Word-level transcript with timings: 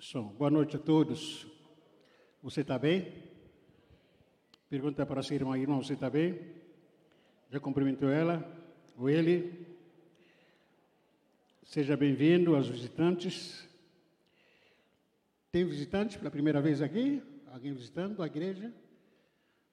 Som. 0.00 0.28
Boa 0.28 0.48
noite 0.48 0.76
a 0.76 0.78
todos. 0.78 1.44
Você 2.40 2.60
está 2.60 2.78
bem? 2.78 3.12
Pergunta 4.70 5.04
para 5.04 5.18
a 5.18 5.22
sua 5.24 5.34
irmã, 5.34 5.58
irmão, 5.58 5.82
você 5.82 5.94
está 5.94 6.08
bem? 6.08 6.38
Já 7.50 7.58
cumprimentou 7.58 8.08
ela? 8.08 8.46
Ou 8.96 9.10
ele? 9.10 9.66
Seja 11.64 11.96
bem-vindo 11.96 12.54
aos 12.54 12.68
visitantes. 12.68 13.68
Tem 15.50 15.64
visitantes 15.64 16.16
pela 16.16 16.30
primeira 16.30 16.62
vez 16.62 16.80
aqui? 16.80 17.20
Alguém 17.48 17.72
visitando 17.72 18.22
a 18.22 18.26
igreja? 18.28 18.72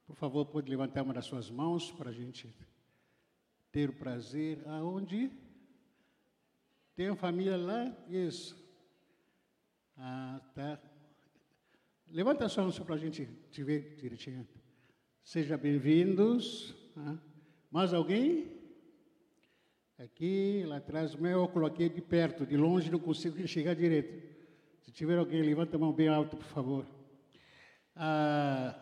Por 0.07 0.15
favor, 0.15 0.43
pode 0.47 0.71
levantar 0.71 1.03
uma 1.03 1.13
das 1.13 1.25
suas 1.25 1.51
mãos 1.51 1.91
para 1.91 2.09
a 2.09 2.13
gente 2.13 2.51
ter 3.71 3.91
o 3.91 3.93
prazer. 3.93 4.67
Aonde? 4.69 5.29
Tem 6.95 7.09
uma 7.11 7.15
família 7.15 7.57
lá? 7.57 7.95
Isso. 8.09 8.64
Ah, 9.97 10.41
tá. 10.53 10.79
Levanta 12.11 12.49
sua 12.49 12.63
mão 12.63 12.71
para 12.71 12.95
a 12.95 12.97
gente 12.97 13.25
te 13.49 13.63
ver 13.63 13.95
direitinho. 13.95 14.45
Seja 15.23 15.57
bem-vindos. 15.57 16.75
Ah. 16.97 17.17
Mais 17.71 17.93
alguém? 17.93 18.51
Aqui, 19.97 20.63
lá 20.67 20.77
atrás, 20.77 21.15
meu 21.15 21.39
eu 21.39 21.47
coloquei 21.47 21.87
de 21.87 22.01
perto, 22.01 22.45
de 22.45 22.57
longe 22.57 22.91
não 22.91 22.99
consigo 22.99 23.47
chegar 23.47 23.73
direito. 23.73 24.35
Se 24.81 24.91
tiver 24.91 25.17
alguém, 25.17 25.41
levanta 25.41 25.77
a 25.77 25.79
mão 25.79 25.93
bem 25.93 26.09
alto, 26.09 26.35
por 26.35 26.45
favor. 26.47 26.85
Ah, 27.95 28.77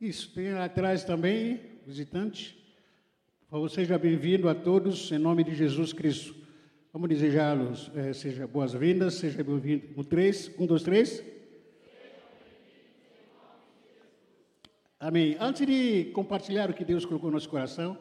isso, 0.00 0.32
tem 0.32 0.52
lá 0.52 0.66
atrás 0.66 1.02
também, 1.02 1.80
visitante. 1.84 2.56
Por 3.40 3.50
favor, 3.50 3.68
seja 3.68 3.98
bem-vindo 3.98 4.48
a 4.48 4.54
todos, 4.54 5.10
em 5.10 5.18
nome 5.18 5.42
de 5.42 5.56
Jesus 5.56 5.92
Cristo. 5.92 6.39
Vamos 6.92 7.08
desejá-los, 7.08 7.88
é, 7.94 8.12
seja 8.12 8.48
boas-vindas, 8.48 9.14
seja 9.14 9.44
bem-vindo. 9.44 9.86
Um, 9.96 10.02
três, 10.02 10.50
um, 10.58 10.66
dois, 10.66 10.82
três. 10.82 11.22
Amém. 14.98 15.36
Antes 15.38 15.64
de 15.64 16.06
compartilhar 16.06 16.68
o 16.68 16.74
que 16.74 16.84
Deus 16.84 17.04
colocou 17.04 17.30
no 17.30 17.34
nosso 17.34 17.48
coração, 17.48 17.96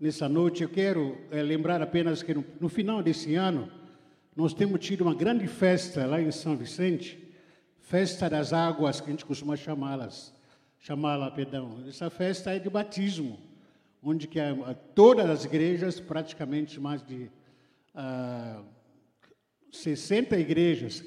nessa 0.00 0.28
noite, 0.28 0.64
eu 0.64 0.68
quero 0.68 1.16
é, 1.30 1.40
lembrar 1.40 1.80
apenas 1.80 2.20
que 2.20 2.34
no, 2.34 2.44
no, 2.60 2.68
final 2.68 3.00
desse 3.00 3.36
ano, 3.36 3.70
nós 4.34 4.52
temos 4.52 4.80
tido 4.80 5.02
uma 5.02 5.14
grande 5.14 5.46
festa 5.46 6.04
lá 6.04 6.20
em 6.20 6.32
São 6.32 6.56
Vicente, 6.56 7.32
Festa 7.78 8.28
das 8.28 8.52
Águas, 8.52 9.00
que 9.00 9.06
a 9.06 9.12
gente 9.12 9.24
costuma 9.24 9.54
chamá-las, 9.54 10.34
chamá-la, 10.80 11.30
perdão. 11.30 11.84
Essa 11.86 12.10
festa 12.10 12.50
é 12.50 12.58
de 12.58 12.68
batismo, 12.68 13.38
onde 14.02 14.26
que 14.26 14.40
a, 14.40 14.50
a, 14.50 14.74
todas 14.74 15.30
as 15.30 15.44
igrejas, 15.44 16.00
praticamente 16.00 16.80
mais 16.80 17.06
de 17.06 17.30
ah, 17.96 18.62
60 19.72 20.38
igrejas. 20.38 21.02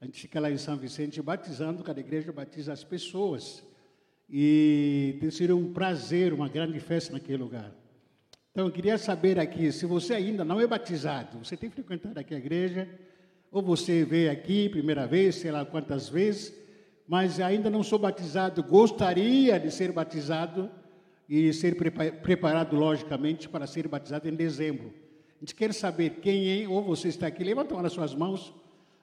A 0.00 0.04
gente 0.04 0.20
fica 0.20 0.38
lá 0.38 0.50
em 0.50 0.58
São 0.58 0.76
Vicente 0.76 1.20
batizando, 1.22 1.82
cada 1.82 1.98
igreja 1.98 2.30
batiza 2.30 2.72
as 2.72 2.84
pessoas. 2.84 3.62
E 4.28 5.16
tem 5.18 5.30
sido 5.30 5.56
um 5.56 5.72
prazer, 5.72 6.32
uma 6.32 6.48
grande 6.48 6.78
festa 6.78 7.14
naquele 7.14 7.38
lugar. 7.38 7.74
Então, 8.52 8.66
eu 8.66 8.72
queria 8.72 8.98
saber 8.98 9.38
aqui, 9.38 9.72
se 9.72 9.86
você 9.86 10.14
ainda 10.14 10.44
não 10.44 10.60
é 10.60 10.66
batizado, 10.66 11.38
você 11.38 11.56
tem 11.56 11.70
frequentado 11.70 12.18
aqui 12.18 12.34
a 12.34 12.38
igreja, 12.38 12.88
ou 13.50 13.62
você 13.62 14.04
veio 14.04 14.30
aqui 14.30 14.68
primeira 14.68 15.06
vez, 15.06 15.36
sei 15.36 15.50
lá 15.50 15.64
quantas 15.64 16.08
vezes, 16.08 16.52
mas 17.06 17.40
ainda 17.40 17.70
não 17.70 17.82
sou 17.82 17.98
batizado, 17.98 18.62
gostaria 18.62 19.58
de 19.58 19.70
ser 19.70 19.90
batizado 19.90 20.70
e 21.28 21.52
ser 21.52 21.76
preparado, 22.22 22.76
logicamente, 22.76 23.48
para 23.48 23.66
ser 23.66 23.88
batizado 23.88 24.28
em 24.28 24.34
dezembro. 24.34 24.92
A 25.40 25.42
gente 25.42 25.54
quer 25.54 25.72
saber 25.72 26.20
quem 26.20 26.62
é, 26.62 26.68
ou 26.68 26.82
você 26.82 27.08
está 27.08 27.26
aqui, 27.26 27.42
levanta 27.42 27.72
uma 27.72 27.82
das 27.82 27.94
suas 27.94 28.14
mãos, 28.14 28.52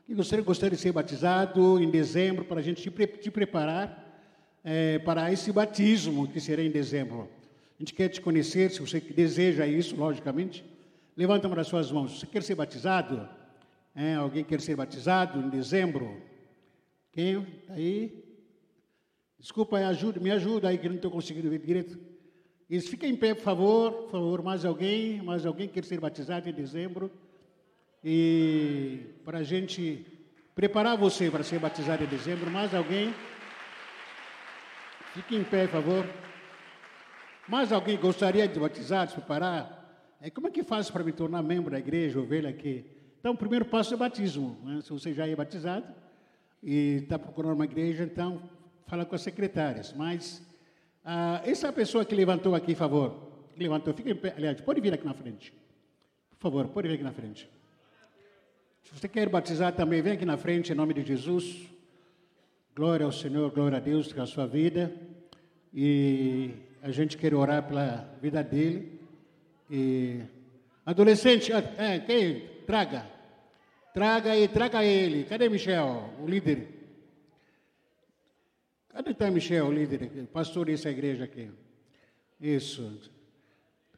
e 0.07 0.13
você 0.13 0.39
gostaria 0.39 0.75
de 0.75 0.81
ser 0.81 0.91
batizado 0.91 1.81
em 1.81 1.89
dezembro, 1.89 2.45
para 2.45 2.59
a 2.59 2.63
gente 2.63 2.79
te, 2.79 3.07
te 3.07 3.31
preparar 3.31 4.23
é, 4.63 4.99
para 4.99 5.33
esse 5.33 5.51
batismo 5.51 6.27
que 6.27 6.39
será 6.39 6.61
em 6.61 6.69
dezembro. 6.69 7.27
A 7.75 7.81
gente 7.81 7.91
quer 7.91 8.09
te 8.09 8.21
conhecer, 8.21 8.69
se 8.69 8.79
você 8.79 8.99
deseja 8.99 9.65
isso, 9.65 9.95
logicamente. 9.95 10.63
Levanta 11.15 11.47
uma 11.47 11.55
das 11.55 11.67
suas 11.67 11.91
mãos. 11.91 12.19
Você 12.19 12.27
quer 12.27 12.43
ser 12.43 12.53
batizado? 12.53 13.27
É, 13.95 14.13
alguém 14.13 14.43
quer 14.43 14.61
ser 14.61 14.75
batizado 14.75 15.39
em 15.39 15.49
dezembro? 15.49 16.21
Quem? 17.11 17.41
Tá 17.65 17.73
aí? 17.73 18.23
Desculpa, 19.39 19.79
ajuda, 19.79 20.19
me 20.19 20.29
ajuda 20.29 20.67
aí 20.67 20.77
que 20.77 20.87
não 20.87 20.97
estou 20.97 21.09
conseguindo 21.09 21.49
ver 21.49 21.57
direito. 21.57 21.97
Isso, 22.69 22.89
fica 22.89 23.07
em 23.07 23.15
pé, 23.15 23.33
por 23.33 23.43
favor, 23.43 23.91
por 23.93 24.11
favor, 24.11 24.43
mais 24.43 24.65
alguém, 24.65 25.21
mais 25.21 25.45
alguém 25.45 25.69
quer 25.69 25.85
ser 25.85 25.99
batizado 26.01 26.49
em 26.49 26.53
dezembro. 26.53 27.09
E 28.03 29.15
para 29.23 29.39
a 29.39 29.43
gente 29.43 30.05
preparar 30.53 30.97
você 30.97 31.31
para 31.31 31.43
ser 31.43 31.59
batizado 31.59 32.03
em 32.03 32.07
dezembro, 32.07 32.51
mais 32.51 32.73
alguém? 32.75 33.13
Fique 35.13 35.35
em 35.35 35.43
pé, 35.43 35.65
por 35.65 35.81
favor. 35.81 36.05
Mais 37.47 37.71
alguém 37.71 37.97
gostaria 37.97 38.45
de 38.47 38.59
batizar, 38.59 39.05
de 39.05 39.13
se 39.13 39.17
preparar? 39.17 40.17
É, 40.19 40.29
como 40.29 40.47
é 40.47 40.51
que 40.51 40.63
faz 40.63 40.89
para 40.89 41.03
me 41.03 41.13
tornar 41.13 41.41
membro 41.41 41.71
da 41.71 41.79
igreja, 41.79 42.19
ovelha 42.19 42.49
aqui? 42.49 42.85
Então, 43.19 43.33
o 43.33 43.37
primeiro 43.37 43.65
passo 43.65 43.93
é 43.93 43.97
batismo. 43.97 44.57
Né? 44.63 44.81
Se 44.81 44.89
você 44.89 45.13
já 45.13 45.25
é 45.25 45.35
batizado 45.35 45.85
e 46.61 47.01
está 47.03 47.17
procurando 47.17 47.53
uma 47.53 47.65
igreja, 47.65 48.03
então 48.03 48.41
fala 48.87 49.05
com 49.05 49.15
as 49.15 49.21
secretárias. 49.21 49.93
Mas 49.93 50.45
ah, 51.09 51.41
essa 51.45 51.71
pessoa 51.71 52.03
que 52.03 52.13
levantou 52.13 52.53
aqui, 52.53 52.73
por 52.73 52.79
favor, 52.79 53.31
levantou, 53.55 53.93
fica 53.93 54.11
em 54.11 54.15
pé, 54.15 54.33
aliás, 54.35 54.59
pode 54.59 54.81
vir 54.81 54.93
aqui 54.93 55.05
na 55.05 55.13
frente. 55.13 55.53
Por 56.31 56.37
favor, 56.37 56.67
pode 56.67 56.89
vir 56.89 56.95
aqui 56.95 57.03
na 57.03 57.13
frente. 57.13 57.49
Se 58.83 58.93
você 58.93 59.07
quer 59.07 59.29
batizar 59.29 59.71
também, 59.71 60.01
vem 60.01 60.11
aqui 60.11 60.25
na 60.25 60.35
frente, 60.35 60.73
em 60.73 60.75
nome 60.75 60.93
de 60.93 61.03
Jesus. 61.03 61.65
Glória 62.75 63.05
ao 63.05 63.11
Senhor, 63.13 63.49
glória 63.51 63.77
a 63.77 63.79
Deus 63.79 64.11
pela 64.11 64.25
sua 64.25 64.45
vida. 64.45 64.93
E 65.73 66.51
a 66.81 66.91
gente 66.91 67.15
quer 67.15 67.33
orar 67.33 67.65
pela 67.65 68.13
vida 68.21 68.43
dele. 68.43 68.99
E 69.71 70.19
adolescente, 70.85 71.53
ah, 71.53 71.63
é, 71.77 71.99
quem? 71.99 72.41
Traga. 72.65 73.05
Traga 73.93 74.35
e 74.35 74.45
traga 74.49 74.83
ele. 74.83 75.23
Cadê 75.23 75.47
Michel, 75.47 76.13
o 76.21 76.27
líder? 76.27 76.76
Cadê 78.97 79.11
está 79.11 79.29
Michel, 79.29 79.71
líder, 79.71 80.09
pastor 80.33 80.65
dessa 80.65 80.89
igreja 80.89 81.25
aqui? 81.25 81.51
Isso. 82.41 82.99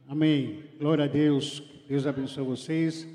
Amém. 0.06 0.66
Glória 0.78 1.06
a 1.06 1.08
Deus. 1.08 1.64
Deus 1.88 2.06
abençoe 2.06 2.44
vocês. 2.44 3.08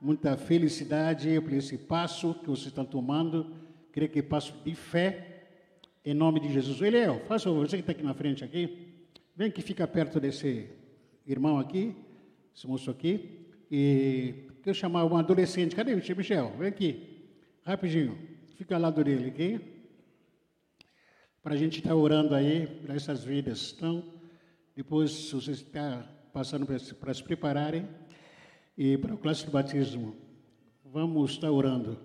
Muita 0.00 0.36
felicidade 0.36 1.40
por 1.40 1.52
esse 1.52 1.78
passo 1.78 2.32
que 2.32 2.46
vocês 2.46 2.68
estão 2.68 2.84
tomando. 2.84 3.52
Creio 3.90 4.08
que 4.08 4.22
passo 4.22 4.54
de 4.64 4.72
fé. 4.76 5.48
Em 6.04 6.14
nome 6.14 6.38
de 6.38 6.52
Jesus. 6.52 6.80
Eliel, 6.80 7.20
faça 7.26 7.50
você 7.50 7.78
que 7.78 7.80
está 7.80 7.90
aqui 7.90 8.04
na 8.04 8.14
frente 8.14 8.44
aqui. 8.44 8.94
Vem 9.34 9.50
que 9.50 9.62
fica 9.62 9.84
perto 9.84 10.20
desse 10.20 10.68
irmão 11.26 11.58
aqui, 11.58 11.92
esse 12.54 12.68
moço 12.68 12.88
aqui. 12.88 13.48
E 13.68 14.32
quero 14.62 14.76
chamar 14.76 15.04
um 15.04 15.16
adolescente. 15.16 15.74
Cadê 15.74 15.92
o 15.92 15.96
Michel? 15.96 16.52
Vem 16.56 16.68
aqui. 16.68 17.02
Rapidinho. 17.64 18.16
Fica 18.54 18.76
ao 18.76 18.80
lado 18.80 19.02
dele 19.02 19.26
aqui 19.26 19.75
para 21.46 21.54
a 21.54 21.58
gente 21.58 21.78
estar 21.78 21.90
tá 21.90 21.94
orando 21.94 22.34
aí 22.34 22.66
para 22.66 22.96
essas 22.96 23.22
vidas. 23.22 23.72
Então, 23.76 24.02
depois, 24.74 25.12
se 25.12 25.32
você 25.32 25.52
está 25.52 26.04
passando 26.32 26.66
para 26.66 27.14
se 27.14 27.22
prepararem 27.22 27.86
e 28.76 28.98
para 28.98 29.14
o 29.14 29.16
clássico 29.16 29.52
batismo, 29.52 30.16
vamos 30.84 31.30
estar 31.30 31.52
orando. 31.52 32.00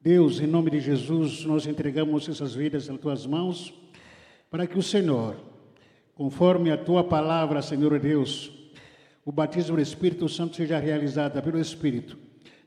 Deus, 0.00 0.40
em 0.40 0.46
nome 0.46 0.70
de 0.70 0.80
Jesus, 0.80 1.44
nós 1.44 1.66
entregamos 1.66 2.26
essas 2.26 2.54
vidas 2.54 2.88
nas 2.88 2.98
tuas 2.98 3.26
mãos, 3.26 3.74
para 4.50 4.66
que 4.66 4.78
o 4.78 4.82
Senhor, 4.82 5.36
conforme 6.14 6.70
a 6.70 6.78
tua 6.78 7.04
palavra, 7.04 7.60
Senhor 7.60 8.00
Deus, 8.00 8.50
o 9.22 9.30
batismo 9.30 9.76
do 9.76 9.82
Espírito 9.82 10.26
Santo 10.30 10.56
seja 10.56 10.78
realizado 10.78 11.42
pelo 11.42 11.60
Espírito, 11.60 12.18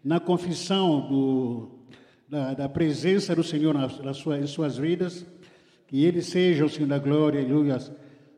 na 0.04 0.20
confissão 0.20 1.02
do, 1.10 1.81
da, 2.32 2.54
da 2.54 2.70
presença 2.70 3.36
do 3.36 3.44
Senhor 3.44 3.74
nas, 3.74 4.00
nas 4.00 4.16
suas, 4.16 4.42
em 4.42 4.48
suas 4.48 4.78
vidas, 4.78 5.26
que 5.86 6.06
Ele 6.06 6.22
seja 6.22 6.64
o 6.64 6.70
Senhor 6.70 6.88
da 6.88 6.98
glória, 6.98 7.42
aleluia, 7.42 7.78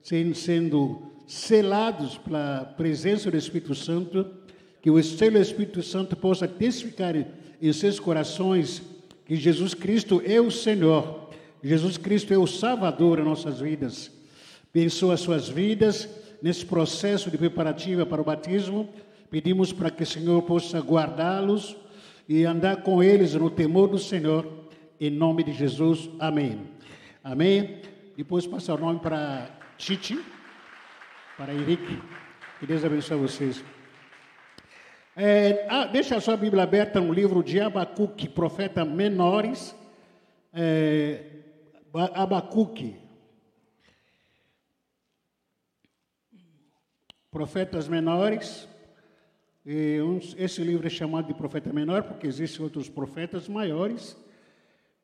sendo 0.01 1.13
selados 1.27 2.17
pela 2.17 2.73
presença 2.75 3.29
do 3.29 3.37
Espírito 3.37 3.75
Santo, 3.75 4.25
que 4.81 4.89
o 4.89 5.01
selo 5.03 5.33
do 5.33 5.41
Espírito 5.43 5.83
Santo 5.83 6.15
possa 6.15 6.47
testificar 6.47 7.13
em 7.61 7.71
seus 7.71 7.99
corações 7.99 8.81
que 9.27 9.35
Jesus 9.35 9.75
Cristo 9.75 10.23
é 10.25 10.41
o 10.41 10.49
Senhor, 10.49 11.29
Jesus 11.63 11.95
Cristo 11.95 12.33
é 12.33 12.37
o 12.37 12.47
Salvador 12.47 13.19
em 13.19 13.23
nossas 13.23 13.59
vidas. 13.59 14.11
Pensou 14.73 15.11
as 15.11 15.21
suas 15.21 15.47
vidas 15.47 16.09
nesse 16.41 16.65
processo 16.65 17.29
de 17.29 17.37
preparativa 17.37 18.07
para 18.07 18.19
o 18.19 18.25
batismo. 18.25 18.89
Pedimos 19.29 19.71
para 19.71 19.91
que 19.91 20.01
o 20.01 20.05
Senhor 20.05 20.41
possa 20.41 20.79
guardá-los 20.79 21.77
e 22.27 22.45
andar 22.45 22.83
com 22.83 23.03
eles 23.03 23.33
no 23.33 23.49
temor 23.49 23.87
do 23.87 23.99
Senhor, 23.99 24.47
em 24.99 25.09
nome 25.09 25.43
de 25.43 25.51
Jesus. 25.51 26.09
Amém. 26.19 26.67
Amém. 27.23 27.81
Depois 28.15 28.45
passar 28.47 28.75
o 28.75 28.77
nome 28.77 28.99
para 28.99 29.49
Titi, 29.77 30.19
para 31.37 31.53
Henrique. 31.53 32.01
Que 32.59 32.67
Deus 32.67 32.83
abençoe 32.83 33.17
vocês. 33.17 33.63
É, 35.15 35.67
ah, 35.69 35.85
deixa 35.85 36.15
a 36.15 36.21
sua 36.21 36.35
Bíblia 36.35 36.63
aberta 36.63 36.99
no 36.99 37.13
livro 37.13 37.43
de 37.43 37.59
Abacuque, 37.59 38.27
profeta 38.27 38.83
menores. 38.83 39.75
É, 40.53 41.25
Abacuque. 42.13 42.95
Profetas 47.29 47.87
menores. 47.87 48.67
Uns, 49.65 50.35
esse 50.37 50.61
livro 50.63 50.85
é 50.85 50.89
chamado 50.89 51.27
de 51.27 51.33
profeta 51.33 51.71
menor 51.71 52.03
porque 52.03 52.27
existem 52.27 52.63
outros 52.63 52.89
profetas 52.89 53.47
maiores, 53.47 54.17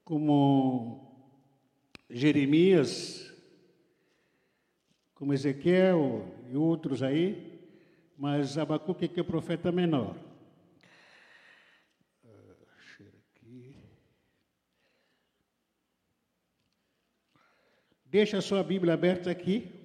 como 0.03 1.31
Jeremias, 2.09 3.33
como 5.15 5.33
Ezequiel 5.33 6.25
e 6.51 6.57
outros 6.57 7.01
aí 7.01 7.49
mas 8.19 8.57
Abacuque 8.57 9.07
que 9.07 9.21
é 9.21 9.23
profeta 9.23 9.71
menor. 9.71 10.13
Deixa 18.03 18.39
a 18.39 18.41
sua 18.41 18.61
Bíblia 18.61 18.93
aberta 18.93 19.31
aqui. 19.31 19.78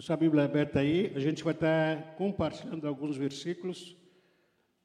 A 0.00 0.02
sua 0.02 0.16
Bíblia 0.16 0.44
aberta 0.44 0.80
aí. 0.80 1.12
A 1.14 1.18
gente 1.18 1.44
vai 1.44 1.52
estar 1.52 2.14
compartilhando 2.16 2.88
alguns 2.88 3.18
versículos 3.18 3.94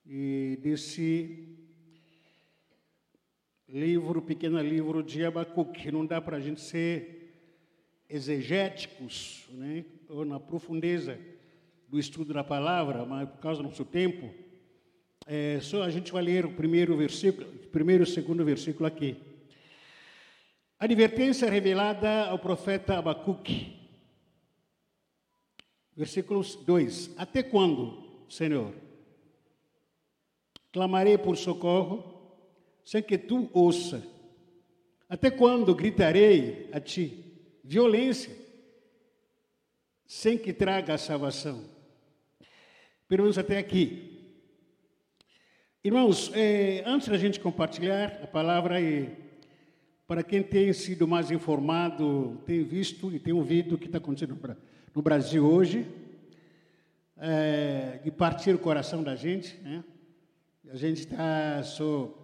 e 0.06 0.60
desse 0.62 1.56
livro, 3.66 4.22
pequeno 4.22 4.62
livro 4.62 5.02
de 5.02 5.24
Abacuque. 5.24 5.90
Não 5.90 6.06
dá 6.06 6.20
para 6.20 6.36
a 6.36 6.40
gente 6.42 6.60
ser 6.60 7.34
exegéticos, 8.10 9.46
né? 9.52 9.86
ou 10.10 10.26
na 10.26 10.38
profundeza 10.38 11.18
do 11.88 11.98
estudo 11.98 12.34
da 12.34 12.44
palavra, 12.44 13.06
mas 13.06 13.30
por 13.30 13.40
causa 13.40 13.64
do 13.64 13.70
nosso 13.70 13.86
tempo, 13.86 14.30
é, 15.26 15.60
só 15.62 15.84
a 15.84 15.90
gente 15.90 16.12
vai 16.12 16.24
ler 16.24 16.46
o 16.46 16.52
primeiro 16.52 16.94
versículo, 16.98 17.48
primeiro 17.72 18.04
e 18.04 18.08
segundo 18.08 18.44
versículo 18.44 18.86
aqui. 18.86 19.16
Advertência 20.78 21.50
revelada 21.50 22.26
ao 22.26 22.38
profeta 22.38 22.98
Abacuque. 22.98 23.85
Versículo 25.96 26.42
2: 26.44 27.12
Até 27.18 27.42
quando, 27.42 28.04
Senhor? 28.30 28.74
Clamarei 30.72 31.18
por 31.18 31.38
socorro, 31.38 32.04
sem 32.84 33.02
que 33.02 33.18
tu 33.18 33.50
ouça. 33.54 34.06
Até 35.08 35.32
quando 35.32 35.74
gritarei 35.74 36.70
a 36.74 36.80
ti? 36.80 37.24
Violência 37.64 38.46
sem 40.06 40.38
que 40.38 40.54
traga 40.54 40.94
a 40.94 40.98
salvação. 40.98 41.64
Pelo 43.08 43.24
menos 43.24 43.38
até 43.38 43.58
aqui. 43.58 44.12
Irmãos, 45.84 46.32
é, 46.34 46.84
antes 46.86 47.08
da 47.08 47.18
gente 47.18 47.40
compartilhar 47.40 48.20
a 48.24 48.28
palavra, 48.28 48.82
e 48.82 49.10
para 50.08 50.24
quem 50.24 50.42
tem 50.42 50.74
sido 50.74 51.08
mais 51.08 51.32
informado, 51.32 52.42
tem 52.46 52.64
visto 52.64 53.14
e 53.14 53.20
tem 53.20 53.34
ouvido 53.34 53.76
o 53.76 53.78
que 53.78 53.86
está 53.86 53.98
acontecendo 53.98 54.36
no 54.96 55.02
Brasil 55.02 55.46
hoje, 55.46 55.86
é, 57.18 58.00
de 58.02 58.10
partir 58.10 58.56
o 58.56 58.58
coração 58.58 59.04
da 59.04 59.14
gente, 59.14 59.60
né? 59.62 59.84
A 60.72 60.78
gente 60.78 61.00
está 61.00 61.62
só, 61.64 62.18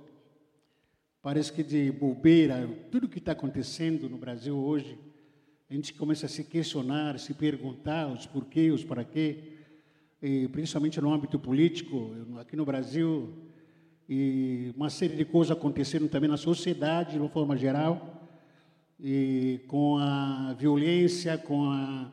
parece 1.22 1.52
que 1.52 1.64
de 1.64 1.92
bobeira, 1.92 2.66
tudo 2.90 3.10
que 3.10 3.20
está 3.20 3.34
acontecendo 3.34 4.10
no 4.10 4.18
Brasil 4.18 4.58
hoje, 4.58 4.98
a 5.70 5.74
gente 5.74 5.94
começa 5.94 6.28
a 6.28 6.30
se 6.30 6.46
questionar, 6.46 7.20
se 7.20 7.34
perguntar 7.34 8.08
os 8.08 8.26
porquês, 8.26 8.74
os 8.74 8.86
para 8.86 9.04
quê, 9.04 9.58
e 10.22 10.48
principalmente 10.48 11.02
no 11.02 11.14
âmbito 11.14 11.38
político, 11.38 12.16
aqui 12.40 12.56
no 12.56 12.64
Brasil, 12.64 13.34
e 14.08 14.74
uma 14.78 14.90
série 14.90 15.18
de 15.18 15.26
coisas 15.26 15.52
acontecendo 15.52 16.08
também 16.08 16.30
na 16.30 16.38
sociedade, 16.38 17.14
de 17.14 17.20
uma 17.20 17.30
forma 17.30 17.58
geral, 17.58 18.30
e 18.98 19.60
com 19.68 19.98
a 19.98 20.56
violência, 20.58 21.38
com 21.38 21.70
a, 21.70 22.12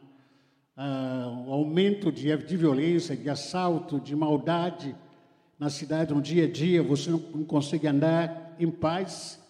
a, 0.79 1.45
o 1.45 1.53
aumento 1.53 2.13
de, 2.13 2.35
de 2.37 2.57
violência, 2.57 3.17
de 3.17 3.29
assalto, 3.29 3.99
de 3.99 4.15
maldade 4.15 4.95
na 5.59 5.69
cidade, 5.69 6.15
no 6.15 6.23
dia 6.23 6.45
a 6.45 6.49
dia, 6.49 6.81
você 6.85 7.11
não, 7.11 7.19
não 7.19 7.45
consegue 7.45 7.89
andar 7.89 8.55
em 8.61 8.71
paz, 8.71 9.43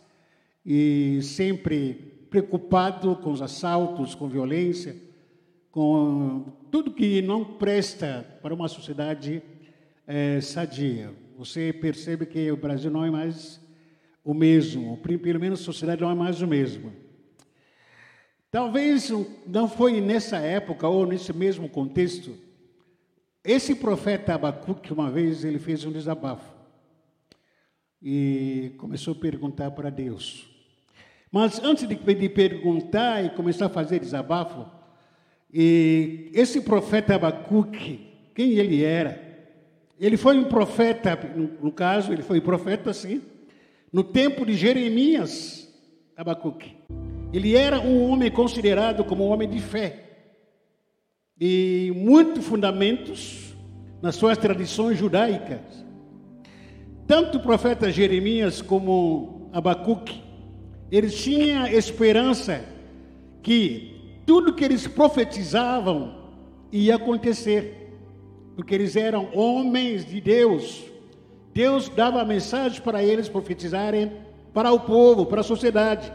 e 0.65 1.21
sempre 1.23 2.27
preocupado 2.31 3.15
com 3.17 3.31
os 3.31 3.43
assaltos, 3.43 4.15
com 4.15 4.27
violência, 4.27 4.97
com 5.71 6.47
tudo 6.71 6.93
que 6.93 7.21
não 7.21 7.45
presta 7.45 8.27
para 8.43 8.55
uma 8.55 8.69
sociedade 8.69 9.43
é, 10.07 10.41
sadia. 10.41 11.13
Você 11.37 11.73
percebe 11.73 12.25
que 12.25 12.51
o 12.51 12.57
Brasil 12.57 12.91
não 12.91 13.05
é 13.05 13.11
mais 13.11 13.61
o 14.25 14.33
mesmo, 14.33 14.97
pelo 14.99 15.41
menos 15.41 15.61
a 15.61 15.65
sociedade 15.65 16.01
não 16.01 16.11
é 16.11 16.15
mais 16.15 16.41
o 16.41 16.47
mesmo. 16.47 16.93
Talvez 18.51 19.11
não 19.47 19.69
foi 19.69 20.01
nessa 20.01 20.39
época 20.39 20.89
ou 20.89 21.07
nesse 21.07 21.33
mesmo 21.33 21.69
contexto. 21.69 22.35
Esse 23.45 23.75
profeta 23.75 24.35
Abacuque, 24.35 24.93
uma 24.93 25.11
vez, 25.11 25.45
ele 25.45 25.59
fez 25.59 25.85
um 25.85 25.93
desabafo 25.93 26.57
e 28.03 28.73
começou 28.79 29.13
a 29.13 29.19
perguntar 29.19 29.71
para 29.73 29.91
Deus: 29.91 30.49
mas 31.31 31.63
antes 31.63 31.87
de, 31.87 31.97
perguntar 32.29 33.25
e 33.25 33.31
começar 33.31 33.67
a 33.67 33.71
fazer 33.71 34.01
desabafo, 34.01 34.67
e 35.53 36.31
esse 36.33 36.61
profeta 36.63 37.15
Abacuque, 37.15 38.07
quem 38.35 38.53
ele 38.53 38.83
era? 38.83 39.27
Ele 40.01 40.17
foi 40.17 40.39
um 40.39 40.45
profeta, 40.45 41.19
no 41.61 41.73
caso, 41.73 42.13
ele 42.13 42.23
foi 42.23 42.41
profeta, 42.41 42.93
sim, 42.93 43.21
no 43.93 44.05
tempo 44.05 44.47
de 44.47 44.55
Jeremias, 44.55 45.69
Abacuque. 46.17 46.77
Ele 47.33 47.57
era 47.57 47.81
um 47.81 48.11
homem 48.11 48.31
considerado 48.31 49.05
como 49.05 49.27
um 49.27 49.31
homem 49.31 49.49
de 49.49 49.61
fé, 49.61 50.05
e 51.41 51.93
muitos 51.95 52.45
fundamentos 52.45 53.55
nas 54.03 54.17
suas 54.17 54.37
tradições 54.39 54.99
judaicas. 54.99 55.85
Tanto 57.07 57.39
o 57.39 57.43
profeta 57.43 57.91
Jeremias 57.91 58.61
como 58.61 59.49
Abacuque 59.53 60.29
eles 60.91 61.15
tinham 61.23 61.67
esperança 61.67 62.65
que 63.43 64.23
tudo 64.27 64.55
que 64.55 64.65
eles 64.65 64.87
profetizavam 64.87 66.17
ia 66.73 66.97
acontecer, 66.97 67.93
porque 68.57 68.75
eles 68.75 68.97
eram 68.97 69.29
homens 69.35 70.07
de 70.07 70.21
Deus. 70.21 70.85
Deus 71.53 71.89
dava 71.89 72.25
mensagem 72.25 72.81
para 72.81 73.03
eles 73.03 73.29
profetizarem 73.29 74.13
para 74.55 74.73
o 74.73 74.81
povo, 74.81 75.27
para 75.27 75.41
a 75.41 75.45
sociedade. 75.45 76.11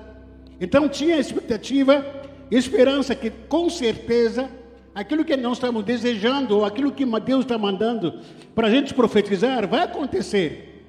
Então 0.63 0.87
tinha 0.87 1.17
expectativa, 1.17 2.05
esperança 2.49 3.13
que 3.13 3.29
com 3.29 3.69
certeza 3.69 4.49
aquilo 4.95 5.25
que 5.25 5.35
nós 5.35 5.57
estamos 5.57 5.83
desejando, 5.83 6.55
ou 6.55 6.63
aquilo 6.63 6.89
que 6.89 7.05
Deus 7.19 7.41
está 7.41 7.57
mandando 7.57 8.21
para 8.55 8.67
a 8.67 8.69
gente 8.69 8.93
profetizar, 8.93 9.67
vai 9.67 9.81
acontecer. 9.81 10.85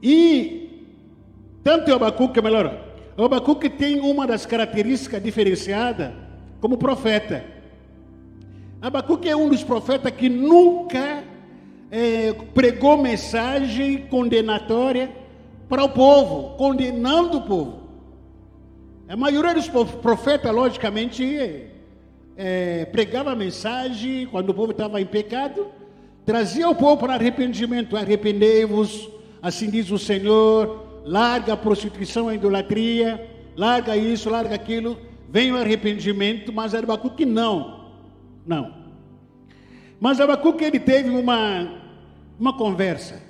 E 0.00 0.86
tanto 1.64 1.92
Abacuque, 1.92 2.40
melhor, 2.40 2.84
Abacuque 3.18 3.68
tem 3.68 3.98
uma 3.98 4.28
das 4.28 4.46
características 4.46 5.20
diferenciadas 5.20 6.12
como 6.60 6.78
profeta. 6.78 7.44
Abacuque 8.80 9.28
é 9.28 9.34
um 9.34 9.48
dos 9.48 9.64
profetas 9.64 10.12
que 10.12 10.28
nunca 10.28 11.24
é, 11.90 12.32
pregou 12.54 12.96
mensagem 12.96 14.06
condenatória 14.06 15.10
para 15.68 15.82
o 15.82 15.88
povo, 15.88 16.56
condenando 16.56 17.38
o 17.38 17.42
povo. 17.42 17.79
A 19.10 19.16
maioria 19.16 19.52
dos 19.52 19.66
profetas, 19.66 20.54
logicamente, 20.54 21.68
é, 22.36 22.84
pregava 22.84 23.34
mensagem 23.34 24.28
quando 24.28 24.50
o 24.50 24.54
povo 24.54 24.70
estava 24.70 25.00
em 25.00 25.04
pecado, 25.04 25.66
trazia 26.24 26.68
o 26.68 26.76
povo 26.76 26.96
para 26.98 27.14
arrependimento. 27.14 27.96
Arrependei-vos, 27.96 29.10
assim 29.42 29.68
diz 29.68 29.90
o 29.90 29.98
Senhor, 29.98 31.02
larga 31.04 31.54
a 31.54 31.56
prostituição, 31.56 32.28
a 32.28 32.36
idolatria, 32.36 33.28
larga 33.56 33.96
isso, 33.96 34.30
larga 34.30 34.54
aquilo, 34.54 34.96
vem 35.28 35.50
o 35.50 35.56
arrependimento, 35.56 36.52
mas 36.52 36.72
Abacuque 36.72 37.26
não, 37.26 37.90
não. 38.46 38.72
Mas 39.98 40.20
Abacuque 40.20 40.62
ele 40.62 40.78
teve 40.78 41.10
uma, 41.10 41.82
uma 42.38 42.56
conversa, 42.56 43.20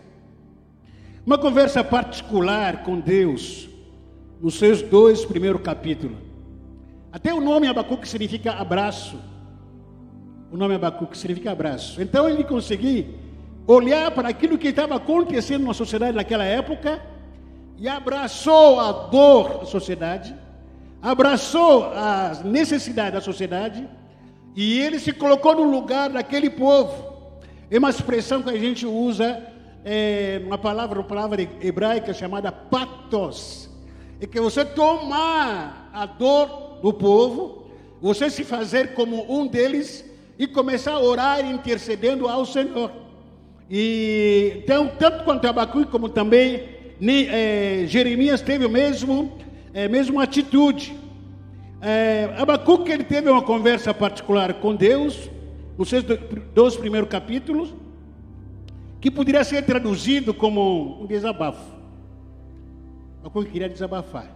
uma 1.25 1.39
conversa 1.39 1.83
particular 1.83 2.83
com 2.83 3.01
Deus, 3.01 3.70
nos 4.41 4.55
seus 4.59 4.83
dois 4.83 5.25
primeiros 5.25 5.63
capítulos. 5.63 6.17
Até 7.13 7.35
o 7.35 7.41
nome 7.41 7.67
Abacuque 7.67 8.09
significa 8.09 8.53
abraço. 8.53 9.19
O 10.51 10.57
nome 10.57 10.75
Abacuque 10.75 11.17
significa 11.17 11.53
abraço. 11.53 12.01
Então 12.01 12.29
ele 12.29 12.45
conseguiu 12.45 13.15
olhar 13.67 14.11
para 14.11 14.29
aquilo 14.29 14.59
que 14.59 14.69
estava 14.69 14.97
acontecendo 14.97 15.67
na 15.67 15.75
sociedade 15.75 16.17
naquela 16.17 16.45
época 16.45 17.01
e 17.79 17.89
abraçou 17.89 18.79
a 18.81 18.93
dor 18.93 19.61
da 19.61 19.65
sociedade, 19.65 20.35
abraçou 21.01 21.91
as 21.95 22.43
necessidades 22.45 23.15
da 23.15 23.21
sociedade, 23.21 23.89
e 24.55 24.79
ele 24.81 24.99
se 24.99 25.13
colocou 25.13 25.55
no 25.55 25.65
lugar 25.65 26.11
daquele 26.11 26.51
povo. 26.51 27.11
É 27.71 27.79
uma 27.79 27.89
expressão 27.89 28.43
que 28.43 28.51
a 28.51 28.59
gente 28.59 28.85
usa, 28.85 29.43
é, 29.85 30.43
uma 30.45 30.59
palavra, 30.59 30.99
uma 30.99 31.07
palavra 31.07 31.41
hebraica 31.63 32.13
chamada 32.13 32.51
patos. 32.53 33.70
É 34.21 34.27
que 34.27 34.39
você 34.39 34.65
tomar 34.65 35.91
a 35.95 36.05
dor 36.05 36.79
do 36.83 36.93
povo, 36.93 37.71
você 38.01 38.29
se 38.29 38.45
fazer 38.45 38.93
como 38.93 39.25
um 39.33 39.47
deles 39.47 40.05
e 40.39 40.47
começar 40.47 40.93
a 40.93 41.01
orar 41.01 41.45
intercedendo 41.45 42.29
ao 42.29 42.45
Senhor. 42.45 42.91
E 43.71 44.53
então, 44.57 44.91
tanto 44.99 45.25
quanto 45.25 45.47
Abacuque 45.47 45.91
como 45.91 46.09
também 46.09 46.69
é, 47.03 47.85
Jeremias 47.87 48.43
teve 48.43 48.67
o 48.67 48.69
mesmo, 48.69 49.39
é, 49.73 49.89
mesma 49.89 50.23
atitude. 50.23 50.95
É, 51.81 52.35
Abacuque 52.37 52.93
ele 52.93 53.05
teve 53.05 53.31
uma 53.31 53.43
conversa 53.43 53.95
particular 53.95 54.55
com 54.55 54.75
Deus, 54.75 55.31
nos 55.79 55.89
seus 55.89 56.05
dois 56.55 56.77
primeiros 56.77 57.09
capítulos, 57.09 57.73
que 59.01 59.11
poderia 59.11 59.43
ser 59.45 59.63
traduzido 59.65 60.35
como 60.35 61.03
um 61.03 61.07
desabafo. 61.07 61.80
Abacuque 63.21 63.51
queria 63.51 63.69
desabafar. 63.69 64.31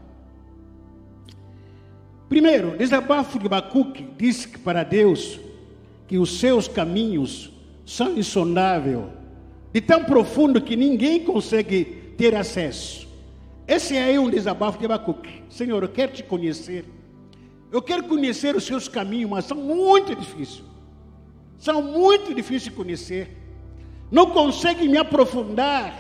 Primeiro, 2.29 2.77
desabafo 2.77 3.39
de 3.39 3.47
Abacuque 3.47 4.07
diz 4.17 4.47
que 4.47 4.59
para 4.59 4.83
Deus 4.83 5.41
que 6.07 6.19
os 6.19 6.39
seus 6.39 6.69
caminhos 6.69 7.53
são 7.85 8.17
insondáveis, 8.17 9.05
de 9.73 9.81
tão 9.81 10.05
profundo 10.05 10.61
que 10.61 10.77
ninguém 10.77 11.25
consegue 11.25 11.85
ter 12.17 12.35
acesso. 12.35 13.09
Esse 13.67 13.97
é 13.97 14.19
um 14.21 14.31
desabafo 14.31 14.79
de 14.79 14.85
Abacuque. 14.85 15.43
Senhor, 15.49 15.83
eu 15.83 15.89
quero 15.89 16.13
te 16.13 16.23
conhecer. 16.23 16.85
Eu 17.73 17.83
quero 17.83 18.05
conhecer 18.05 18.55
os 18.55 18.65
seus 18.65 18.87
caminhos, 18.89 19.31
mas 19.31 19.47
são 19.47 19.57
muito 19.57 20.15
difíceis. 20.15 20.63
São 21.59 21.83
muito 21.83 22.35
difíceis 22.35 22.65
de 22.65 22.71
conhecer. 22.71 23.37
Não 24.11 24.31
consegue 24.31 24.87
me 24.87 24.99
aprofundar 24.99 25.99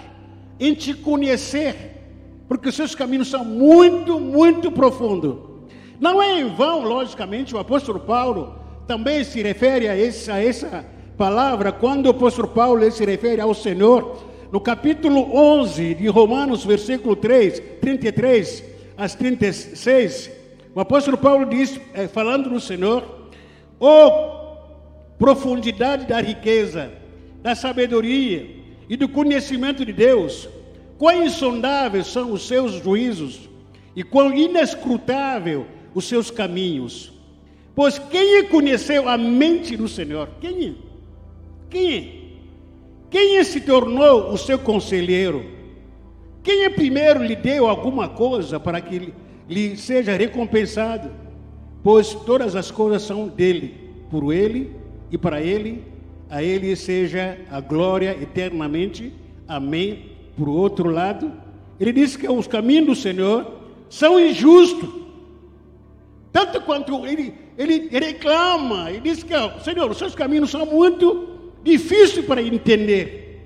em 0.61 0.75
te 0.75 0.95
conhecer, 0.95 1.94
porque 2.55 2.69
os 2.69 2.77
seus 2.77 2.95
caminhos 2.95 3.27
são 3.27 3.45
muito, 3.45 4.21
muito 4.21 4.71
profundos. 4.71 5.35
Não 5.99 6.23
é 6.23 6.39
em 6.39 6.55
vão, 6.55 6.85
logicamente, 6.85 7.53
o 7.53 7.59
apóstolo 7.59 7.99
Paulo 7.99 8.55
também 8.87 9.25
se 9.25 9.43
refere 9.43 9.89
a 9.89 9.99
essa, 9.99 10.35
a 10.35 10.45
essa 10.45 10.87
palavra 11.19 11.73
quando 11.73 12.07
o 12.07 12.11
apóstolo 12.11 12.47
Paulo 12.47 12.89
se 12.93 13.05
refere 13.05 13.41
ao 13.41 13.53
Senhor. 13.55 14.23
No 14.53 14.61
capítulo 14.61 15.37
11 15.37 15.97
de 15.97 16.07
Romanos, 16.07 16.65
versículo 16.65 17.17
3, 17.17 17.59
33 17.81 18.63
às 18.97 19.17
36, 19.17 20.31
o 20.77 20.79
apóstolo 20.79 21.19
Paulo 21.19 21.47
diz, 21.47 21.81
é, 21.93 22.07
falando 22.07 22.51
do 22.51 22.61
Senhor, 22.61 23.03
oh 23.81 24.45
profundidade 25.19 26.07
da 26.07 26.21
riqueza, 26.21 26.93
da 27.43 27.57
sabedoria 27.57 28.49
e 28.89 28.97
do 28.97 29.09
conhecimento 29.09 29.85
de 29.85 29.93
Deus, 29.93 30.49
quão 30.99 31.25
insondáveis 31.25 32.07
são 32.07 32.33
os 32.33 32.47
seus 32.47 32.83
juízos 32.83 33.49
e 33.95 34.03
quão 34.03 34.35
inescrutável 34.35 35.67
os 35.95 36.07
seus 36.07 36.31
caminhos. 36.31 37.13
Pois 37.75 37.99
quem 37.99 38.45
conheceu 38.47 39.09
a 39.09 39.19
mente 39.19 39.77
do 39.77 39.89
Senhor? 39.89 40.29
Quem 40.41 40.67
é? 40.69 40.73
Quem 41.71 41.97
é? 41.97 42.25
Quem 43.11 43.37
é 43.39 43.45
se 43.45 43.61
tornou 43.61 44.33
o 44.33 44.39
seu 44.39 44.59
conselheiro? 44.59 45.45
Quem 46.43 46.65
é 46.65 46.71
primeiro 46.71 47.23
lhe 47.23 47.35
deu 47.35 47.69
alguma 47.69 48.09
coisa 48.09 48.61
para 48.61 48.81
que 48.81 49.13
lhe 49.49 49.77
seja 49.77 50.17
recompensado? 50.17 51.11
Pois 51.83 52.15
todas 52.15 52.57
as 52.57 52.71
coisas 52.71 53.03
são 53.03 53.29
dele, 53.29 53.75
por 54.11 54.33
ele 54.33 54.75
e 55.11 55.19
para 55.19 55.41
ele, 55.41 55.85
a 56.29 56.43
ele 56.43 56.75
seja 56.77 57.39
a 57.51 57.61
glória 57.61 58.11
eternamente. 58.21 59.13
Amém. 59.47 60.14
Por 60.37 60.49
outro 60.49 60.91
lado, 60.91 61.33
ele 61.79 61.93
diz 61.93 62.17
que 62.17 62.29
os 62.29 62.47
caminhos 62.47 62.87
do 62.87 62.95
Senhor 62.95 63.61
são 63.89 64.19
injustos. 64.19 64.89
Tanto 66.33 66.61
quanto 66.63 67.07
ele, 67.07 67.33
ele, 67.57 67.89
reclama, 67.91 68.91
ele 68.91 69.01
diz 69.01 69.23
que, 69.23 69.35
Senhor, 69.63 69.89
os 69.91 69.97
seus 69.97 70.15
caminhos 70.15 70.51
são 70.51 70.67
muito 70.67 71.29
difíceis 71.63 72.27
para 72.27 72.43
entender. 72.43 73.41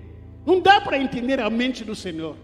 Não 0.47 0.61
dá 0.61 0.81
para 0.81 0.99
entender 0.99 1.41
a 1.41 1.51
mente 1.51 1.85
do 1.85 1.95
Senhor. 1.95 2.35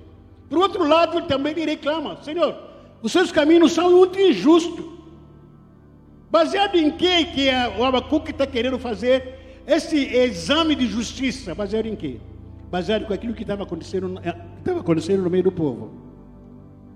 Por 0.49 0.59
outro 0.59 0.87
lado, 0.87 1.17
ele 1.17 1.27
também 1.27 1.55
reclama, 1.55 2.23
Senhor, 2.23 2.55
os 3.03 3.11
seus 3.11 3.33
caminhos 3.33 3.73
são 3.73 3.91
muito 3.91 4.21
injustos. 4.21 4.85
Baseado 6.31 6.77
em 6.77 6.91
que, 6.91 7.25
que 7.27 7.49
o 7.79 7.85
Abacuque 7.85 8.31
está 8.31 8.47
querendo 8.47 8.79
fazer 8.79 9.63
esse 9.67 9.97
exame 9.97 10.75
de 10.75 10.87
justiça? 10.87 11.55
Baseado 11.55 11.87
em 11.87 11.97
quê? 11.97 12.19
Baseado 12.75 13.07
com 13.07 13.15
aquilo 13.15 13.35
que 13.35 13.43
estava 13.43 13.63
acontecendo, 13.63 14.21
eh, 14.25 14.35
estava 14.59 14.81
acontecendo 14.81 15.23
no 15.23 15.31
meio 15.31 15.45
do 15.45 15.53
povo. 15.53 15.93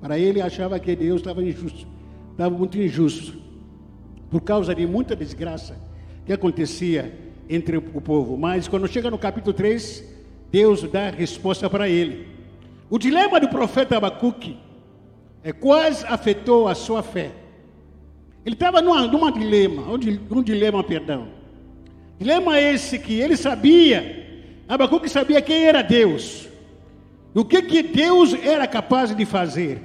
Para 0.01 0.19
ele, 0.19 0.41
achava 0.41 0.77
que 0.81 0.97
Deus 0.97 1.21
estava 1.21 1.41
injusto, 1.41 1.87
estava 2.33 2.51
muito 2.51 2.77
injusto, 2.77 3.39
por 4.29 4.41
causa 4.41 4.75
de 4.75 4.85
muita 4.89 5.15
desgraça 5.15 5.77
que 6.27 6.33
acontecia 6.33 7.17
entre 7.49 7.77
o 7.77 8.01
povo. 8.01 8.37
Mas 8.37 8.67
quando 8.67 8.89
chega 8.89 9.09
no 9.09 9.17
capítulo 9.17 9.53
3, 9.55 10.05
Deus 10.51 10.83
dá 10.83 11.11
resposta 11.11 11.71
para 11.71 11.89
ele. 11.89 12.27
O 12.91 12.99
dilema 12.99 13.39
do 13.39 13.49
profeta 13.49 13.99
Abacuque 13.99 14.57
é 15.45 15.53
quase 15.53 16.05
afetou 16.07 16.67
a 16.67 16.75
sua 16.75 17.05
fé. 17.05 17.31
Ele 18.45 18.57
estava 18.57 18.83
numa, 18.83 19.07
numa 19.07 19.31
dilema, 19.31 19.83
um, 19.93 20.43
dilema, 20.43 20.83
perdão. 20.83 21.29
Dilema 22.19 22.61
esse 22.61 22.99
que 22.99 23.21
ele 23.21 23.37
sabia, 23.37 24.18
Abacuque 24.69 25.09
sabia 25.09 25.41
quem 25.41 25.65
era 25.65 25.83
Deus. 25.83 26.47
O 27.35 27.45
que, 27.45 27.63
que 27.63 27.83
Deus 27.83 28.35
era 28.35 28.67
capaz 28.67 29.15
de 29.15 29.25
fazer. 29.25 29.81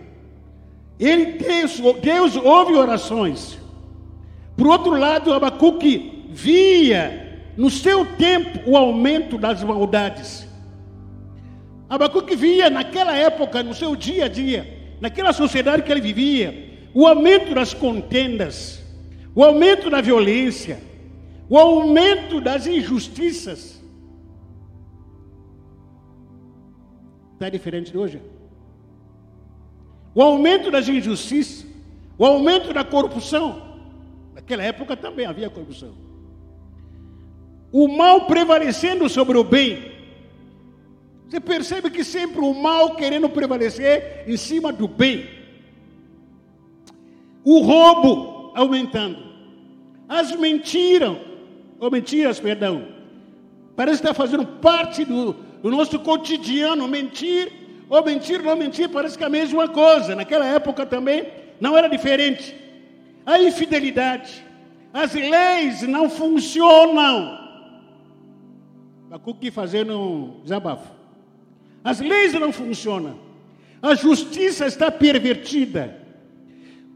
Ele, 1.00 1.34
Deus, 1.34 1.82
Deus 2.02 2.36
ouve 2.36 2.74
orações. 2.74 3.58
Por 4.58 4.68
outro 4.68 4.92
lado, 4.92 5.34
Abacuque 5.34 6.26
via 6.30 7.42
no 7.56 7.70
seu 7.70 8.06
tempo 8.06 8.60
o 8.70 8.78
aumento 8.78 9.38
das 9.38 9.64
maldades. 9.64 10.48
Abacuque 11.90 12.36
via 12.36 12.70
naquela 12.70 13.16
época, 13.16 13.62
no 13.62 13.74
seu 13.74 13.96
dia 13.96 14.26
a 14.26 14.28
dia, 14.28 14.96
naquela 15.00 15.32
sociedade 15.32 15.84
que 15.84 15.92
ele 15.92 16.02
vivia, 16.02 16.72
o 16.94 17.08
aumento 17.08 17.54
das 17.54 17.74
contendas, 17.74 18.84
o 19.36 19.44
aumento 19.44 19.90
da 19.90 20.02
violência, 20.02 20.80
o 21.50 21.58
aumento 21.58 22.42
das 22.42 22.66
injustiças. 22.68 23.73
Está 27.44 27.50
diferente 27.50 27.92
de 27.92 27.98
hoje? 27.98 28.22
O 30.16 30.22
aumento 30.22 30.72
das 30.72 30.88
injustiças, 30.88 31.66
o 32.18 32.26
aumento 32.26 32.74
da 32.74 32.86
corrupção. 32.86 33.82
Naquela 34.34 34.64
época 34.64 34.96
também 34.96 35.26
havia 35.26 35.50
corrupção. 35.50 35.94
O 37.70 37.90
mal 37.90 38.28
prevalecendo 38.28 39.10
sobre 39.10 39.38
o 39.38 39.44
bem. 39.44 39.92
Você 41.28 41.42
percebe 41.42 41.90
que 41.90 42.02
sempre 42.06 42.40
o 42.40 42.54
mal 42.54 42.96
querendo 42.96 43.28
prevalecer 43.28 44.24
em 44.26 44.38
cima 44.38 44.72
do 44.72 44.88
bem 44.88 45.28
o 47.44 47.60
roubo 47.60 48.54
aumentando, 48.56 49.18
as 50.08 50.34
mentiras, 50.34 51.18
ou 51.78 51.92
mentiras, 51.92 52.40
perdão, 52.40 52.88
parece 53.76 53.96
estar 53.96 54.14
fazendo 54.14 54.46
parte 54.46 55.04
do, 55.04 55.36
do 55.64 55.72
nosso 55.72 55.98
cotidiano, 55.98 56.90
mentir, 56.90 57.50
ou 57.90 58.04
mentir, 58.04 58.44
não 58.44 58.58
mentir, 58.58 58.90
parece 58.90 59.18
que 59.18 59.24
é 59.24 59.28
a 59.28 59.30
mesma 59.30 59.70
coisa, 59.70 60.14
naquela 60.14 60.46
época 60.46 60.86
também 60.86 61.26
não 61.58 61.78
era 61.78 61.88
diferente, 61.88 62.54
a 63.26 63.40
infidelidade, 63.40 64.46
as 64.94 65.14
leis 65.14 65.82
não 65.84 66.10
funcionam, 66.10 67.40
Bacuque 69.10 69.50
fazendo 69.52 69.98
um 69.98 70.42
desabafo, 70.44 70.92
as 71.82 72.02
leis 72.02 72.34
não 72.34 72.52
funcionam, 72.52 73.18
a 73.82 73.96
justiça 73.96 74.66
está 74.66 74.92
pervertida, 74.92 75.98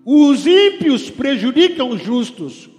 os 0.04 0.46
ímpios 0.46 1.10
prejudicam 1.10 1.90
os 1.90 2.02
justos. 2.02 2.70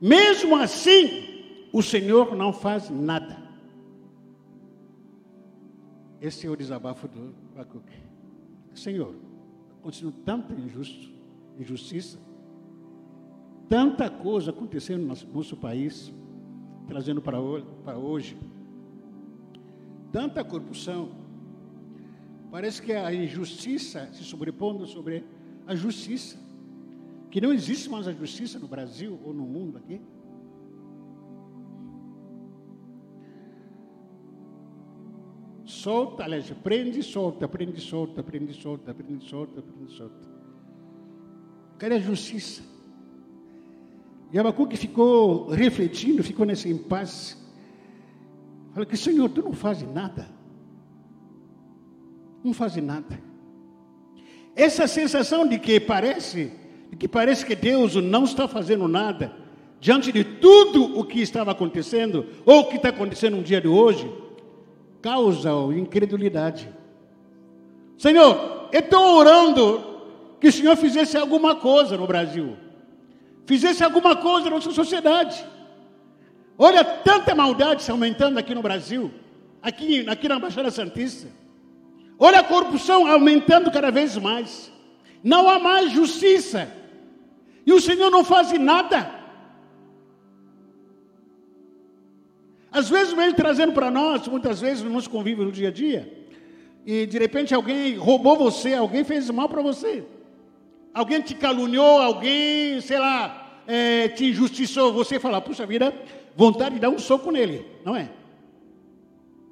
Mesmo 0.00 0.56
assim, 0.56 1.24
o 1.72 1.82
Senhor 1.82 2.36
não 2.36 2.52
faz 2.52 2.90
nada. 2.90 3.43
Esse 6.24 6.46
é 6.46 6.50
o 6.50 6.56
desabafo 6.56 7.06
do 7.06 7.34
Bacuque. 7.54 7.98
Senhor, 8.74 9.14
continua 9.82 10.14
tanta 10.24 10.54
injustiça, 11.58 12.18
tanta 13.68 14.08
coisa 14.08 14.50
acontecendo 14.50 15.02
no 15.02 15.14
nosso, 15.34 15.54
país, 15.54 16.10
trazendo 16.88 17.20
para 17.20 17.38
hoje, 17.38 18.38
tanta 20.10 20.42
corrupção. 20.42 21.10
Parece 22.50 22.80
que 22.80 22.94
a 22.94 23.12
injustiça 23.12 24.08
se 24.14 24.24
sobrepondo 24.24 24.86
sobre 24.86 25.22
a 25.66 25.74
justiça. 25.74 26.38
Que 27.30 27.38
não 27.38 27.52
existe 27.52 27.90
mais 27.90 28.08
a 28.08 28.12
justiça 28.14 28.58
no 28.58 28.66
Brasil 28.66 29.20
ou 29.22 29.34
no 29.34 29.44
mundo 29.44 29.76
aqui. 29.76 30.00
Solta, 35.84 36.24
aliás, 36.24 36.50
prende, 36.62 37.02
solta, 37.02 37.46
prende, 37.46 37.78
solta, 37.78 38.22
prende, 38.22 38.54
solta, 38.54 38.94
prende, 38.94 39.28
solta, 39.28 39.60
prende, 39.60 39.92
solta. 39.92 40.28
Cadê 41.78 41.96
a 41.96 42.00
justiça? 42.00 42.62
E 44.32 44.38
Abacuque 44.38 44.78
ficou 44.78 45.50
refletindo, 45.50 46.24
ficou 46.24 46.46
nesse 46.46 46.70
impasse. 46.70 47.36
Falou 48.72 48.86
que, 48.86 48.96
Senhor, 48.96 49.28
tu 49.28 49.42
não 49.42 49.52
fazes 49.52 49.86
nada. 49.92 50.26
Não 52.42 52.54
fazes 52.54 52.82
nada. 52.82 53.20
Essa 54.56 54.86
sensação 54.86 55.46
de 55.46 55.58
que 55.58 55.78
parece, 55.78 56.50
de 56.90 56.96
que 56.96 57.06
parece 57.06 57.44
que 57.44 57.54
Deus 57.54 57.94
não 57.96 58.24
está 58.24 58.48
fazendo 58.48 58.88
nada, 58.88 59.36
diante 59.80 60.10
de 60.10 60.24
tudo 60.24 60.98
o 60.98 61.04
que 61.04 61.20
estava 61.20 61.50
acontecendo, 61.50 62.24
ou 62.46 62.60
o 62.60 62.68
que 62.68 62.76
está 62.76 62.88
acontecendo 62.88 63.36
no 63.36 63.42
dia 63.42 63.60
de 63.60 63.68
hoje, 63.68 64.10
causa 65.04 65.50
incredulidade. 65.76 66.66
Senhor, 67.98 68.70
eu 68.72 68.80
estou 68.80 69.18
orando 69.18 69.84
que 70.40 70.48
o 70.48 70.52
Senhor 70.52 70.74
fizesse 70.76 71.14
alguma 71.18 71.56
coisa 71.56 71.94
no 71.98 72.06
Brasil, 72.06 72.56
fizesse 73.44 73.84
alguma 73.84 74.16
coisa 74.16 74.48
na 74.48 74.56
nossa 74.56 74.70
sociedade. 74.70 75.44
Olha, 76.56 76.82
tanta 76.82 77.34
maldade 77.34 77.82
se 77.82 77.90
aumentando 77.90 78.38
aqui 78.38 78.54
no 78.54 78.62
Brasil, 78.62 79.10
aqui, 79.62 80.08
aqui 80.08 80.26
na 80.26 80.38
Baixada 80.38 80.70
Santista. 80.70 81.28
Olha 82.18 82.40
a 82.40 82.44
corrupção 82.44 83.06
aumentando 83.06 83.70
cada 83.70 83.90
vez 83.90 84.16
mais. 84.16 84.72
Não 85.22 85.50
há 85.50 85.58
mais 85.58 85.92
justiça. 85.92 86.66
E 87.66 87.74
o 87.74 87.80
Senhor 87.80 88.10
não 88.10 88.24
faz 88.24 88.50
nada. 88.58 89.10
Às 92.74 92.90
vezes 92.90 93.12
vem 93.12 93.32
trazendo 93.32 93.72
para 93.72 93.88
nós, 93.88 94.26
muitas 94.26 94.60
vezes 94.60 94.82
no 94.82 94.90
nosso 94.90 95.08
convívio 95.08 95.44
no 95.44 95.52
dia 95.52 95.68
a 95.68 95.70
dia, 95.70 96.12
e 96.84 97.06
de 97.06 97.16
repente 97.20 97.54
alguém 97.54 97.94
roubou 97.94 98.36
você, 98.36 98.74
alguém 98.74 99.04
fez 99.04 99.30
mal 99.30 99.48
para 99.48 99.62
você. 99.62 100.04
Alguém 100.92 101.20
te 101.20 101.36
caluniou, 101.36 102.00
alguém, 102.00 102.80
sei 102.80 102.98
lá, 102.98 103.62
é, 103.68 104.08
te 104.08 104.24
injustiçou. 104.24 104.92
Você 104.92 105.20
fala, 105.20 105.40
puxa 105.40 105.64
vida, 105.64 105.94
vontade 106.34 106.74
de 106.74 106.80
dar 106.80 106.90
um 106.90 106.98
soco 106.98 107.30
nele, 107.30 107.64
não 107.84 107.94
é? 107.94 108.10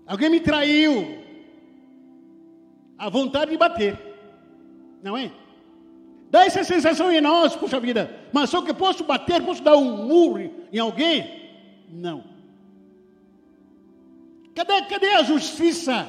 Alguém 0.05 0.29
me 0.29 0.41
traiu, 0.41 1.17
a 2.99 3.09
vontade 3.09 3.53
de 3.53 3.57
bater, 3.57 3.97
não 5.01 5.17
é? 5.17 5.31
Dá 6.29 6.45
essa 6.45 6.65
sensação 6.65 7.13
em 7.13 7.21
nós, 7.21 7.55
puxa 7.55 7.79
vida, 7.79 8.19
mas 8.33 8.51
só 8.51 8.63
que 8.63 8.75
posso 8.75 9.05
bater, 9.05 9.41
posso 9.45 9.63
dar 9.63 9.77
um 9.77 10.09
murro 10.09 10.51
em 10.73 10.79
alguém? 10.81 11.41
Não. 11.89 12.32
Cadê, 14.55 14.83
cadê 14.83 15.09
a 15.09 15.23
justiça? 15.23 16.09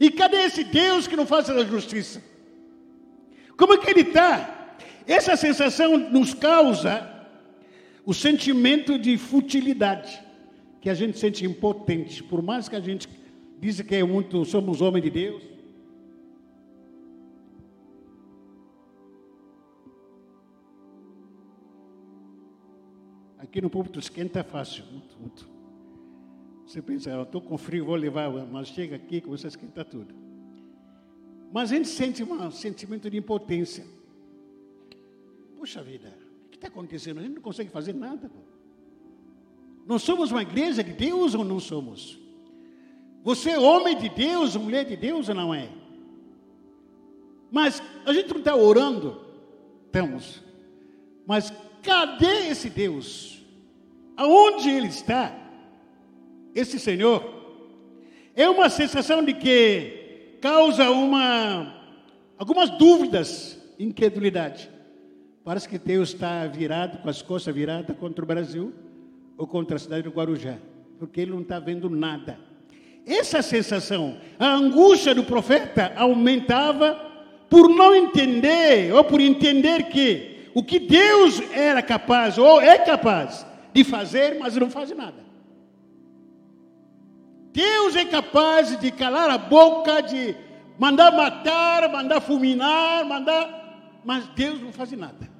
E 0.00 0.10
cadê 0.10 0.38
esse 0.38 0.64
Deus 0.64 1.06
que 1.06 1.16
não 1.16 1.26
faz 1.26 1.48
a 1.48 1.64
justiça? 1.64 2.22
Como 3.56 3.74
é 3.74 3.78
que 3.78 3.90
ele 3.90 4.00
está? 4.00 4.76
Essa 5.06 5.36
sensação 5.36 5.96
nos 5.96 6.34
causa 6.34 7.08
o 8.04 8.12
sentimento 8.12 8.98
de 8.98 9.16
futilidade, 9.16 10.20
que 10.80 10.90
a 10.90 10.94
gente 10.94 11.18
sente 11.18 11.44
impotente, 11.44 12.22
por 12.22 12.42
mais 12.42 12.68
que 12.68 12.74
a 12.74 12.80
gente 12.80 13.08
diz 13.60 13.80
que 13.80 13.94
é 13.94 14.02
muito, 14.02 14.44
somos 14.44 14.80
homens 14.80 15.04
de 15.04 15.10
Deus. 15.10 15.42
Aqui 23.38 23.60
no 23.60 23.70
púlpito 23.70 23.98
esquenta 23.98 24.42
fácil, 24.42 24.84
muito, 24.90 25.16
muito. 25.20 25.51
Você 26.72 26.80
pensa, 26.80 27.10
eu 27.10 27.24
estou 27.24 27.42
com 27.42 27.58
frio, 27.58 27.84
vou 27.84 27.96
levar, 27.96 28.30
mas 28.50 28.68
chega 28.68 28.96
aqui 28.96 29.20
que 29.20 29.28
você 29.28 29.46
esquenta 29.46 29.84
tudo. 29.84 30.14
Mas 31.52 31.70
a 31.70 31.76
gente 31.76 31.86
sente 31.86 32.24
um 32.24 32.50
sentimento 32.50 33.10
de 33.10 33.18
impotência. 33.18 33.84
Puxa 35.58 35.82
vida, 35.82 36.16
o 36.46 36.48
que 36.48 36.56
está 36.56 36.68
acontecendo? 36.68 37.18
A 37.18 37.22
gente 37.24 37.34
não 37.34 37.42
consegue 37.42 37.68
fazer 37.68 37.92
nada. 37.92 38.30
Nós 39.86 40.00
somos 40.00 40.32
uma 40.32 40.40
igreja 40.40 40.82
de 40.82 40.94
Deus 40.94 41.34
ou 41.34 41.44
não 41.44 41.60
somos? 41.60 42.18
Você 43.22 43.50
é 43.50 43.58
homem 43.58 43.94
de 43.94 44.08
Deus, 44.08 44.56
mulher 44.56 44.86
de 44.86 44.96
Deus 44.96 45.28
ou 45.28 45.34
não 45.34 45.52
é? 45.52 45.68
Mas 47.50 47.82
a 48.06 48.14
gente 48.14 48.30
não 48.30 48.38
está 48.38 48.56
orando? 48.56 49.20
Estamos. 49.84 50.42
Mas 51.26 51.52
cadê 51.82 52.48
esse 52.48 52.70
Deus? 52.70 53.44
Aonde 54.16 54.70
ele 54.70 54.88
está? 54.88 55.41
Esse 56.54 56.78
Senhor, 56.78 57.42
é 58.34 58.48
uma 58.48 58.68
sensação 58.70 59.22
de 59.24 59.34
que 59.34 60.36
causa 60.40 60.90
uma, 60.90 61.74
algumas 62.38 62.70
dúvidas, 62.70 63.58
incredulidade. 63.78 64.70
Parece 65.44 65.68
que 65.68 65.78
Deus 65.78 66.10
está 66.10 66.46
virado, 66.46 66.98
com 66.98 67.08
as 67.08 67.20
costas 67.20 67.54
viradas 67.54 67.96
contra 67.96 68.24
o 68.24 68.26
Brasil 68.26 68.72
ou 69.36 69.46
contra 69.46 69.76
a 69.76 69.78
cidade 69.78 70.04
do 70.04 70.10
Guarujá, 70.10 70.58
porque 70.98 71.20
ele 71.20 71.32
não 71.32 71.40
está 71.40 71.58
vendo 71.58 71.90
nada. 71.90 72.38
Essa 73.04 73.42
sensação, 73.42 74.16
a 74.38 74.54
angústia 74.54 75.14
do 75.14 75.24
profeta 75.24 75.92
aumentava 75.96 76.94
por 77.50 77.68
não 77.68 77.94
entender, 77.94 78.94
ou 78.94 79.02
por 79.04 79.20
entender 79.20 79.84
que 79.84 80.48
o 80.54 80.62
que 80.62 80.78
Deus 80.78 81.42
era 81.52 81.82
capaz, 81.82 82.38
ou 82.38 82.60
é 82.60 82.78
capaz 82.78 83.44
de 83.74 83.82
fazer, 83.82 84.38
mas 84.38 84.56
não 84.56 84.70
faz 84.70 84.90
nada. 84.96 85.31
Deus 87.52 87.94
é 87.94 88.04
capaz 88.04 88.78
de 88.78 88.90
calar 88.90 89.28
a 89.28 89.36
boca, 89.36 90.00
de 90.00 90.34
mandar 90.78 91.12
matar, 91.12 91.88
mandar 91.90 92.20
fulminar, 92.20 93.04
mandar. 93.04 94.00
Mas 94.04 94.26
Deus 94.28 94.60
não 94.60 94.72
faz 94.72 94.90
nada. 94.92 95.30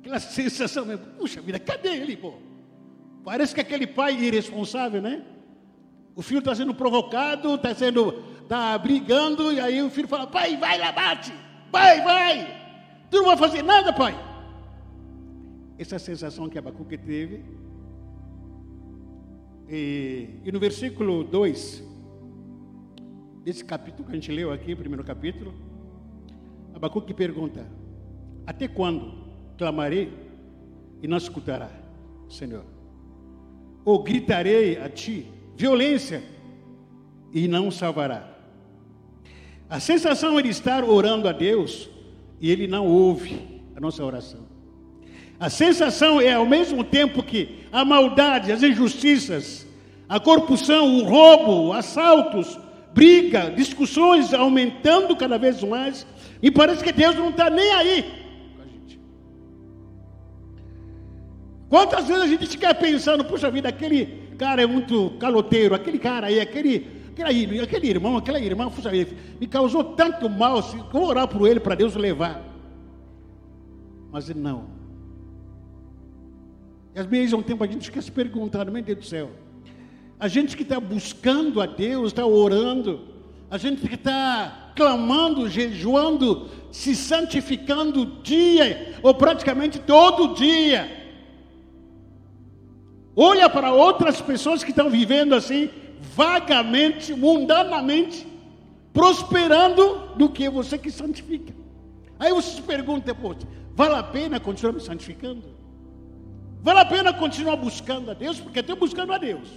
Aquela 0.00 0.18
sensação, 0.18 0.84
puxa 1.16 1.40
vida, 1.40 1.58
cadê 1.58 1.96
ele, 1.96 2.16
pô? 2.16 2.34
Parece 3.24 3.54
que 3.54 3.60
aquele 3.60 3.86
pai 3.86 4.14
irresponsável, 4.14 5.00
né? 5.00 5.22
O 6.16 6.22
filho 6.22 6.40
está 6.40 6.54
sendo 6.54 6.74
provocado, 6.74 7.54
está 7.54 7.72
sendo, 7.74 8.24
está 8.42 8.76
brigando, 8.76 9.52
e 9.52 9.60
aí 9.60 9.80
o 9.82 9.90
filho 9.90 10.08
fala, 10.08 10.26
pai, 10.26 10.56
vai 10.56 10.78
lá, 10.78 10.90
bate, 10.90 11.32
pai, 11.70 12.00
vai. 12.02 12.58
Tu 13.08 13.18
não 13.18 13.26
vai 13.26 13.36
fazer 13.36 13.62
nada, 13.62 13.92
pai. 13.92 14.18
Essa 15.78 15.96
sensação 15.98 16.48
que 16.48 16.58
Abacuque 16.58 16.98
teve, 16.98 17.44
e, 19.68 20.40
e 20.44 20.50
no 20.50 20.58
versículo 20.58 21.22
2, 21.22 21.84
desse 23.44 23.64
capítulo 23.64 24.04
que 24.04 24.12
a 24.12 24.14
gente 24.14 24.32
leu 24.32 24.50
aqui, 24.50 24.74
primeiro 24.74 25.04
capítulo, 25.04 25.54
Abacuque 26.74 27.12
pergunta: 27.12 27.66
Até 28.46 28.66
quando 28.66 29.12
clamarei 29.58 30.12
e 31.02 31.08
não 31.08 31.18
escutará, 31.18 31.70
Senhor? 32.28 32.64
Ou 33.84 34.02
gritarei 34.02 34.78
a 34.78 34.88
ti 34.88 35.26
violência 35.56 36.22
e 37.32 37.46
não 37.46 37.70
salvará? 37.70 38.36
A 39.68 39.80
sensação 39.80 40.38
é 40.38 40.42
de 40.42 40.48
estar 40.48 40.82
orando 40.82 41.28
a 41.28 41.32
Deus 41.32 41.90
e 42.40 42.50
Ele 42.50 42.66
não 42.66 42.86
ouve 42.86 43.62
a 43.76 43.80
nossa 43.80 44.02
oração. 44.02 44.47
A 45.40 45.48
sensação 45.48 46.20
é 46.20 46.32
ao 46.32 46.44
mesmo 46.44 46.82
tempo 46.82 47.22
que 47.22 47.64
a 47.70 47.84
maldade, 47.84 48.50
as 48.50 48.62
injustiças, 48.62 49.66
a 50.08 50.18
corrupção, 50.18 50.98
o 50.98 51.04
roubo, 51.04 51.72
assaltos, 51.72 52.58
briga, 52.92 53.50
discussões 53.50 54.34
aumentando 54.34 55.14
cada 55.14 55.38
vez 55.38 55.62
mais, 55.62 56.06
e 56.42 56.50
parece 56.50 56.82
que 56.82 56.92
Deus 56.92 57.14
não 57.14 57.30
está 57.30 57.48
nem 57.48 57.70
aí 57.72 58.02
com 58.56 58.62
a 58.62 58.66
gente. 58.66 59.00
Quantas 61.68 62.08
vezes 62.08 62.22
a 62.22 62.26
gente 62.26 62.46
fica 62.46 62.74
pensando, 62.74 63.24
puxa 63.24 63.50
vida, 63.50 63.68
aquele 63.68 64.28
cara 64.36 64.62
é 64.62 64.66
muito 64.66 65.10
caloteiro, 65.20 65.74
aquele 65.74 65.98
cara 65.98 66.28
aí, 66.28 66.40
aquele, 66.40 66.86
aquele, 67.12 67.60
aquele 67.60 67.86
irmão, 67.88 68.16
aquela 68.16 68.40
irmã, 68.40 68.68
puxa 68.68 68.90
me 68.90 69.46
causou 69.46 69.84
tanto 69.84 70.28
mal, 70.28 70.58
assim, 70.58 70.82
vou 70.92 71.06
orar 71.06 71.28
por 71.28 71.46
ele 71.46 71.60
para 71.60 71.76
Deus 71.76 71.94
levar. 71.94 72.42
Mas 74.10 74.28
não. 74.30 74.78
Às 76.94 77.06
vezes, 77.06 77.32
há 77.32 77.36
um 77.36 77.42
tempo, 77.42 77.62
a 77.62 77.66
gente 77.66 77.86
fica 77.86 78.02
se 78.02 78.10
perguntando, 78.10 78.72
meu 78.72 78.82
Deus 78.82 78.98
do 78.98 79.04
céu, 79.04 79.30
a 80.18 80.26
gente 80.26 80.56
que 80.56 80.62
está 80.62 80.80
buscando 80.80 81.60
a 81.60 81.66
Deus, 81.66 82.08
está 82.08 82.26
orando, 82.26 83.00
a 83.50 83.56
gente 83.56 83.86
que 83.88 83.94
está 83.94 84.72
clamando, 84.74 85.48
jejuando, 85.48 86.48
se 86.70 86.94
santificando 86.94 88.04
dia, 88.22 88.94
ou 89.02 89.14
praticamente 89.14 89.78
todo 89.78 90.34
dia. 90.34 90.96
Olha 93.14 93.48
para 93.48 93.72
outras 93.72 94.20
pessoas 94.20 94.62
que 94.62 94.70
estão 94.70 94.88
vivendo 94.90 95.34
assim, 95.34 95.70
vagamente, 96.14 97.12
mundanamente, 97.14 98.26
prosperando 98.92 100.14
do 100.16 100.28
que 100.28 100.48
você 100.48 100.78
que 100.78 100.90
santifica. 100.90 101.52
Aí 102.18 102.32
você 102.32 102.56
se 102.56 102.62
pergunta, 102.62 103.14
poxa, 103.14 103.46
vale 103.74 103.94
a 103.94 104.02
pena 104.02 104.38
continuar 104.38 104.72
me 104.72 104.80
santificando? 104.80 105.57
Vale 106.62 106.80
a 106.80 106.84
pena 106.84 107.12
continuar 107.12 107.56
buscando 107.56 108.10
a 108.10 108.14
Deus, 108.14 108.40
porque 108.40 108.60
estou 108.60 108.76
buscando 108.76 109.12
a 109.12 109.18
Deus. 109.18 109.48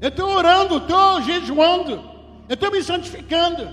Eu 0.00 0.10
estou 0.10 0.28
orando, 0.28 0.76
estou 0.76 1.22
jejuando, 1.22 1.92
eu 2.48 2.54
estou 2.54 2.70
me 2.70 2.82
santificando. 2.82 3.68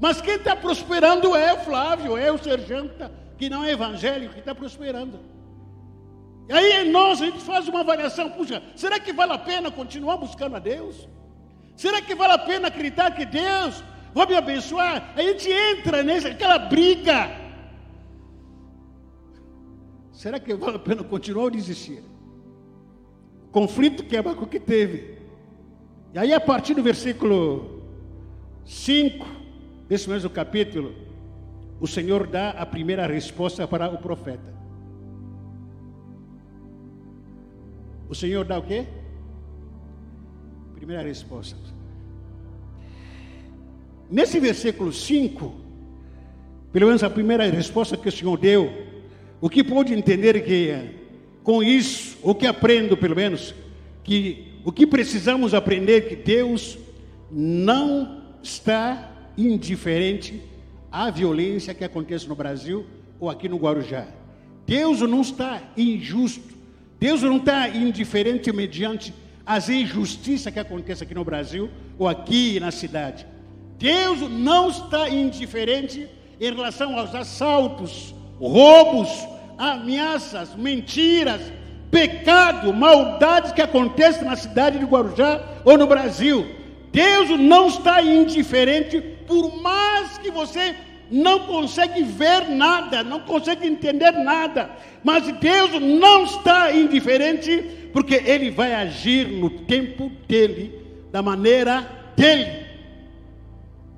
Mas 0.00 0.20
quem 0.20 0.34
está 0.34 0.56
prosperando 0.56 1.34
é 1.36 1.52
o 1.52 1.58
Flávio, 1.58 2.16
é 2.16 2.30
o 2.30 2.38
Serjanta, 2.38 3.10
que 3.36 3.50
não 3.50 3.64
é 3.64 3.72
evangélico, 3.72 4.34
que 4.34 4.40
está 4.40 4.54
prosperando. 4.54 5.20
E 6.48 6.52
aí 6.52 6.90
nós, 6.90 7.20
a 7.22 7.26
gente 7.26 7.40
faz 7.40 7.68
uma 7.68 7.80
avaliação, 7.80 8.30
puxa, 8.30 8.62
será 8.76 8.98
que 9.00 9.12
vale 9.12 9.32
a 9.32 9.38
pena 9.38 9.70
continuar 9.70 10.16
buscando 10.16 10.56
a 10.56 10.58
Deus? 10.58 11.08
Será 11.76 12.00
que 12.00 12.14
vale 12.14 12.34
a 12.34 12.38
pena 12.38 12.68
acreditar 12.68 13.10
que 13.12 13.24
Deus 13.24 13.82
vai 14.12 14.26
me 14.26 14.36
abençoar? 14.36 15.12
A 15.16 15.22
gente 15.22 15.50
entra 15.50 16.02
naquela 16.02 16.58
briga. 16.58 17.43
Será 20.24 20.40
que 20.40 20.54
vale 20.54 20.76
a 20.76 20.78
pena 20.78 21.04
continuar 21.04 21.44
ou 21.44 21.50
desistir? 21.50 22.02
O 23.46 23.50
conflito 23.52 24.04
que 24.04 24.16
Abacuque 24.16 24.58
teve. 24.58 25.18
E 26.14 26.18
aí, 26.18 26.32
a 26.32 26.40
partir 26.40 26.72
do 26.72 26.82
versículo 26.82 27.82
5 28.64 29.26
desse 29.86 30.08
mesmo 30.08 30.30
capítulo, 30.30 30.94
o 31.78 31.86
Senhor 31.86 32.26
dá 32.26 32.52
a 32.52 32.64
primeira 32.64 33.06
resposta 33.06 33.68
para 33.68 33.90
o 33.90 33.98
profeta. 33.98 34.50
O 38.08 38.14
Senhor 38.14 38.46
dá 38.46 38.58
o 38.58 38.62
quê? 38.62 38.86
Primeira 40.74 41.02
resposta. 41.02 41.58
Nesse 44.10 44.40
versículo 44.40 44.90
5, 44.90 45.54
pelo 46.72 46.86
menos 46.86 47.02
a 47.02 47.10
primeira 47.10 47.44
resposta 47.50 47.94
que 47.94 48.08
o 48.08 48.12
Senhor 48.12 48.38
deu, 48.38 48.93
o 49.40 49.50
que 49.50 49.62
pode 49.62 49.92
entender 49.92 50.44
que 50.44 51.02
com 51.42 51.62
isso, 51.62 52.16
o 52.22 52.34
que 52.34 52.46
aprendo 52.46 52.96
pelo 52.96 53.14
menos, 53.14 53.54
que 54.02 54.54
o 54.64 54.72
que 54.72 54.86
precisamos 54.86 55.52
aprender 55.52 56.08
que 56.08 56.16
Deus 56.16 56.78
não 57.30 58.22
está 58.42 59.10
indiferente 59.36 60.40
à 60.90 61.10
violência 61.10 61.74
que 61.74 61.84
acontece 61.84 62.26
no 62.26 62.34
Brasil 62.34 62.86
ou 63.20 63.28
aqui 63.28 63.48
no 63.48 63.58
Guarujá. 63.58 64.06
Deus 64.66 65.00
não 65.00 65.20
está 65.20 65.62
injusto. 65.76 66.54
Deus 66.98 67.20
não 67.20 67.36
está 67.36 67.68
indiferente 67.68 68.50
mediante 68.52 69.12
as 69.44 69.68
injustiças 69.68 70.52
que 70.52 70.58
acontecem 70.58 71.04
aqui 71.04 71.14
no 71.14 71.24
Brasil 71.24 71.68
ou 71.98 72.08
aqui 72.08 72.58
na 72.58 72.70
cidade. 72.70 73.26
Deus 73.78 74.20
não 74.30 74.70
está 74.70 75.08
indiferente 75.10 76.08
em 76.40 76.54
relação 76.54 76.98
aos 76.98 77.14
assaltos, 77.14 78.14
roubos, 78.38 79.08
ameaças, 79.56 80.54
mentiras, 80.54 81.40
pecado, 81.90 82.72
maldades 82.72 83.52
que 83.52 83.62
acontecem 83.62 84.24
na 84.24 84.36
cidade 84.36 84.78
de 84.78 84.84
Guarujá 84.84 85.40
ou 85.64 85.78
no 85.78 85.86
Brasil. 85.86 86.44
Deus 86.92 87.30
não 87.38 87.68
está 87.68 88.02
indiferente, 88.02 89.00
por 89.00 89.60
mais 89.62 90.18
que 90.18 90.30
você 90.30 90.74
não 91.10 91.40
consegue 91.40 92.02
ver 92.02 92.48
nada, 92.48 93.04
não 93.04 93.20
consegue 93.20 93.66
entender 93.66 94.10
nada, 94.12 94.70
mas 95.02 95.30
Deus 95.38 95.80
não 95.80 96.24
está 96.24 96.72
indiferente 96.72 97.90
porque 97.92 98.14
ele 98.14 98.50
vai 98.50 98.74
agir 98.74 99.28
no 99.28 99.50
tempo 99.50 100.10
dele, 100.26 100.80
da 101.12 101.22
maneira 101.22 101.88
dele. 102.16 102.64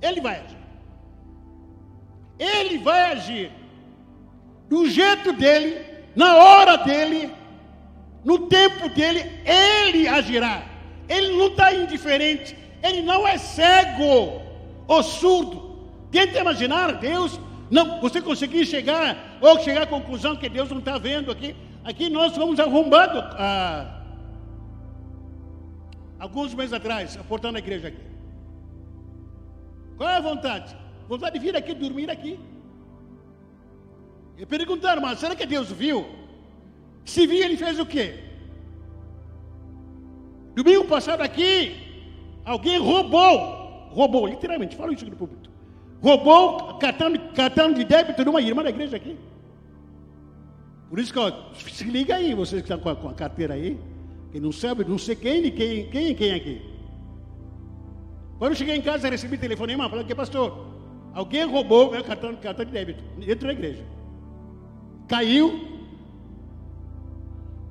Ele 0.03 0.21
vai 0.21 0.37
agir. 0.37 0.57
Ele 2.39 2.79
vai 2.79 3.13
agir 3.13 3.51
do 4.69 4.89
jeito 4.89 5.33
dele, 5.33 5.85
na 6.15 6.37
hora 6.37 6.77
dele, 6.79 7.31
no 8.25 8.47
tempo 8.47 8.89
dele, 8.89 9.25
ele 9.45 10.09
agirá. 10.09 10.63
Ele 11.09 11.37
não 11.37 11.49
está 11.49 11.73
indiferente, 11.73 12.57
ele 12.83 13.03
não 13.03 13.27
é 13.27 13.39
cego 13.39 14.43
ou 14.89 15.03
surdo. 15.03 15.89
Tenta 16.11 16.41
imaginar 16.41 16.95
Deus, 16.95 17.39
não, 17.71 18.01
você 18.01 18.21
conseguir 18.21 18.67
chegar, 18.67 19.39
ou 19.41 19.61
chegar 19.61 19.83
à 19.83 19.87
conclusão 19.87 20.37
que 20.37 20.49
Deus 20.49 20.69
não 20.71 20.79
está 20.79 20.99
vendo 20.99 21.31
aqui, 21.31 21.55
Aqui 21.87 22.11
nós 22.11 22.35
fomos 22.35 22.59
arrombados 22.59 23.23
ah, 23.39 24.03
alguns 26.19 26.53
meses 26.53 26.73
atrás, 26.73 27.17
aportando 27.17 27.55
a 27.55 27.61
igreja 27.61 27.87
aqui. 27.87 28.03
Qual 29.97 30.11
é 30.11 30.17
a 30.17 30.21
vontade? 30.21 30.77
Vontade 31.09 31.39
de 31.39 31.45
vir 31.45 31.57
aqui, 31.57 31.73
dormir 31.75 32.11
aqui. 32.11 32.41
E 34.39 34.45
perguntaram, 34.45 35.01
mas 35.01 35.19
será 35.19 35.35
que 35.35 35.47
Deus 35.47 35.71
viu? 35.71 36.07
Se 37.05 37.27
viu, 37.27 37.43
ele 37.43 37.57
fez 37.57 37.79
o 37.79 37.87
quê? 37.87 38.15
Domingo 40.55 40.85
passado 40.87 41.21
aqui, 41.21 41.77
alguém 42.45 42.79
roubou, 42.79 43.89
roubou, 43.91 44.27
literalmente, 44.27 44.77
falo 44.77 44.93
isso 44.93 45.07
no 45.07 45.17
público. 45.17 45.43
Roubou 46.03 46.79
cartão, 46.79 47.13
cartão 47.35 47.73
de 47.73 47.85
débito 47.85 48.23
de 48.23 48.29
uma 48.31 48.41
irmã 48.41 48.63
da 48.63 48.71
igreja 48.71 48.97
aqui. 48.97 49.17
Por 50.89 50.99
isso 50.99 51.13
que, 51.13 51.19
ó, 51.19 51.33
se 51.55 51.85
liga 51.85 52.17
aí, 52.17 52.35
vocês 52.35 52.63
que 52.63 52.73
estão 52.73 52.79
com 52.79 52.91
a, 52.91 52.97
com 52.97 53.09
a 53.09 53.15
carteira 53.15 53.55
aí, 53.55 53.79
quem 54.33 54.41
não 54.41 54.53
sabe, 54.53 54.85
não 54.85 54.99
sei 54.99 55.17
quem, 55.17 55.51
quem, 55.51 55.89
quem, 55.91 56.15
quem 56.15 56.33
aqui. 56.33 56.63
Quando 58.39 58.53
eu 58.53 58.57
cheguei 58.57 58.77
em 58.77 58.83
casa, 58.83 59.09
recebi 59.09 59.39
telefonema 59.39 59.89
falando 59.89 60.07
que, 60.07 60.15
pastor, 60.15 60.67
alguém 61.15 61.45
roubou 61.45 61.91
meu 61.91 62.05
cartão, 62.05 62.37
cartão 62.37 62.65
de 62.65 62.73
débito 62.73 63.03
dentro 63.19 63.47
da 63.47 63.53
igreja. 63.53 63.96
Caiu. 65.09 65.77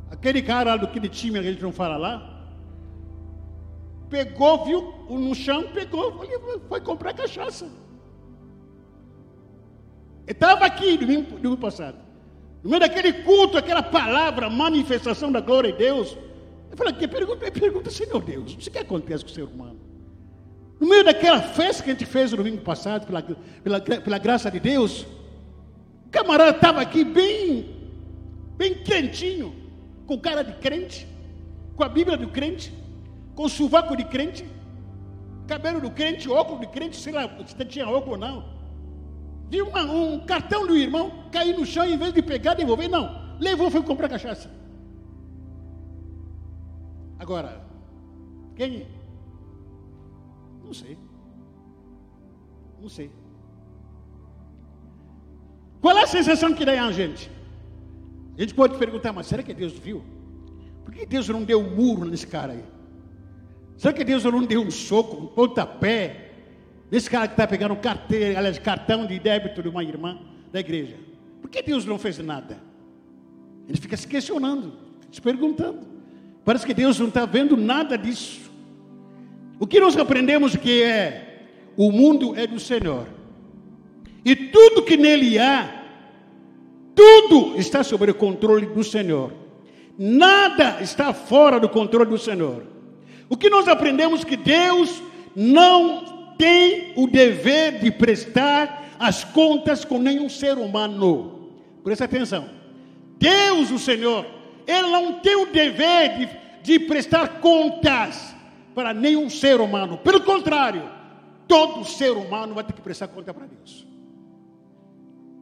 Aquele 0.10 0.42
cara 0.42 0.78
do 0.78 0.86
aquele 0.86 1.10
time, 1.10 1.38
a 1.40 1.44
gente 1.44 1.62
não 1.62 1.72
fala 1.72 1.98
lá, 1.98 2.36
pegou, 4.10 4.66
viu 4.66 4.94
no 5.10 5.36
chão, 5.36 5.66
pegou, 5.74 6.26
foi 6.70 6.82
comprar 6.82 7.14
cachaça. 7.14 7.68
Estava 10.28 10.66
aqui 10.66 10.98
domingo, 10.98 11.38
domingo 11.38 11.58
passado. 11.58 11.98
No 12.64 12.70
meio 12.70 12.80
daquele 12.80 13.14
culto, 13.24 13.58
aquela 13.58 13.84
palavra, 13.84 14.50
manifestação 14.50 15.32
da 15.32 15.40
glória 15.40 15.72
de 15.72 15.78
Deus. 15.78 16.18
Eu 16.72 16.78
falei, 16.78 16.94
que 16.94 17.08
pergunta, 17.08 17.52
pergunta, 17.52 17.92
Senhor 17.92 18.24
Deus, 18.24 18.54
o 18.54 18.58
que 18.58 18.78
acontece 18.78 19.24
com 19.24 19.30
o 19.30 19.34
ser 19.34 19.44
humano? 19.44 19.80
No 20.80 20.88
meio 20.88 21.04
daquela 21.04 21.42
festa 21.42 21.84
que 21.84 21.92
a 21.92 21.94
gente 21.94 22.06
fez 22.06 22.32
no 22.32 22.38
domingo 22.38 22.62
passado, 22.62 23.06
pela, 23.06 23.22
pela, 23.22 23.80
pela 23.80 24.18
graça 24.18 24.50
de 24.50 24.60
Deus, 24.60 25.06
camarada 26.16 26.58
estava 26.58 26.82
aqui 26.82 27.04
bem, 27.04 27.44
bem 28.58 28.74
quentinho, 28.74 29.54
com 30.08 30.20
cara 30.20 30.44
de 30.44 30.54
crente, 30.54 31.08
com 31.76 31.84
a 31.84 31.90
Bíblia 31.90 32.18
do 32.18 32.30
crente, 32.30 32.74
com 33.36 33.48
sovaco 33.50 33.96
de 33.96 34.06
crente, 34.06 34.46
cabelo 35.48 35.80
do 35.82 35.92
crente, 35.92 36.30
óculos 36.30 36.62
de 36.62 36.68
crente, 36.68 36.96
sei 36.96 37.14
lá 37.14 37.24
se 37.46 37.66
tinha 37.66 37.88
óculos 37.88 38.14
ou 38.14 38.18
não 38.18 38.56
vi 39.50 39.62
uma, 39.62 39.84
um 39.84 40.26
cartão 40.26 40.66
do 40.66 40.76
irmão 40.76 41.30
cair 41.32 41.58
no 41.58 41.66
chão, 41.66 41.86
em 41.86 41.98
vez 41.98 42.14
de 42.14 42.22
pegar, 42.22 42.54
devolver, 42.56 42.90
não. 42.90 43.38
Levou, 43.40 43.70
foi 43.70 43.84
comprar 43.84 44.10
cachaça. 44.10 44.50
Agora, 47.20 47.66
quem? 48.56 48.88
Não 50.64 50.74
sei. 50.74 50.98
Não 52.82 52.90
sei. 52.90 53.12
Qual 55.86 55.96
é 55.96 56.02
a 56.02 56.08
sensação 56.08 56.52
que 56.52 56.66
dá 56.66 56.84
a 56.84 56.92
gente? 56.92 57.30
A 58.36 58.42
gente 58.42 58.56
pode 58.56 58.76
perguntar, 58.76 59.14
mas 59.14 59.28
será 59.28 59.44
que 59.44 59.54
Deus 59.54 59.72
viu? 59.72 60.04
Por 60.84 60.92
que 60.92 61.06
Deus 61.06 61.30
não 61.30 61.44
deu 61.44 61.60
um 61.60 61.76
muro 61.76 62.06
nesse 62.06 62.26
cara 62.26 62.54
aí? 62.54 62.64
Será 63.78 63.94
que 63.94 64.04
Deus 64.04 64.24
não 64.24 64.44
deu 64.44 64.64
um 64.64 64.72
soco, 64.72 65.16
um 65.16 65.28
pontapé? 65.28 66.32
Esse 66.92 67.08
cara 67.08 67.28
que 67.28 67.34
está 67.34 67.46
pegando 67.46 67.76
carteira, 67.76 68.40
aliás, 68.40 68.58
cartão 68.58 69.06
de 69.06 69.20
débito 69.20 69.62
de 69.62 69.70
uma 69.70 69.84
irmã 69.84 70.18
da 70.52 70.60
igreja. 70.60 70.96
Por 71.40 71.52
que 71.52 71.62
Deus 71.62 71.86
não 71.86 72.00
fez 72.00 72.18
nada? 72.18 72.58
Ele 73.70 73.78
fica 73.80 73.96
se 73.96 74.08
questionando, 74.08 74.74
se 75.12 75.22
perguntando. 75.22 75.86
Parece 76.44 76.66
que 76.66 76.74
Deus 76.74 76.98
não 76.98 77.10
está 77.10 77.28
vendo 77.28 77.56
nada 77.56 77.96
disso. 77.96 78.52
O 79.60 79.68
que 79.68 79.80
nós 79.80 79.96
aprendemos 79.96 80.56
que 80.56 80.82
é 80.82 81.46
o 81.78 81.92
mundo 81.92 82.36
é 82.36 82.48
do 82.48 82.60
Senhor. 82.60 83.06
E 84.26 84.36
tudo 84.36 84.82
que 84.82 84.98
nele 84.98 85.38
há, 85.38 85.75
tudo 86.96 87.60
está 87.60 87.84
sob 87.84 88.10
o 88.10 88.16
controle 88.16 88.66
do 88.66 88.84
Senhor. 88.84 89.34
Nada 89.98 90.82
está 90.82 91.14
fora 91.14 91.60
do 91.60 91.70
controle 91.70 92.10
do 92.10 92.18
Senhor. 92.18 92.64
O 93.30 93.36
que 93.36 93.50
nós 93.50 93.68
aprendemos 93.68 94.24
que 94.24 94.38
Deus 94.38 95.02
não 95.36 96.34
tem 96.38 96.94
o 96.96 97.08
dever 97.08 97.80
de 97.80 97.92
prestar 97.92 98.96
as 99.00 99.24
contas 99.24 99.84
com 99.84 100.00
nenhum 100.00 100.30
ser 100.30 100.58
humano. 100.58 101.52
Presta 101.84 102.06
atenção. 102.06 102.50
Deus, 103.18 103.72
o 103.72 103.80
Senhor, 103.80 104.26
Ele 104.66 104.88
não 104.90 105.14
tem 105.20 105.36
o 105.36 105.48
dever 105.48 106.18
de, 106.18 106.30
de 106.64 106.80
prestar 106.80 107.40
contas 107.40 108.36
para 108.74 108.94
nenhum 108.94 109.30
ser 109.30 109.60
humano. 109.60 109.98
Pelo 109.98 110.22
contrário, 110.22 110.90
todo 111.48 111.86
ser 111.86 112.12
humano 112.12 112.54
vai 112.54 112.64
ter 112.64 112.74
que 112.74 112.82
prestar 112.82 113.08
conta 113.08 113.34
para 113.34 113.46
Deus. 113.46 113.86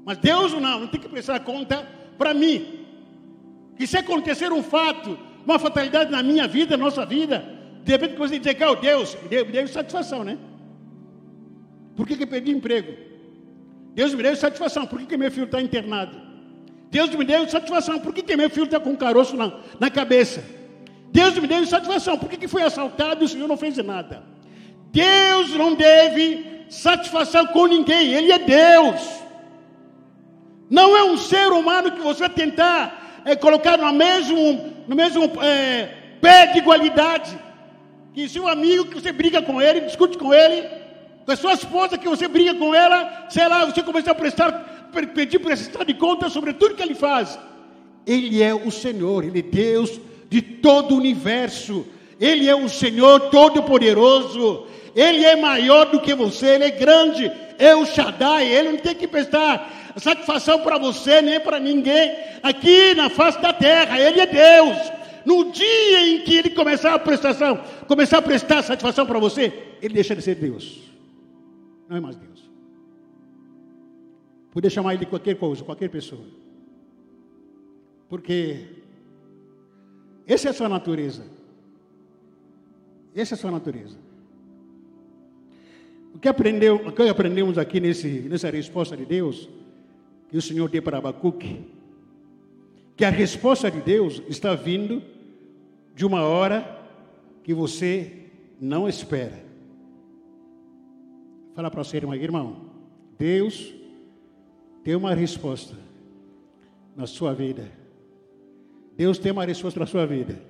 Mas 0.06 0.18
Deus 0.18 0.54
não, 0.54 0.82
não 0.82 0.88
tem 0.88 1.00
que 1.00 1.10
prestar 1.10 1.40
conta 1.40 1.88
para 2.18 2.34
mim. 2.34 2.86
Que 3.78 3.88
se 3.88 3.98
acontecer 3.98 4.52
um 4.52 4.62
fato, 4.62 5.18
uma 5.46 5.58
fatalidade 5.58 6.12
na 6.12 6.22
minha 6.22 6.48
vida, 6.48 6.78
na 6.78 6.86
nossa 6.86 7.06
vida, 7.06 7.44
De 7.84 7.92
repente 7.92 8.16
você 8.16 8.40
diz, 8.40 8.56
oh, 8.62 8.76
Deus, 8.76 9.18
me 9.22 9.30
deu, 9.30 9.46
me 9.46 9.52
deu 9.52 9.68
satisfação, 9.68 10.24
né? 10.24 10.38
Por 11.96 12.08
que, 12.08 12.16
que 12.16 12.26
perdi 12.26 12.52
emprego? 12.52 12.94
Deus 13.94 14.14
me 14.14 14.24
deu 14.24 14.36
satisfação, 14.36 14.88
por 14.88 15.00
que, 15.00 15.06
que 15.06 15.18
meu 15.18 15.30
filho 15.30 15.46
está 15.46 15.62
internado? 15.62 16.18
Deus 16.90 17.10
me 17.10 17.26
deu 17.26 17.48
satisfação, 17.48 18.00
por 18.00 18.14
que, 18.14 18.24
que 18.24 18.36
meu 18.36 18.50
filho 18.50 18.66
está 18.66 18.80
com 18.80 18.92
um 18.92 18.96
caroço 18.96 19.36
na, 19.36 19.60
na 19.80 19.90
cabeça? 19.90 20.44
Deus 21.12 21.38
me 21.38 21.48
deu 21.48 21.66
satisfação, 21.66 22.18
por 22.18 22.30
que, 22.30 22.38
que 22.38 22.48
foi 22.48 22.64
assaltado 22.64 23.24
e 23.24 23.26
o 23.26 23.28
Senhor 23.28 23.48
não 23.48 23.58
fez 23.58 23.78
nada? 23.78 24.24
Deus 24.92 25.54
não 25.56 25.76
deve 25.76 26.66
satisfação 26.70 27.46
com 27.48 27.68
ninguém, 27.68 28.14
Ele 28.14 28.32
é 28.32 28.40
Deus. 28.40 29.23
Não 30.74 30.98
é 30.98 31.04
um 31.04 31.20
ser 31.20 31.52
humano 31.52 31.92
que 31.92 32.02
você 32.02 32.22
vai 32.22 32.30
tentar 32.30 33.22
é, 33.24 33.36
colocar 33.36 33.78
no 33.78 33.94
mesmo, 33.94 34.74
no 34.88 34.96
mesmo 34.96 35.26
é, 35.40 35.88
pé 36.20 36.48
de 36.48 36.58
igualdade. 36.58 37.38
Que 38.12 38.28
seu 38.28 38.48
amigo 38.48 38.86
que 38.86 38.96
você 38.96 39.12
briga 39.12 39.40
com 39.40 39.62
ele, 39.62 39.82
discute 39.82 40.18
com 40.18 40.34
ele, 40.34 40.68
com 41.24 41.32
a 41.32 41.36
sua 41.36 41.54
esposa 41.54 41.96
que 41.96 42.10
você 42.10 42.28
briga 42.28 42.56
com 42.56 42.74
ela, 42.74 43.28
sei 43.30 43.48
lá, 43.48 43.66
você 43.66 43.84
começa 43.84 44.10
a 44.10 44.16
prestar, 44.16 44.90
pedir 45.14 45.38
prestar 45.38 45.84
de 45.84 45.94
conta 45.94 46.28
sobre 46.28 46.54
tudo 46.54 46.74
que 46.74 46.82
ele 46.82 46.96
faz. 46.96 47.38
Ele 48.04 48.42
é 48.42 48.56
o 48.56 48.72
Senhor, 48.72 49.24
Ele 49.24 49.40
é 49.40 49.44
Deus 49.44 50.02
de 50.28 50.42
todo 50.42 50.96
o 50.96 50.98
universo. 50.98 51.86
Ele 52.20 52.50
é 52.50 52.56
o 52.56 52.68
Senhor 52.68 53.30
Todo-Poderoso. 53.30 54.66
Ele 54.96 55.24
é 55.24 55.36
maior 55.36 55.86
do 55.92 56.02
que 56.02 56.16
você, 56.16 56.48
Ele 56.56 56.64
é 56.64 56.72
grande. 56.72 57.32
É 57.60 57.76
o 57.76 57.86
Shaddai. 57.86 58.48
Ele 58.48 58.72
não 58.72 58.80
tem 58.80 58.96
que 58.96 59.08
prestar 59.08 59.83
satisfação 59.98 60.62
para 60.62 60.78
você, 60.78 61.22
nem 61.22 61.40
para 61.40 61.60
ninguém. 61.60 62.16
Aqui 62.42 62.94
na 62.96 63.10
face 63.10 63.42
da 63.42 63.54
terra, 63.54 64.00
Ele 64.00 64.20
é 64.20 64.26
Deus. 64.26 64.92
No 65.26 65.52
dia 65.52 66.08
em 66.08 66.22
que 66.24 66.36
Ele 66.36 66.50
começar 66.50 66.94
a 66.94 67.00
prestação, 67.00 67.64
começar 67.88 68.18
a 68.18 68.22
prestar 68.22 68.62
satisfação 68.62 69.06
para 69.06 69.20
você, 69.20 69.76
Ele 69.82 69.94
deixa 69.94 70.16
de 70.16 70.22
ser 70.22 70.36
Deus. 70.36 70.82
Não 71.88 71.98
é 71.98 72.00
mais 72.00 72.16
Deus. 72.16 72.50
Poder 74.52 74.70
chamar 74.70 74.94
Ele 74.94 75.06
de 75.06 75.10
qualquer 75.10 75.36
coisa, 75.36 75.64
qualquer 75.64 75.90
pessoa. 75.90 76.26
Porque 78.10 78.68
essa 80.28 80.48
é 80.48 80.52
a 80.52 80.54
sua 80.54 80.70
natureza. 80.70 81.24
Essa 83.16 83.34
é 83.34 83.36
a 83.36 83.40
sua 83.40 83.52
natureza. 83.52 83.98
O 86.14 86.20
que, 86.20 86.28
aprendeu, 86.28 86.76
o 86.76 86.92
que 86.92 87.02
aprendemos 87.04 87.58
aqui 87.58 87.80
nesse, 87.80 88.08
nessa 88.08 88.50
resposta 88.50 88.96
de 88.96 89.06
Deus, 89.06 89.50
que 90.34 90.38
o 90.38 90.42
Senhor 90.42 90.68
deu 90.68 90.82
para 90.82 90.98
Abacuque, 90.98 91.64
que 92.98 93.06
a 93.06 93.12
resposta 93.12 93.70
de 93.70 93.80
Deus 93.82 94.20
está 94.28 94.56
vindo 94.56 95.00
de 95.94 96.08
uma 96.08 96.24
hora 96.24 96.84
que 97.44 97.54
você 97.54 98.32
não 98.60 98.90
espera. 98.90 99.46
Fala 101.54 101.70
para 101.70 101.84
você, 101.84 101.98
irmão, 101.98 102.16
irmão, 102.16 102.66
Deus 103.16 103.76
tem 104.84 104.96
uma 104.96 105.14
resposta 105.14 105.78
na 106.96 107.06
sua 107.06 107.32
vida. 107.32 107.72
Deus 108.98 109.20
tem 109.20 109.32
uma 109.32 109.46
resposta 109.46 109.80
na 109.80 109.86
sua 109.86 110.08
vida. 110.08 110.42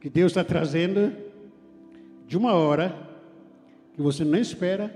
Que 0.00 0.08
Deus 0.08 0.30
está 0.30 0.44
trazendo 0.44 1.12
de 2.28 2.38
uma 2.38 2.52
hora 2.52 2.96
que 3.92 4.00
você 4.00 4.24
nem 4.24 4.40
espera, 4.40 4.94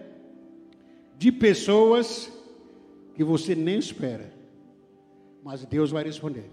de 1.18 1.33
pessoas 1.33 2.36
que 3.16 3.24
você 3.24 3.55
nem 3.55 3.79
espera, 3.79 4.31
mas 5.42 5.64
Deus 5.64 5.90
vai 5.90 6.05
responder. 6.05 6.50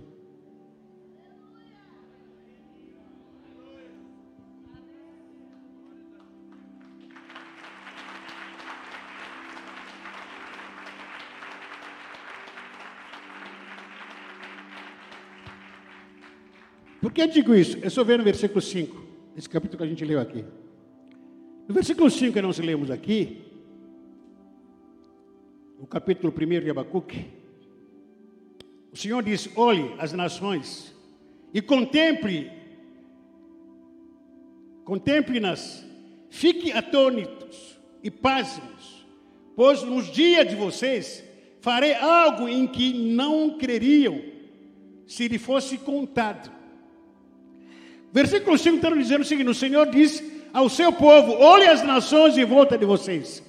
Por 17.01 17.11
que 17.11 17.21
eu 17.21 17.27
digo 17.27 17.53
isso? 17.53 17.77
É 17.81 17.89
só 17.89 18.05
ver 18.05 18.17
no 18.17 18.23
versículo 18.23 18.61
5, 18.61 19.05
esse 19.35 19.49
capítulo 19.49 19.79
que 19.79 19.83
a 19.83 19.87
gente 19.87 20.05
leu 20.05 20.21
aqui. 20.21 20.45
No 21.67 21.73
versículo 21.73 22.09
5 22.09 22.31
que 22.31 22.41
nós 22.41 22.57
lemos 22.59 22.89
aqui, 22.89 23.52
o 25.83 25.85
capítulo 25.85 26.33
1 26.33 26.61
de 26.61 26.69
Abacuque, 26.69 27.25
o 28.93 28.95
Senhor 28.95 29.21
diz: 29.21 29.49
olhe 29.53 29.93
as 29.99 30.13
nações 30.13 30.95
e 31.53 31.61
contemple, 31.61 32.49
contemple-nas, 34.85 35.85
fique 36.29 36.71
atônitos 36.71 37.77
e 38.01 38.09
pasmos, 38.09 39.05
pois 39.57 39.83
nos 39.83 40.09
dias 40.09 40.47
de 40.47 40.55
vocês 40.55 41.21
farei 41.59 41.93
algo 41.95 42.47
em 42.47 42.65
que 42.65 42.93
não 43.13 43.57
creriam, 43.57 44.21
se 45.05 45.27
lhe 45.27 45.37
fosse 45.37 45.77
contado. 45.77 46.49
Versículo 48.13 48.57
5 48.57 48.77
está 48.77 48.89
dizendo 48.89 49.23
o 49.23 49.25
seguinte: 49.25 49.49
o 49.49 49.53
Senhor 49.53 49.87
diz 49.87 50.23
ao 50.53 50.69
seu 50.69 50.93
povo: 50.93 51.33
olhe 51.33 51.67
as 51.67 51.83
nações 51.83 52.37
em 52.37 52.45
volta 52.45 52.77
de 52.77 52.85
vocês, 52.85 53.43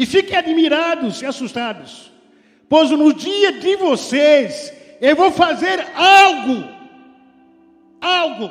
e 0.00 0.06
fiquem 0.06 0.34
admirados 0.34 1.20
e 1.20 1.26
assustados, 1.26 2.10
pois 2.70 2.90
no 2.90 3.12
dia 3.12 3.52
de 3.52 3.76
vocês 3.76 4.72
eu 4.98 5.14
vou 5.14 5.30
fazer 5.30 5.78
algo, 5.94 6.64
algo 8.00 8.50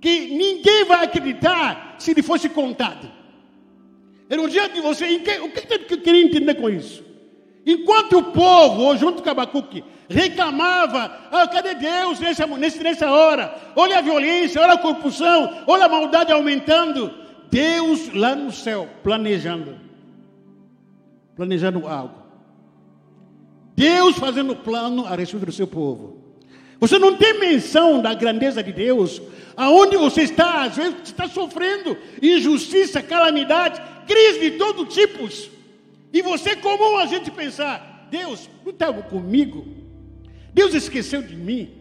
que 0.00 0.34
ninguém 0.34 0.84
vai 0.84 1.04
acreditar 1.04 1.94
se 1.96 2.12
lhe 2.12 2.24
fosse 2.24 2.48
contado. 2.48 3.08
É 4.28 4.36
no 4.36 4.48
dia 4.48 4.68
de 4.68 4.80
vocês, 4.80 5.16
o 5.16 5.22
que 5.22 5.94
eu 5.94 6.00
queria 6.00 6.24
entender 6.24 6.56
com 6.56 6.68
isso? 6.68 7.04
Enquanto 7.64 8.18
o 8.18 8.24
povo, 8.32 8.96
junto 8.96 9.22
com 9.22 9.30
Abacuque, 9.30 9.84
reclamava, 10.08 11.20
ah, 11.30 11.46
cadê 11.46 11.76
Deus 11.76 12.18
nessa, 12.18 12.48
nessa 12.48 13.12
hora? 13.12 13.56
Olha 13.76 13.98
a 13.98 14.02
violência, 14.02 14.60
olha 14.60 14.72
a 14.72 14.78
corrupção, 14.78 15.62
olha 15.68 15.84
a 15.84 15.88
maldade 15.88 16.32
aumentando. 16.32 17.14
Deus 17.48 18.12
lá 18.12 18.34
no 18.34 18.50
céu, 18.50 18.88
planejando. 19.04 19.81
Planejando 21.42 21.88
algo. 21.88 22.14
Deus 23.74 24.16
fazendo 24.16 24.54
plano 24.54 25.06
a 25.06 25.16
respeito 25.16 25.46
do 25.46 25.50
seu 25.50 25.66
povo. 25.66 26.36
Você 26.78 27.00
não 27.00 27.16
tem 27.16 27.40
menção 27.40 28.00
da 28.00 28.14
grandeza 28.14 28.62
de 28.62 28.72
Deus. 28.72 29.20
Aonde 29.56 29.96
você 29.96 30.22
está, 30.22 30.62
às 30.62 30.76
vezes 30.76 30.94
está 31.02 31.26
sofrendo 31.26 31.98
injustiça, 32.22 33.02
calamidade, 33.02 33.82
crise 34.06 34.38
de 34.38 34.50
todo 34.52 34.86
tipos. 34.86 35.50
E 36.12 36.22
você, 36.22 36.54
comum 36.54 36.96
a 36.96 37.06
gente 37.06 37.28
pensar: 37.32 38.06
Deus 38.08 38.48
não 38.64 38.70
estava 38.70 39.02
comigo? 39.02 39.66
Deus 40.54 40.72
esqueceu 40.74 41.22
de 41.22 41.34
mim? 41.34 41.72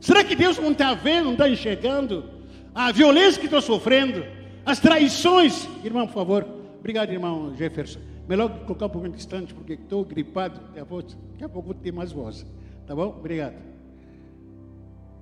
Será 0.00 0.24
que 0.24 0.34
Deus 0.34 0.58
não 0.58 0.72
está 0.72 0.92
vendo, 0.92 1.26
não 1.26 1.32
está 1.34 1.48
enxergando 1.48 2.28
a 2.74 2.90
violência 2.90 3.38
que 3.38 3.46
estou 3.46 3.62
sofrendo, 3.62 4.26
as 4.66 4.80
traições? 4.80 5.68
Irmão, 5.84 6.04
por 6.04 6.14
favor, 6.14 6.44
obrigado, 6.80 7.12
irmão 7.12 7.54
Jefferson. 7.56 8.13
Melhor 8.28 8.48
colocar 8.60 8.86
um 8.86 8.90
pouquinho 8.90 9.14
distante, 9.14 9.52
porque 9.52 9.74
estou 9.74 10.04
gripado, 10.04 10.60
daqui 10.68 10.80
a, 10.80 11.48
pouco, 11.48 11.68
vou 11.68 11.74
ter 11.74 11.92
mais 11.92 12.12
voz. 12.12 12.46
Tá 12.86 12.94
bom? 12.94 13.08
Obrigado. 13.08 13.54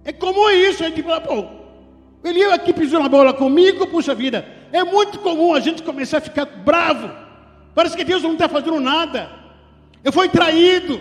É 0.05 0.13
comum 0.13 0.51
isso, 0.51 0.85
a 0.85 0.89
gente 0.89 1.03
fala, 1.03 1.21
pô, 1.21 1.47
ele 2.25 2.45
aqui 2.45 2.73
pisou 2.73 3.01
na 3.01 3.09
bola 3.09 3.33
comigo, 3.33 3.87
puxa 3.89 4.15
vida. 4.15 4.47
É 4.73 4.85
muito 4.85 5.19
comum 5.21 5.55
a 5.55 5.61
gente 5.61 5.83
começar 5.83 6.19
a 6.19 6.21
ficar 6.21 6.45
bravo 6.45 7.23
Parece 7.75 7.97
que 7.97 8.05
Deus 8.05 8.23
não 8.23 8.35
está 8.35 8.49
fazendo 8.49 8.79
nada. 8.81 9.31
Eu 10.05 10.13
fui 10.13 10.29
traído. 10.29 11.01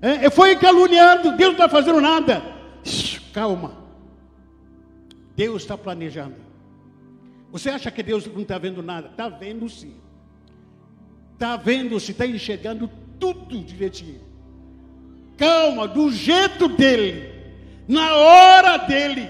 É, 0.00 0.26
eu 0.26 0.30
fui 0.30 0.56
caluniado. 0.56 1.32
Deus 1.32 1.48
não 1.56 1.64
está 1.64 1.68
fazendo 1.68 2.00
nada. 2.00 2.42
calma. 3.32 3.72
Deus 5.36 5.62
está 5.62 5.76
planejando. 5.76 6.36
Você 7.52 7.70
acha 7.70 7.90
que 7.90 8.02
Deus 8.02 8.26
não 8.26 8.42
está 8.42 8.58
vendo 8.58 8.82
nada? 8.82 9.08
Está 9.08 9.28
vendo 9.28 9.68
sim. 9.68 9.94
Está 11.38 11.56
vendo 11.56 12.00
se 12.00 12.10
está 12.10 12.26
enxergando 12.26 12.90
tudo 13.16 13.62
direitinho. 13.62 14.20
Calma, 15.36 15.86
do 15.86 16.10
jeito 16.10 16.66
dele, 16.66 17.32
na 17.86 18.12
hora 18.12 18.76
dele, 18.78 19.28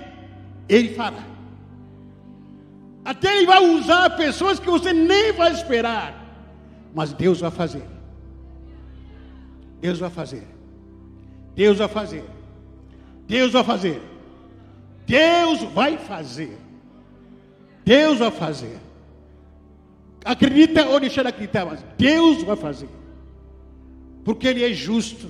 ele 0.67 0.95
fará. 0.95 1.23
Até 3.05 3.37
ele 3.37 3.45
vai 3.45 3.63
usar 3.63 4.17
pessoas 4.17 4.59
que 4.59 4.71
você 4.71 4.91
nem 4.91 5.35
vai 5.35 5.53
esperar. 5.53 6.25
Mas 6.95 7.13
Deus 7.13 7.41
vai 7.41 7.51
fazer. 7.51 7.85
Deus 9.79 9.99
vai 9.99 10.09
fazer. 10.09 10.49
Deus 11.55 11.77
vai 11.77 11.89
fazer. 11.89 12.25
Deus 13.27 13.53
vai 13.53 13.65
fazer. 13.65 14.03
Deus 15.07 15.63
vai 15.75 15.99
fazer. 15.99 16.59
Deus 17.85 18.19
vai 18.19 18.31
fazer. 18.31 18.88
Acredita 20.33 20.87
ou 20.87 21.01
deixa 21.01 21.23
de 21.23 21.29
acreditar, 21.29 21.65
mas 21.65 21.81
Deus 21.97 22.43
vai 22.43 22.57
fazer. 22.57 22.89
Porque 24.25 24.47
Ele 24.47 24.63
é 24.65 24.73
justo. 24.73 25.27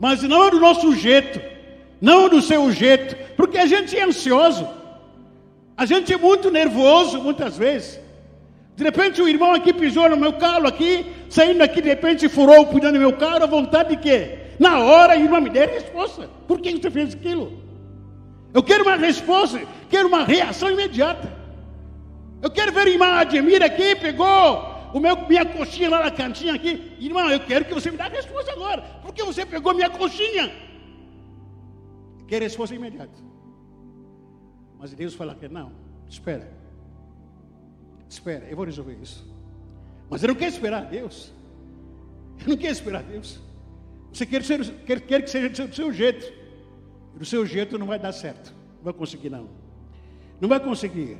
Mas 0.00 0.22
não 0.22 0.44
é 0.46 0.50
do 0.50 0.58
nosso 0.58 0.96
jeito. 0.96 1.38
não 2.02 2.28
do 2.28 2.42
seu 2.42 2.72
jeito, 2.72 3.14
porque 3.36 3.56
a 3.56 3.64
gente 3.64 3.96
é 3.96 4.02
ansioso, 4.02 4.68
a 5.76 5.86
gente 5.86 6.12
é 6.12 6.16
muito 6.16 6.50
nervoso 6.50 7.22
muitas 7.22 7.56
vezes. 7.56 8.00
De 8.74 8.82
repente 8.82 9.22
o 9.22 9.28
irmão 9.28 9.54
aqui 9.54 9.72
pisou 9.72 10.08
no 10.10 10.16
meu 10.16 10.32
carro 10.32 10.66
aqui, 10.66 11.06
saindo 11.30 11.62
aqui, 11.62 11.80
de 11.80 11.90
repente 11.90 12.28
furou 12.28 12.62
o 12.62 12.66
pneu 12.66 12.92
do 12.92 12.98
meu 12.98 13.12
carro, 13.12 13.44
a 13.44 13.46
vontade 13.46 13.90
de 13.90 13.96
quê? 13.98 14.38
Na 14.58 14.80
hora, 14.80 15.12
a 15.12 15.16
irmã 15.16 15.40
me 15.40 15.48
deu 15.48 15.62
a 15.62 15.66
resposta. 15.66 16.28
Por 16.48 16.60
que 16.60 16.72
você 16.72 16.90
fez 16.90 17.14
aquilo? 17.14 17.52
Eu 18.52 18.62
quero 18.64 18.82
uma 18.82 18.96
resposta, 18.96 19.60
quero 19.88 20.08
uma 20.08 20.24
reação 20.24 20.70
imediata. 20.70 21.41
Eu 22.42 22.50
quero 22.50 22.72
ver 22.72 22.88
a 22.88 22.90
irmã 22.90 23.06
Ademir 23.20 23.62
aqui, 23.62 23.94
pegou 23.94 24.72
o 24.92 25.00
meu, 25.00 25.16
minha 25.28 25.46
coxinha 25.46 25.88
lá 25.88 26.02
na 26.02 26.10
cantinha 26.10 26.54
aqui. 26.54 26.92
Irmão, 26.98 27.30
eu 27.30 27.40
quero 27.40 27.64
que 27.64 27.72
você 27.72 27.90
me 27.90 27.96
dê 27.96 28.02
a 28.02 28.08
resposta 28.08 28.52
agora. 28.52 28.82
Por 29.00 29.14
que 29.14 29.22
você 29.22 29.46
pegou 29.46 29.72
minha 29.72 29.88
coxinha? 29.88 30.52
Quer 32.26 32.42
resposta 32.42 32.74
imediata. 32.74 33.16
Mas 34.78 34.92
Deus 34.92 35.14
fala 35.14 35.36
que 35.36 35.48
não, 35.48 35.72
espera. 36.08 36.52
Espera, 38.08 38.44
eu 38.50 38.56
vou 38.56 38.64
resolver 38.64 38.98
isso. 39.00 39.24
Mas 40.10 40.22
eu 40.22 40.28
não 40.28 40.34
quero 40.34 40.52
esperar 40.52 40.84
Deus. 40.86 41.32
Eu 42.40 42.48
não 42.48 42.56
quero 42.56 42.72
esperar 42.72 43.02
Deus. 43.02 43.40
Você 44.12 44.26
quer, 44.26 44.42
ser, 44.42 44.64
quer, 44.84 45.00
quer 45.00 45.22
que 45.22 45.30
seja 45.30 45.66
do 45.66 45.74
seu 45.74 45.92
jeito. 45.92 46.30
Do 47.14 47.24
seu 47.24 47.46
jeito 47.46 47.78
não 47.78 47.86
vai 47.86 47.98
dar 47.98 48.12
certo. 48.12 48.52
Não 48.76 48.84
vai 48.84 48.92
conseguir, 48.92 49.30
não. 49.30 49.48
Não 50.40 50.48
vai 50.48 50.60
conseguir. 50.60 51.16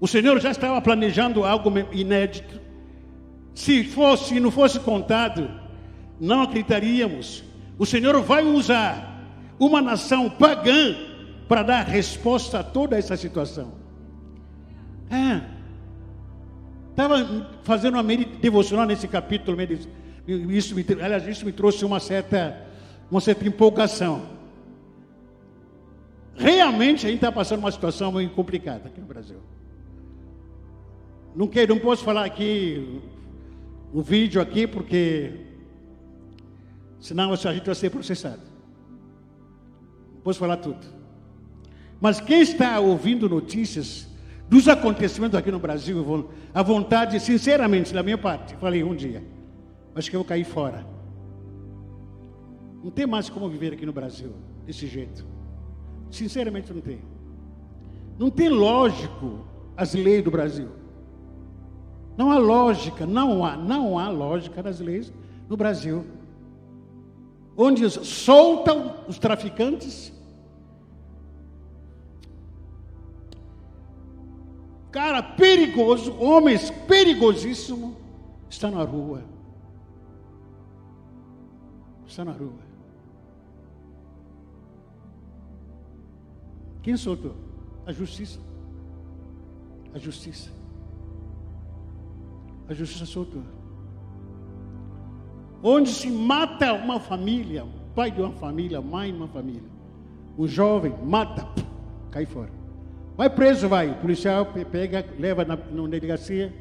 O 0.00 0.06
Senhor 0.06 0.40
já 0.40 0.50
estava 0.50 0.80
planejando 0.80 1.44
algo 1.44 1.72
inédito. 1.92 2.60
Se 3.54 3.82
fosse, 3.82 4.26
se 4.26 4.40
não 4.40 4.50
fosse 4.50 4.78
contado, 4.78 5.50
não 6.20 6.42
acreditaríamos. 6.42 7.42
O 7.78 7.84
Senhor 7.84 8.20
vai 8.22 8.44
usar 8.44 9.24
uma 9.58 9.82
nação 9.82 10.30
pagã 10.30 10.94
para 11.48 11.62
dar 11.62 11.82
resposta 11.86 12.60
a 12.60 12.62
toda 12.62 12.96
essa 12.96 13.16
situação. 13.16 13.72
É. 15.10 15.40
Estava 16.90 17.48
fazendo 17.62 17.94
uma 17.94 18.04
devocional 18.40 18.86
nesse 18.86 19.08
capítulo, 19.08 19.56
isso 20.26 20.74
me, 20.74 20.84
aliás, 21.00 21.26
isso 21.26 21.44
me 21.46 21.52
trouxe 21.52 21.84
uma 21.84 22.00
certa, 22.00 22.60
uma 23.10 23.20
certa 23.20 23.46
empolgação. 23.46 24.22
Realmente 26.36 27.06
a 27.06 27.08
gente 27.08 27.18
está 27.18 27.32
passando 27.32 27.60
uma 27.60 27.72
situação 27.72 28.12
muito 28.12 28.34
complicada 28.34 28.88
aqui 28.88 29.00
no 29.00 29.06
Brasil. 29.06 29.38
Não, 31.38 31.46
quero, 31.46 31.72
não 31.72 31.80
posso 31.80 32.02
falar 32.02 32.24
aqui 32.24 33.00
o 33.92 34.02
vídeo 34.02 34.42
aqui, 34.42 34.66
porque 34.66 35.34
senão 36.98 37.32
a 37.32 37.36
gente 37.36 37.64
vai 37.64 37.76
ser 37.76 37.90
processado. 37.90 38.42
Não 40.16 40.20
posso 40.20 40.40
falar 40.40 40.56
tudo. 40.56 40.84
Mas 42.00 42.20
quem 42.20 42.40
está 42.40 42.80
ouvindo 42.80 43.28
notícias 43.28 44.08
dos 44.48 44.66
acontecimentos 44.66 45.38
aqui 45.38 45.52
no 45.52 45.60
Brasil, 45.60 46.28
a 46.52 46.60
vontade, 46.60 47.20
sinceramente, 47.20 47.94
da 47.94 48.02
minha 48.02 48.18
parte, 48.18 48.56
falei 48.56 48.82
um 48.82 48.96
dia, 48.96 49.22
acho 49.94 50.10
que 50.10 50.16
eu 50.16 50.20
vou 50.22 50.28
cair 50.28 50.42
fora. 50.42 50.84
Não 52.82 52.90
tem 52.90 53.06
mais 53.06 53.30
como 53.30 53.48
viver 53.48 53.74
aqui 53.74 53.86
no 53.86 53.92
Brasil 53.92 54.32
desse 54.66 54.88
jeito. 54.88 55.24
Sinceramente, 56.10 56.72
não 56.72 56.80
tem. 56.80 56.98
Não 58.18 58.28
tem 58.28 58.48
lógico 58.48 59.46
as 59.76 59.94
leis 59.94 60.24
do 60.24 60.32
Brasil. 60.32 60.87
Não 62.18 62.32
há 62.32 62.36
lógica, 62.36 63.06
não 63.06 63.44
há, 63.44 63.56
não 63.56 63.96
há 63.96 64.10
lógica 64.10 64.60
nas 64.60 64.80
leis 64.80 65.12
no 65.48 65.56
Brasil. 65.56 66.04
Onde 67.56 67.88
soltam 67.88 68.96
os 69.06 69.20
traficantes. 69.20 70.12
Cara 74.90 75.22
perigoso, 75.22 76.12
homens 76.18 76.72
perigosíssimo, 76.88 77.96
está 78.50 78.68
na 78.68 78.82
rua. 78.82 79.22
Está 82.04 82.24
na 82.24 82.32
rua. 82.32 82.66
Quem 86.82 86.96
soltou? 86.96 87.36
A 87.86 87.92
justiça. 87.92 88.40
A 89.94 89.98
justiça. 89.98 90.57
A 92.68 92.74
justiça 92.74 93.06
soltou. 93.06 93.42
Onde 95.62 95.90
se 95.90 96.10
mata 96.10 96.72
uma 96.74 97.00
família, 97.00 97.64
pai 97.94 98.10
de 98.10 98.20
uma 98.20 98.32
família, 98.32 98.80
mãe 98.80 99.10
de 99.10 99.16
uma 99.16 99.28
família, 99.28 99.68
um 100.38 100.46
jovem 100.46 100.94
mata, 101.02 101.46
cai 102.10 102.26
fora. 102.26 102.50
Vai 103.16 103.28
preso, 103.28 103.68
vai. 103.68 103.90
O 103.90 103.96
policial 103.96 104.46
pega, 104.70 105.04
leva 105.18 105.44
na, 105.44 105.56
na 105.56 105.88
delegacia, 105.88 106.54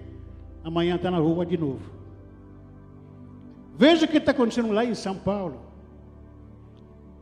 amanhã 0.63 0.95
está 0.95 1.11
na 1.11 1.19
rua 1.19 1.45
de 1.45 1.57
novo. 1.57 1.97
Veja 3.77 4.05
o 4.05 4.07
que 4.07 4.17
está 4.17 4.31
acontecendo 4.31 4.71
lá 4.71 4.83
em 4.83 4.95
São 4.95 5.15
Paulo. 5.15 5.61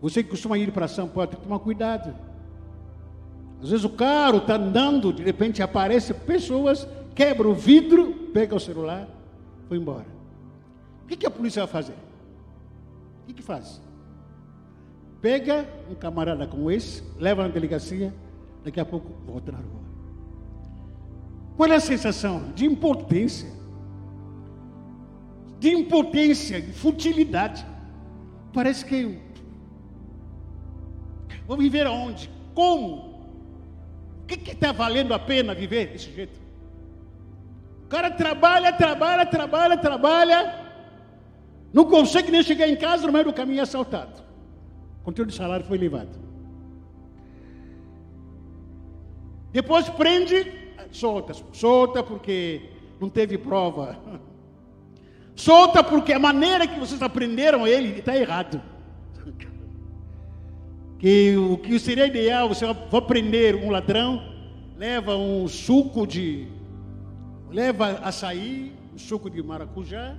Você 0.01 0.23
que 0.23 0.29
costuma 0.29 0.57
ir 0.57 0.71
para 0.71 0.87
São 0.87 1.09
Paulo, 1.09 1.27
tem 1.27 1.39
que 1.39 1.43
tomar 1.45 1.59
cuidado. 1.59 2.15
Às 3.61 3.71
vezes 3.71 3.83
o 3.83 3.89
carro 3.89 4.37
está 4.37 4.55
andando, 4.55 5.11
de 5.11 5.23
repente 5.23 5.61
aparecem 5.61 6.15
pessoas 6.15 6.87
quebra 7.15 7.47
o 7.47 7.53
vidro, 7.53 8.14
pega 8.35 8.53
o 8.53 8.59
celular, 8.59 9.07
foi 9.69 9.77
embora. 9.77 10.05
O 11.03 11.07
que, 11.07 11.15
que 11.15 11.25
a 11.25 11.31
polícia 11.31 11.63
vai 11.63 11.71
fazer? 11.71 11.93
O 11.93 13.27
que, 13.27 13.33
que 13.35 13.41
faz? 13.41 13.81
Pega 15.21 15.65
um 15.89 15.95
camarada 15.95 16.45
como 16.45 16.69
esse, 16.69 17.01
leva 17.17 17.43
na 17.43 17.47
delegacia, 17.47 18.13
daqui 18.61 18.77
a 18.77 18.83
pouco 18.83 19.09
volta 19.25 19.53
na 19.53 19.59
rua. 19.59 19.85
Qual 21.55 21.71
é 21.71 21.75
a 21.75 21.79
sensação? 21.79 22.51
De 22.53 22.65
impotência. 22.65 23.49
De 25.57 25.69
impotência, 25.69 26.61
de 26.61 26.73
futilidade. 26.73 27.65
Parece 28.51 28.83
que. 28.83 29.17
Vou 31.47 31.55
viver 31.55 31.87
aonde? 31.87 32.29
Como? 32.53 33.31
O 34.23 34.25
que 34.27 34.51
está 34.51 34.73
valendo 34.73 35.13
a 35.13 35.19
pena 35.19 35.55
viver 35.55 35.93
desse 35.93 36.13
jeito? 36.13 36.44
O 37.85 37.87
cara 37.87 38.09
trabalha, 38.09 38.73
trabalha, 38.73 39.25
trabalha, 39.25 39.77
trabalha, 39.77 40.65
não 41.71 41.85
consegue 41.85 42.31
nem 42.31 42.41
chegar 42.41 42.67
em 42.67 42.75
casa, 42.75 43.05
no 43.05 43.13
meio 43.13 43.25
do 43.25 43.33
caminho 43.33 43.59
é 43.59 43.63
assaltado. 43.63 44.23
O 45.01 45.05
conteúdo 45.05 45.29
de 45.29 45.35
salário 45.35 45.65
foi 45.65 45.77
levado. 45.77 46.17
Depois 49.51 49.87
prende, 49.87 50.51
solta, 50.91 51.33
solta 51.53 52.01
porque 52.01 52.69
não 52.99 53.07
teve 53.07 53.37
prova. 53.37 53.97
Solta 55.35 55.83
porque 55.83 56.11
a 56.11 56.19
maneira 56.19 56.65
que 56.65 56.79
vocês 56.79 57.01
aprenderam 57.03 57.67
ele 57.67 57.99
está 57.99 58.17
errado. 58.17 58.61
Que 60.97 61.35
o 61.37 61.57
que 61.57 61.77
seria 61.77 62.07
ideal, 62.07 62.49
você 62.49 62.65
vai 62.65 63.01
prender 63.01 63.55
um 63.55 63.69
ladrão, 63.69 64.23
leva 64.75 65.15
um 65.15 65.47
suco 65.47 66.07
de 66.07 66.47
leva 67.49 67.99
açaí, 67.99 68.75
um 68.93 68.97
suco 68.97 69.29
de 69.29 69.41
maracujá, 69.41 70.17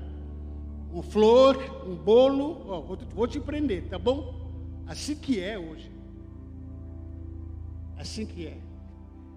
uma 0.93 1.03
flor, 1.03 1.57
um 1.87 1.95
bolo, 1.95 2.83
vou, 2.83 2.99
vou 3.15 3.27
te 3.27 3.41
prender, 3.41 3.89
tá 3.89 3.99
bom? 3.99 4.35
Assim 4.87 5.15
que 5.15 5.41
é 5.41 5.59
hoje. 5.59 5.91
Assim 7.97 8.25
que 8.25 8.47
é. 8.47 8.59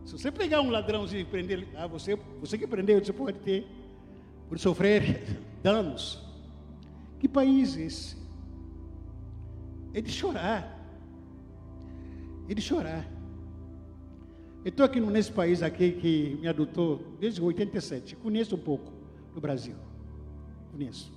Se 0.06 0.14
você 0.14 0.32
pegar 0.32 0.62
um 0.62 0.70
ladrãozinho 0.70 1.22
e 1.22 1.26
prender, 1.26 1.68
ah, 1.76 1.88
você, 1.88 2.16
você 2.40 2.58
que 2.58 2.66
prendeu, 2.66 3.04
você 3.04 3.14
pode 3.14 3.40
ter, 3.40 3.68
por 4.48 4.58
sofrer 4.58 5.40
danos. 5.62 6.24
Que 7.20 7.28
país 7.28 7.78
é 7.78 7.82
esse? 7.82 8.18
É 9.94 10.02
de 10.02 10.12
chorar. 10.12 10.78
É 12.48 12.54
de 12.54 12.62
chorar. 12.62 13.19
Eu 14.64 14.70
estou 14.70 14.86
aqui 14.86 15.00
nesse 15.00 15.32
país 15.32 15.64
aqui 15.64 15.94
que 15.94 16.38
me 16.42 16.48
adotou 16.48 17.02
desde 17.18 17.42
87. 17.42 18.18
Conheço 18.18 18.56
um 18.56 18.60
pouco 18.60 18.92
do 19.34 19.40
Brasil. 19.40 19.76
Conheço. 20.72 21.14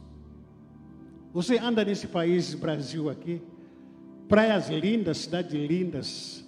Você 1.33 1.59
anda 1.59 1.85
nesse 1.85 2.07
país, 2.07 2.55
Brasil 2.55 3.11
aqui, 3.11 3.43
praias 4.29 4.69
lindas, 4.69 5.19
cidades 5.19 5.53
lindas, 5.53 6.45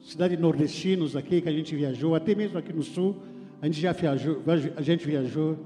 cidades 0.00 0.38
nordestinos 0.38 1.16
aqui 1.16 1.40
que 1.40 1.48
a 1.48 1.52
gente 1.52 1.74
viajou, 1.74 2.14
até 2.14 2.34
mesmo 2.34 2.56
aqui 2.56 2.72
no 2.72 2.82
sul, 2.82 3.16
a 3.60 3.66
gente 3.66 3.80
já 3.80 3.90
viajou, 3.92 4.42
a 4.76 4.82
gente 4.82 5.04
viajou. 5.04 5.58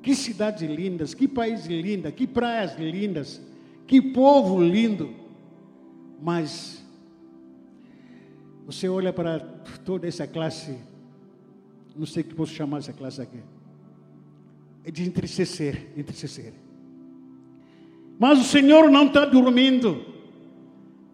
Que 0.00 0.14
cidades 0.14 0.62
lindas, 0.62 1.14
que 1.14 1.26
país 1.26 1.66
lindo, 1.66 2.10
que 2.12 2.28
praias 2.28 2.78
lindas, 2.78 3.42
que 3.88 4.00
povo 4.00 4.62
lindo. 4.62 5.12
Mas 6.22 6.77
você 8.68 8.86
olha 8.86 9.14
para 9.14 9.40
toda 9.82 10.06
essa 10.06 10.26
classe, 10.26 10.76
não 11.96 12.04
sei 12.04 12.22
o 12.22 12.26
que 12.26 12.34
posso 12.34 12.52
chamar 12.52 12.76
essa 12.80 12.92
classe 12.92 13.18
aqui, 13.18 13.38
é 14.84 14.90
de 14.90 15.04
entristecer, 15.04 15.86
entristecer. 15.96 16.52
Mas 18.18 18.38
o 18.38 18.44
Senhor 18.44 18.90
não 18.90 19.06
está 19.06 19.24
dormindo. 19.24 20.04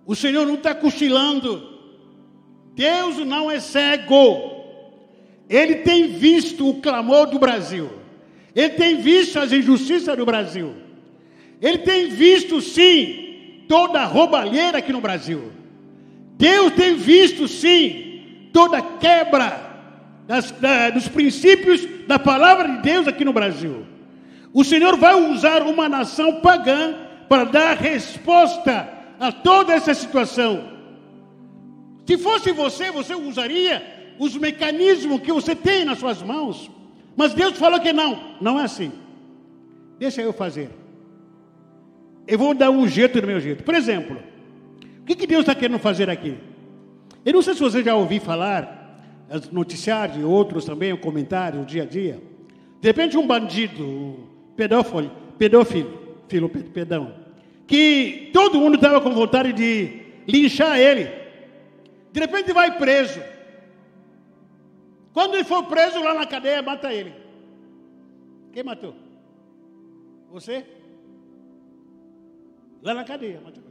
O 0.05 0.17
Senhor 0.17 0.45
não 0.45 0.55
está 0.55 0.75
cochilando. 0.75 1.63
Deus 2.75 3.19
não 3.19 3.49
é 3.49 3.61
cego. 3.61 4.51
Ele 5.49 5.77
tem 5.77 6.09
visto 6.09 6.69
o 6.69 6.81
clamor 6.81 7.29
do 7.29 7.39
Brasil. 7.39 7.89
Ele 8.53 8.71
tem 8.71 9.01
visto 9.01 9.39
as 9.39 9.53
injustiças 9.53 10.17
do 10.17 10.27
Brasil. 10.27 10.75
Ele 11.63 11.79
tem 11.79 12.09
visto, 12.09 12.61
sim, 12.61 13.65
toda 13.69 14.01
a 14.01 14.07
roubalheira 14.07 14.79
aqui 14.79 14.93
no 14.93 15.01
Brasil. 15.01 15.53
Deus 16.45 16.75
tem 16.75 16.95
visto, 16.95 17.49
sim, 17.49 18.49
toda 18.53 18.83
quebra 18.83 19.65
das, 20.27 20.51
da, 20.51 20.91
dos 20.91 21.09
princípios 21.09 21.89
da 22.07 22.19
palavra 22.19 22.69
de 22.69 22.83
Deus 22.83 23.09
aqui 23.09 23.25
no 23.25 23.33
Brasil. 23.33 23.87
O 24.53 24.63
Senhor 24.63 24.95
vai 24.99 25.15
usar 25.15 25.63
uma 25.63 25.89
nação 25.89 26.43
pagã 26.43 26.97
para 27.31 27.45
dar 27.45 27.79
resposta 27.79 28.87
a 29.19 29.33
toda 29.33 29.73
essa 29.73 29.95
situação. 29.95 30.71
Se 32.07 32.19
fosse 32.19 32.53
você, 32.53 32.91
você 32.91 33.15
usaria 33.15 34.15
os 34.19 34.37
mecanismos 34.37 35.23
que 35.23 35.33
você 35.33 35.57
tem 35.57 35.87
nas 35.87 35.99
suas 35.99 36.23
mãos. 36.23 36.71
Mas 37.17 37.33
Deus 37.33 37.57
falou 37.57 37.81
que 37.81 37.91
não, 37.91 38.37
não 38.39 38.61
é 38.61 38.65
assim. 38.65 38.93
Deixa 39.99 40.21
eu 40.21 40.35
fazer. 40.35 40.69
Eu 42.27 42.39
vou 42.39 42.53
dar 42.53 42.69
um 42.69 42.87
jeito 42.87 43.19
do 43.19 43.27
meu 43.27 43.41
jeito. 43.41 43.65
Por 43.65 43.75
exemplo, 43.75 44.34
o 45.05 45.07
que, 45.07 45.15
que 45.15 45.27
Deus 45.27 45.43
está 45.43 45.55
querendo 45.55 45.79
fazer 45.79 46.09
aqui? 46.09 46.39
Eu 47.27 47.35
não 47.35 47.43
sei 47.43 47.53
se 47.53 47.61
você 47.61 47.85
já 47.85 47.95
ouviu 47.95 48.23
falar, 48.23 48.99
noticiários 49.53 50.17
e 50.17 50.23
outros 50.23 50.65
também, 50.65 50.95
o 50.95 50.99
comentário, 50.99 51.61
o 51.61 51.65
dia 51.67 51.83
a 51.83 51.87
dia. 51.87 52.23
De 52.81 52.89
repente 52.89 53.19
um 53.19 53.27
bandido, 53.27 53.85
um 53.85 54.27
pedófilo, 54.57 55.11
pedófilo, 55.37 56.17
filho, 56.27 56.49
perdão, 56.49 57.17
que 57.67 58.31
todo 58.33 58.59
mundo 58.59 58.77
estava 58.77 58.99
com 58.99 59.11
vontade 59.11 59.53
de 59.53 60.05
linchar 60.27 60.81
ele. 60.81 61.11
De 62.11 62.21
repente 62.21 62.51
vai 62.55 62.79
preso. 62.79 63.21
Quando 65.13 65.35
ele 65.35 65.45
for 65.45 65.65
preso 65.65 66.03
lá 66.03 66.15
na 66.15 66.27
cadeia, 66.27 66.63
mata 66.63 66.91
ele. 66.91 67.13
Quem 68.55 68.65
matou? 68.65 68.95
Você? 70.33 70.65
Lá 72.83 72.95
na 72.95 73.05
cadeia, 73.05 73.39
matou. 73.45 73.64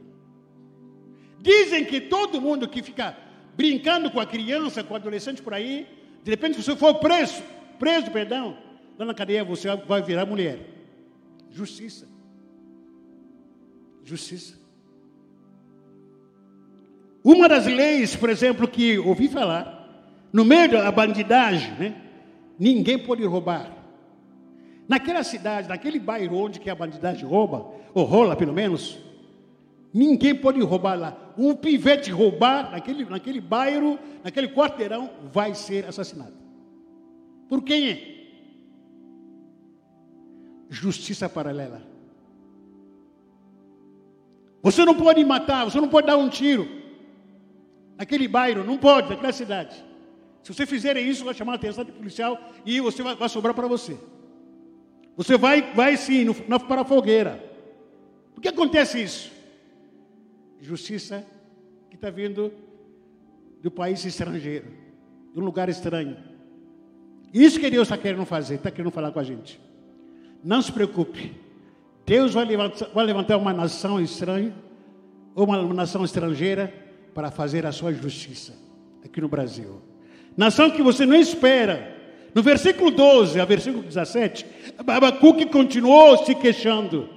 Dizem 1.44 1.84
que 1.84 2.00
todo 2.00 2.40
mundo 2.40 2.66
que 2.66 2.82
fica 2.82 3.16
brincando 3.54 4.10
com 4.10 4.18
a 4.18 4.26
criança, 4.26 4.82
com 4.82 4.94
o 4.94 4.96
adolescente 4.96 5.42
por 5.42 5.52
aí, 5.52 5.86
de 6.24 6.30
repente 6.30 6.60
você 6.60 6.74
for 6.74 6.94
preso, 6.94 7.42
preso, 7.78 8.10
perdão, 8.10 8.56
lá 8.98 9.04
na 9.04 9.14
cadeia 9.14 9.44
você 9.44 9.68
vai 9.76 10.00
virar 10.02 10.24
mulher. 10.24 10.58
Justiça 11.50 12.14
justiça. 14.04 14.54
Uma 17.22 17.48
das 17.48 17.64
leis, 17.64 18.14
por 18.14 18.28
exemplo, 18.28 18.68
que 18.68 18.98
ouvi 18.98 19.28
falar, 19.28 19.82
no 20.32 20.44
meio 20.44 20.70
da 20.70 20.92
bandidagem, 20.92 21.72
né, 21.74 21.96
ninguém 22.58 22.98
pode 22.98 23.24
roubar. 23.24 23.72
Naquela 24.86 25.24
cidade, 25.24 25.68
naquele 25.68 25.98
bairro 25.98 26.36
onde 26.36 26.60
que 26.60 26.68
a 26.68 26.74
bandidagem 26.74 27.26
rouba, 27.26 27.66
ou 27.94 28.04
rola 28.04 28.36
pelo 28.36 28.52
menos, 28.52 28.98
ninguém 29.94 30.34
pode 30.34 30.60
roubar 30.60 30.98
lá. 30.98 31.32
Um 31.38 31.54
pivete 31.54 32.10
roubar 32.10 32.72
naquele, 32.72 33.04
naquele 33.04 33.40
bairro, 33.40 33.98
naquele 34.24 34.48
quarteirão, 34.48 35.10
vai 35.32 35.54
ser 35.54 35.86
assassinado. 35.86 36.34
Por 37.48 37.62
quem 37.62 37.90
é? 37.90 38.14
Justiça 40.68 41.28
paralela. 41.28 41.80
Você 44.60 44.84
não 44.84 44.94
pode 44.94 45.24
matar, 45.24 45.64
você 45.64 45.80
não 45.80 45.88
pode 45.88 46.08
dar 46.08 46.16
um 46.16 46.28
tiro 46.28 46.66
naquele 47.96 48.26
bairro, 48.26 48.64
não 48.64 48.78
pode, 48.78 49.10
naquela 49.10 49.32
cidade. 49.32 49.84
Se 50.42 50.52
você 50.52 50.66
fizer 50.66 50.96
isso, 50.96 51.24
vai 51.24 51.34
chamar 51.34 51.52
a 51.52 51.56
atenção 51.56 51.84
do 51.84 51.92
policial 51.92 52.38
e 52.66 52.80
você 52.80 53.02
vai, 53.02 53.14
vai 53.14 53.28
sobrar 53.28 53.54
para 53.54 53.68
você. 53.68 53.96
Você 55.16 55.36
vai, 55.36 55.72
vai 55.74 55.96
sim, 55.96 56.24
no, 56.24 56.36
na, 56.48 56.58
para 56.58 56.80
a 56.80 56.84
fogueira. 56.84 57.42
Por 58.34 58.40
que 58.40 58.48
acontece 58.48 59.02
isso? 59.02 59.33
Justiça 60.60 61.24
que 61.90 61.96
está 61.96 62.10
vindo 62.10 62.52
do 63.62 63.70
país 63.70 64.04
estrangeiro, 64.04 64.66
de 65.32 65.40
um 65.40 65.44
lugar 65.44 65.68
estranho. 65.68 66.16
Isso 67.32 67.58
que 67.58 67.70
Deus 67.70 67.88
está 67.88 67.96
querendo 67.96 68.24
fazer, 68.24 68.56
está 68.56 68.70
querendo 68.70 68.92
falar 68.92 69.10
com 69.10 69.18
a 69.18 69.24
gente. 69.24 69.60
Não 70.42 70.60
se 70.60 70.70
preocupe. 70.70 71.32
Deus 72.06 72.34
vai 72.34 72.44
levantar, 72.44 72.90
vai 72.92 73.04
levantar 73.04 73.36
uma 73.36 73.52
nação 73.52 74.00
estranha, 74.00 74.54
ou 75.34 75.44
uma 75.44 75.62
nação 75.74 76.04
estrangeira, 76.04 76.72
para 77.14 77.30
fazer 77.30 77.64
a 77.64 77.72
sua 77.72 77.92
justiça 77.92 78.52
aqui 79.04 79.20
no 79.20 79.28
Brasil. 79.28 79.80
Nação 80.36 80.70
que 80.70 80.82
você 80.82 81.06
não 81.06 81.16
espera. 81.16 81.92
No 82.34 82.42
versículo 82.42 82.90
12 82.90 83.38
a 83.38 83.44
versículo 83.44 83.84
17, 83.84 84.44
Abacuque 84.76 85.46
continuou 85.46 86.24
se 86.24 86.34
queixando. 86.34 87.08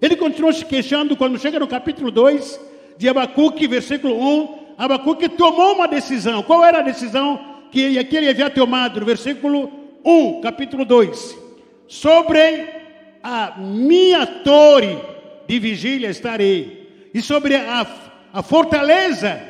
Ele 0.00 0.16
continuou 0.16 0.52
se 0.52 0.64
queixando 0.64 1.16
quando 1.16 1.38
chega 1.38 1.58
no 1.58 1.66
capítulo 1.66 2.10
2 2.10 2.60
de 2.96 3.08
Abacuque, 3.08 3.66
versículo 3.66 4.14
1. 4.16 4.58
Abacuque 4.78 5.28
tomou 5.28 5.74
uma 5.74 5.88
decisão. 5.88 6.42
Qual 6.42 6.64
era 6.64 6.78
a 6.78 6.82
decisão 6.82 7.40
que 7.72 7.80
ele 7.80 8.28
havia 8.28 8.48
tomado? 8.48 9.04
Versículo 9.04 9.70
1, 10.04 10.40
capítulo 10.40 10.84
2. 10.84 11.36
Sobre 11.88 12.66
a 13.22 13.56
minha 13.58 14.24
torre 14.26 14.98
de 15.48 15.58
vigília 15.58 16.10
estarei, 16.10 17.08
e 17.12 17.20
sobre 17.20 17.56
a, 17.56 17.86
a 18.32 18.42
fortaleza 18.42 19.40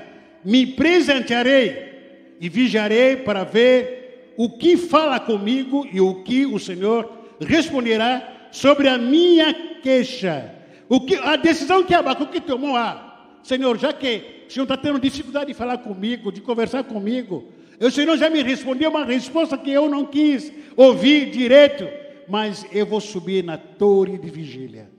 me 0.44 0.66
presentearei, 0.66 2.36
e 2.40 2.49
vigiarei 2.49 3.16
para 3.16 3.44
ver 3.44 4.32
o 4.36 4.49
que 4.49 4.76
fala 4.76 5.18
comigo 5.18 5.86
e 5.92 6.01
o 6.01 6.22
que 6.22 6.46
o 6.46 6.59
Senhor 6.59 7.11
responderá 7.40 8.38
sobre 8.51 8.88
a 8.88 8.99
minha 8.99 9.53
queixa. 9.82 10.55
O 10.88 11.01
que, 11.01 11.16
a 11.16 11.36
decisão 11.36 11.84
que 11.84 11.94
Abacuque 11.94 12.40
tomou, 12.40 12.76
ah, 12.76 13.38
Senhor, 13.42 13.78
já 13.78 13.92
que 13.92 14.44
o 14.49 14.53
Senhor 14.53 14.64
está 14.64 14.76
tendo 14.76 14.99
dificuldade 14.99 15.46
de 15.46 15.55
falar 15.55 15.78
comigo, 15.78 16.32
de 16.32 16.40
conversar 16.40 16.84
comigo, 16.84 17.49
o 17.80 17.90
Senhor 17.90 18.16
já 18.16 18.28
me 18.28 18.42
respondeu 18.42 18.90
uma 18.90 19.05
resposta 19.05 19.57
que 19.57 19.70
eu 19.70 19.88
não 19.88 20.05
quis 20.05 20.53
ouvir 20.76 21.30
direito 21.30 21.86
mas 22.28 22.66
eu 22.70 22.84
vou 22.84 23.01
subir 23.01 23.42
na 23.42 23.57
torre 23.57 24.18
de 24.18 24.28
vigília. 24.28 24.90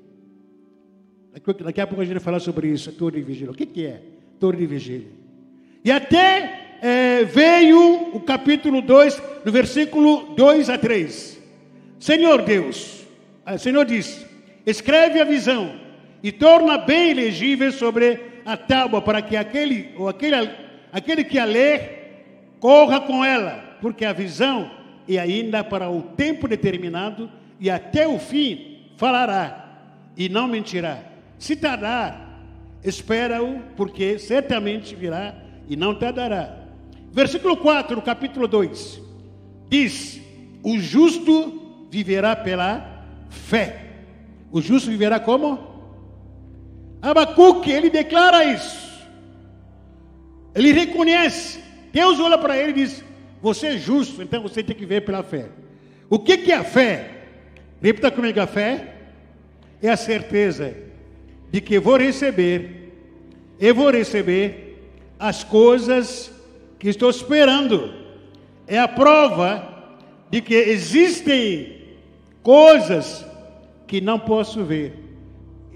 Daqui 1.63 1.79
a 1.79 1.87
pouco 1.87 2.01
a 2.01 2.05
gente 2.05 2.15
vai 2.15 2.23
falar 2.23 2.39
sobre 2.39 2.67
isso, 2.67 2.91
torre 2.91 3.19
de 3.19 3.21
vigília. 3.21 3.51
O 3.51 3.55
que, 3.55 3.65
que 3.65 3.85
é 3.85 4.01
torre 4.39 4.57
de 4.57 4.65
vigília? 4.65 5.07
E 5.85 5.91
até 5.91 6.77
é, 6.81 7.23
veio 7.23 8.15
o 8.15 8.19
capítulo 8.19 8.81
2, 8.81 9.21
no 9.45 9.51
versículo 9.51 10.33
2 10.35 10.69
a 10.69 10.77
3. 10.77 11.39
Senhor 11.99 12.41
Deus, 12.41 12.98
o 13.55 13.59
Senhor 13.59 13.85
diz: 13.85 14.25
escreve 14.65 15.19
a 15.19 15.25
visão 15.25 15.75
e 16.21 16.31
torna 16.31 16.77
bem 16.77 17.13
legível 17.13 17.71
sobre 17.71 18.19
a 18.45 18.57
tábua, 18.57 19.01
para 19.01 19.21
que 19.21 19.35
aquele, 19.35 19.93
ou 19.97 20.07
aquele, 20.07 20.49
aquele 20.91 21.23
que 21.23 21.37
a 21.37 21.45
ler 21.45 22.55
corra 22.59 22.99
com 22.99 23.23
ela, 23.23 23.77
porque 23.81 24.05
a 24.05 24.13
visão 24.13 24.71
e 25.07 25.17
ainda 25.17 25.63
para 25.63 25.89
o 25.89 26.01
tempo 26.01 26.47
determinado, 26.47 27.31
e 27.59 27.69
até 27.69 28.07
o 28.07 28.19
fim 28.19 28.91
falará, 28.95 29.81
e 30.15 30.29
não 30.29 30.47
mentirá. 30.47 30.99
Se 31.37 31.55
tardar, 31.55 32.43
espera-o, 32.83 33.59
porque 33.75 34.19
certamente 34.19 34.93
virá 34.93 35.33
e 35.67 35.75
não 35.75 35.95
tardará. 35.95 36.57
Versículo 37.11 37.57
4, 37.57 37.95
no 37.95 38.01
capítulo 38.01 38.47
2, 38.47 39.01
diz: 39.67 40.21
O 40.61 40.77
justo 40.77 41.87
viverá 41.89 42.35
pela 42.35 42.98
fé. 43.29 43.85
O 44.51 44.61
justo 44.61 44.89
viverá 44.89 45.19
como? 45.19 45.67
Abacuque, 47.01 47.71
ele 47.71 47.89
declara 47.89 48.43
isso. 48.43 48.89
Ele 50.53 50.71
reconhece. 50.71 51.59
Deus 51.93 52.19
olha 52.19 52.37
para 52.37 52.57
ele 52.57 52.71
e 52.71 52.85
diz: 52.85 53.03
você 53.41 53.67
é 53.67 53.77
justo, 53.77 54.21
então 54.21 54.41
você 54.41 54.61
tem 54.61 54.75
que 54.75 54.85
ver 54.85 55.05
pela 55.05 55.23
fé. 55.23 55.47
O 56.09 56.19
que, 56.19 56.37
que 56.37 56.51
é 56.51 56.55
a 56.55 56.63
fé? 56.63 57.11
Repita 57.81 58.11
comigo: 58.11 58.39
a 58.39 58.47
fé 58.47 58.95
é 59.81 59.89
a 59.89 59.97
certeza 59.97 60.75
de 61.51 61.61
que 61.61 61.79
vou 61.79 61.97
receber, 61.97 62.93
eu 63.59 63.73
vou 63.73 63.89
receber 63.89 64.91
as 65.17 65.43
coisas 65.43 66.31
que 66.77 66.89
estou 66.89 67.09
esperando. 67.09 67.93
É 68.67 68.77
a 68.77 68.87
prova 68.87 69.97
de 70.29 70.41
que 70.41 70.53
existem 70.53 71.78
coisas 72.43 73.25
que 73.87 73.99
não 73.99 74.19
posso 74.19 74.63
ver. 74.63 74.93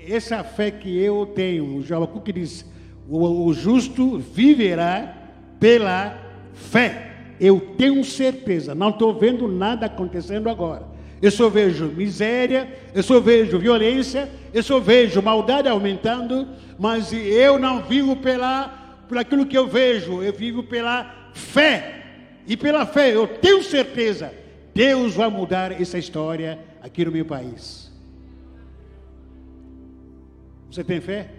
Essa 0.08 0.44
fé 0.44 0.70
que 0.70 0.98
eu 0.98 1.26
tenho. 1.26 1.80
O 1.80 2.22
que 2.22 2.34
diz: 2.34 2.66
o, 3.08 3.46
o 3.46 3.54
justo 3.54 4.20
viverá 4.20 5.16
pela 5.60 6.18
fé. 6.54 7.12
Eu 7.40 7.60
tenho 7.78 8.04
certeza, 8.04 8.76
não 8.76 8.90
estou 8.90 9.18
vendo 9.18 9.48
nada 9.48 9.88
acontecendo 9.88 10.50
agora. 10.50 10.84
eu 11.22 11.32
só 11.32 11.50
vejo 11.50 11.86
miséria, 11.86 12.68
eu 12.94 13.02
só 13.02 13.20
vejo 13.20 13.58
violência, 13.58 14.30
eu 14.54 14.62
só 14.62 14.80
vejo 14.80 15.22
maldade 15.22 15.68
aumentando, 15.68 16.48
mas 16.78 17.12
eu 17.12 17.58
não 17.58 17.82
vivo 17.82 18.16
pela, 18.16 19.04
por 19.08 19.18
aquilo 19.18 19.46
que 19.46 19.58
eu 19.58 19.68
vejo, 19.68 20.22
eu 20.22 20.34
vivo 20.34 20.64
pela 20.64 21.32
fé. 21.34 22.02
E 22.46 22.56
pela 22.56 22.86
fé, 22.86 23.16
eu 23.16 23.26
tenho 23.26 23.64
certeza, 23.64 24.34
Deus 24.74 25.14
vai 25.14 25.30
mudar 25.30 25.72
essa 25.72 25.98
história 25.98 26.60
aqui 26.82 27.06
no 27.06 27.12
meu 27.12 27.26
país. 27.26 27.92
Você 30.70 30.84
tem 30.84 31.00
fé? 31.00 31.30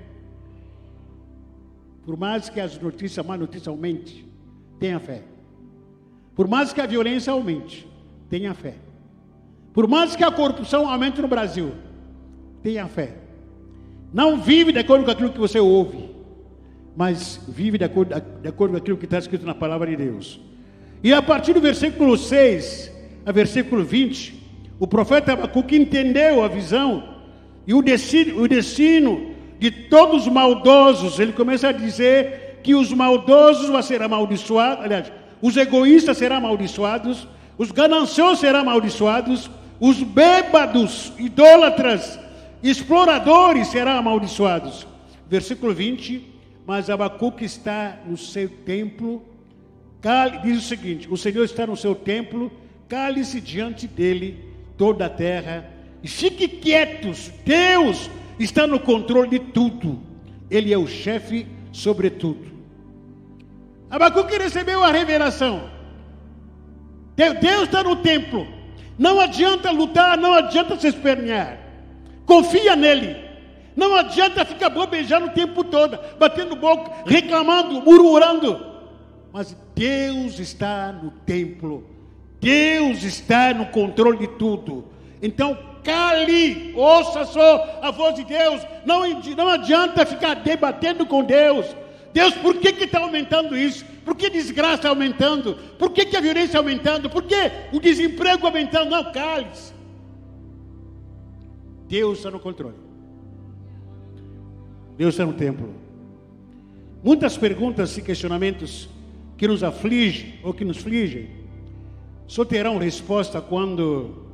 Por 2.04 2.16
mais 2.16 2.48
que 2.48 2.60
as 2.60 2.78
notícias, 2.78 3.26
má 3.26 3.36
notícia 3.36 3.70
aumente, 3.70 4.24
tenha 4.78 5.00
fé. 5.00 5.22
Por 6.36 6.46
mais 6.46 6.72
que 6.72 6.80
a 6.80 6.86
violência 6.86 7.32
aumente, 7.32 7.88
tenha 8.30 8.54
fé. 8.54 8.74
Por 9.72 9.88
mais 9.88 10.14
que 10.14 10.22
a 10.22 10.30
corrupção 10.30 10.88
aumente 10.88 11.20
no 11.20 11.26
Brasil, 11.26 11.72
tenha 12.62 12.86
fé. 12.86 13.16
Não 14.12 14.40
vive 14.40 14.70
de 14.70 14.78
acordo 14.78 15.04
com 15.04 15.10
aquilo 15.10 15.32
que 15.32 15.38
você 15.38 15.58
ouve, 15.58 16.10
mas 16.96 17.40
vive 17.48 17.78
de 17.78 17.84
acordo, 17.84 18.14
de 18.40 18.48
acordo 18.48 18.72
com 18.72 18.78
aquilo 18.78 18.96
que 18.96 19.06
está 19.06 19.18
escrito 19.18 19.44
na 19.44 19.54
palavra 19.54 19.90
de 19.90 19.96
Deus. 19.96 20.40
E 21.02 21.12
a 21.12 21.20
partir 21.20 21.52
do 21.52 21.60
versículo 21.60 22.16
6 22.16 22.93
a 23.24 23.32
versículo 23.32 23.82
20, 23.82 24.34
o 24.78 24.86
profeta 24.86 25.32
Abacuque 25.32 25.76
entendeu 25.76 26.42
a 26.42 26.48
visão 26.48 27.14
e 27.66 27.72
o 27.72 27.80
destino, 27.80 28.42
o 28.42 28.48
destino 28.48 29.34
de 29.58 29.70
todos 29.70 30.26
os 30.26 30.32
maldosos. 30.32 31.18
Ele 31.18 31.32
começa 31.32 31.68
a 31.68 31.72
dizer 31.72 32.60
que 32.62 32.74
os 32.74 32.92
maldosos 32.92 33.68
vão 33.68 33.82
ser 33.82 34.02
amaldiçoados, 34.02 34.84
aliás, 34.84 35.12
os 35.40 35.56
egoístas 35.56 36.18
serão 36.18 36.36
amaldiçoados, 36.36 37.28
os 37.56 37.70
gananciosos 37.70 38.40
serão 38.40 38.60
amaldiçoados, 38.60 39.50
os 39.78 40.02
bêbados, 40.02 41.12
idólatras, 41.18 42.18
exploradores 42.62 43.68
serão 43.68 43.92
amaldiçoados. 43.92 44.86
Versículo 45.28 45.74
20: 45.74 46.26
Mas 46.66 46.88
Abacuque 46.88 47.44
está 47.44 47.98
no 48.06 48.16
seu 48.16 48.48
templo, 48.48 49.22
diz 50.42 50.58
o 50.58 50.62
seguinte: 50.62 51.08
O 51.10 51.16
Senhor 51.16 51.44
está 51.44 51.66
no 51.66 51.76
seu 51.76 51.94
templo, 51.94 52.50
cale-se 52.94 53.40
diante 53.40 53.88
dele 53.88 54.54
toda 54.78 55.06
a 55.06 55.10
terra 55.10 55.68
e 56.00 56.06
fique 56.06 56.46
quietos. 56.46 57.32
Deus 57.44 58.08
está 58.38 58.68
no 58.68 58.78
controle 58.78 59.30
de 59.30 59.40
tudo, 59.40 60.00
Ele 60.48 60.72
é 60.72 60.78
o 60.78 60.86
chefe 60.86 61.44
sobre 61.72 62.08
tudo. 62.08 62.52
Abacuque 63.90 64.38
recebeu 64.38 64.84
a 64.84 64.92
revelação. 64.92 65.68
Deus 67.16 67.64
está 67.64 67.82
no 67.82 67.96
templo. 67.96 68.46
Não 68.96 69.18
adianta 69.18 69.72
lutar, 69.72 70.16
não 70.16 70.32
adianta 70.32 70.78
se 70.78 70.86
espernear. 70.86 71.58
Confia 72.24 72.76
nele. 72.76 73.16
Não 73.74 73.92
adianta 73.96 74.44
ficar 74.44 74.70
bobejando 74.70 75.26
o 75.26 75.30
tempo 75.30 75.64
todo, 75.64 75.98
batendo 76.16 76.54
boca, 76.54 76.92
reclamando, 77.04 77.82
murmurando. 77.82 78.64
Mas 79.32 79.56
Deus 79.74 80.38
está 80.38 80.92
no 80.92 81.10
templo. 81.10 81.93
Deus 82.44 83.02
está 83.02 83.54
no 83.54 83.66
controle 83.66 84.18
de 84.18 84.28
tudo. 84.28 84.84
Então, 85.22 85.56
cale, 85.82 86.74
ouça 86.76 87.24
só 87.24 87.80
a 87.80 87.90
voz 87.90 88.14
de 88.16 88.24
Deus. 88.24 88.60
Não, 88.84 89.08
não 89.34 89.48
adianta 89.48 90.04
ficar 90.04 90.34
debatendo 90.34 91.06
com 91.06 91.24
Deus. 91.24 91.74
Deus, 92.12 92.34
por 92.34 92.56
que 92.56 92.68
está 92.84 93.00
aumentando 93.00 93.56
isso? 93.56 93.82
Por 94.04 94.14
que 94.14 94.28
desgraça 94.28 94.74
está 94.74 94.88
aumentando? 94.90 95.54
Por 95.78 95.90
que, 95.90 96.04
que 96.04 96.16
a 96.18 96.20
violência 96.20 96.48
está 96.48 96.58
aumentando? 96.58 97.08
Por 97.08 97.22
que 97.22 97.50
o 97.72 97.80
desemprego 97.80 98.46
aumentando? 98.46 98.90
Não, 98.90 99.10
cale-se. 99.10 99.72
Deus 101.88 102.18
está 102.18 102.30
no 102.30 102.38
controle. 102.38 102.76
Deus 104.98 105.14
está 105.14 105.24
no 105.24 105.32
templo. 105.32 105.74
Muitas 107.02 107.38
perguntas 107.38 107.96
e 107.96 108.02
questionamentos 108.02 108.88
que 109.38 109.48
nos 109.48 109.62
afligem 109.62 110.34
ou 110.42 110.52
que 110.52 110.64
nos 110.64 110.76
afligem 110.78 111.43
só 112.26 112.44
terão 112.44 112.78
resposta 112.78 113.40
quando 113.40 114.24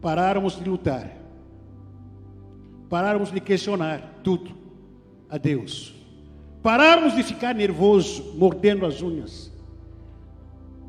pararmos 0.00 0.56
de 0.56 0.68
lutar, 0.68 1.16
pararmos 2.88 3.30
de 3.30 3.40
questionar 3.40 4.20
tudo 4.22 4.50
a 5.28 5.38
Deus 5.38 6.00
Pararmos 6.62 7.14
de 7.14 7.22
ficar 7.22 7.54
nervoso, 7.54 8.34
mordendo 8.36 8.84
as 8.84 9.00
unhas. 9.00 9.50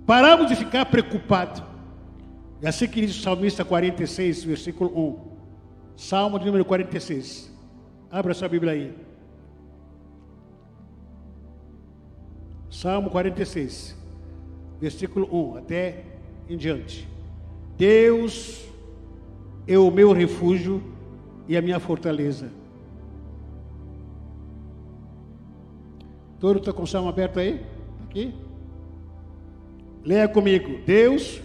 Pararmos 0.06 0.50
de 0.50 0.56
ficar 0.56 0.86
preocupado. 0.86 1.64
É 2.62 2.68
assim 2.68 2.88
que 2.88 3.02
diz 3.02 3.18
o 3.18 3.22
salmista 3.22 3.64
46, 3.64 4.44
versículo 4.44 4.92
1. 4.94 5.32
Salmo 5.96 6.38
de 6.38 6.46
número 6.46 6.66
46. 6.66 7.52
Abra 8.12 8.34
sua 8.34 8.50
Bíblia 8.50 8.74
aí. 8.74 8.94
Salmo 12.70 13.10
46, 13.10 13.98
versículo 14.82 15.30
1 15.32 15.58
até 15.60 16.04
em 16.50 16.58
diante. 16.58 17.08
Deus 17.78 18.66
é 19.66 19.78
o 19.78 19.90
meu 19.90 20.12
refúgio 20.12 20.84
e 21.48 21.56
a 21.56 21.62
minha 21.62 21.80
fortaleza 21.80 22.50
Todo 26.42 26.58
está 26.58 26.74
com 26.74 26.82
o 26.82 26.88
salmo 26.88 27.08
aberto 27.08 27.40
aí? 27.40 27.62
Aqui? 28.10 28.34
Leia 30.04 30.28
comigo. 30.28 30.80
Deus 30.88 31.40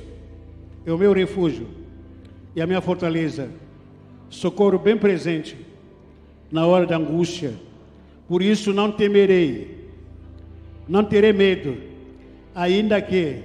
é 0.87 0.91
o 0.91 0.97
meu 0.97 1.13
refúgio 1.13 1.69
e 2.55 2.63
a 2.63 2.67
minha 2.67 2.81
fortaleza, 2.81 3.51
socorro 4.31 4.79
bem 4.79 4.97
presente 4.97 5.55
na 6.51 6.65
hora 6.65 6.87
da 6.87 6.97
angústia. 6.97 7.53
Por 8.27 8.41
isso 8.41 8.73
não 8.73 8.91
temerei, 8.91 9.87
não 10.89 11.05
terei 11.05 11.35
medo, 11.35 11.77
ainda 12.57 13.03
que 13.03 13.43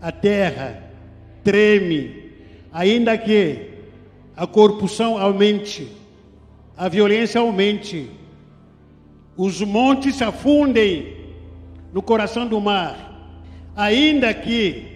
a 0.00 0.12
terra 0.12 0.80
treme, 1.42 2.30
ainda 2.72 3.18
que 3.18 3.70
a 4.36 4.46
corrupção 4.46 5.18
aumente, 5.18 5.90
a 6.76 6.88
violência 6.88 7.40
aumente, 7.40 8.08
os 9.36 9.60
montes 9.62 10.14
se 10.14 10.22
afundem 10.22 11.16
no 11.92 12.00
coração 12.00 12.46
do 12.46 12.60
mar, 12.60 13.34
ainda 13.74 14.32
que 14.32 14.92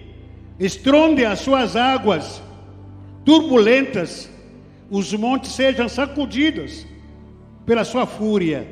estronde 0.57 1.25
as 1.25 1.41
suas 1.41 1.75
águas 1.75 2.41
turbulentas, 3.25 4.31
os 4.89 5.13
montes 5.13 5.51
sejam 5.51 5.89
sacudidos 5.89 6.87
pela 7.67 7.85
sua 7.85 8.07
fúria. 8.07 8.69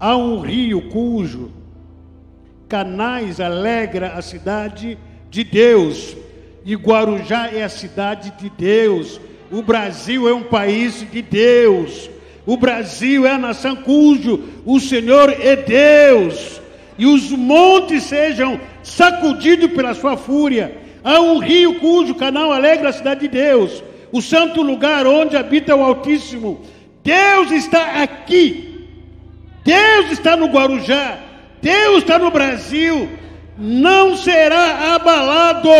Há 0.00 0.16
um 0.16 0.40
rio 0.40 0.90
cujo 0.90 1.61
canais 2.72 3.38
alegra 3.38 4.14
a 4.14 4.22
cidade 4.22 4.96
de 5.28 5.44
Deus, 5.44 6.16
e 6.64 6.74
Guarujá 6.74 7.50
é 7.52 7.62
a 7.62 7.68
cidade 7.68 8.32
de 8.38 8.48
Deus. 8.48 9.20
O 9.50 9.60
Brasil 9.60 10.26
é 10.26 10.32
um 10.32 10.44
país 10.44 11.06
de 11.12 11.20
Deus. 11.20 12.08
O 12.46 12.56
Brasil 12.56 13.26
é 13.26 13.32
a 13.32 13.38
nação 13.38 13.76
cujo 13.76 14.42
o 14.64 14.80
Senhor 14.80 15.28
é 15.38 15.54
Deus, 15.54 16.62
e 16.96 17.04
os 17.04 17.30
montes 17.30 18.04
sejam 18.04 18.58
sacudidos 18.82 19.70
pela 19.72 19.92
sua 19.92 20.16
fúria. 20.16 20.74
Há 21.04 21.20
um 21.20 21.40
rio 21.40 21.78
cujo 21.78 22.14
canal 22.14 22.50
alegra 22.50 22.88
a 22.88 22.92
cidade 22.94 23.20
de 23.20 23.28
Deus, 23.28 23.84
o 24.10 24.22
santo 24.22 24.62
lugar 24.62 25.06
onde 25.06 25.36
habita 25.36 25.76
o 25.76 25.82
Altíssimo. 25.82 26.62
Deus 27.04 27.50
está 27.50 28.02
aqui, 28.02 28.88
Deus 29.62 30.10
está 30.10 30.38
no 30.38 30.46
Guarujá, 30.46 31.31
Deus 31.62 31.98
está 31.98 32.18
no 32.18 32.30
Brasil, 32.30 33.08
não 33.56 34.16
será 34.16 34.94
abalado. 34.94 35.70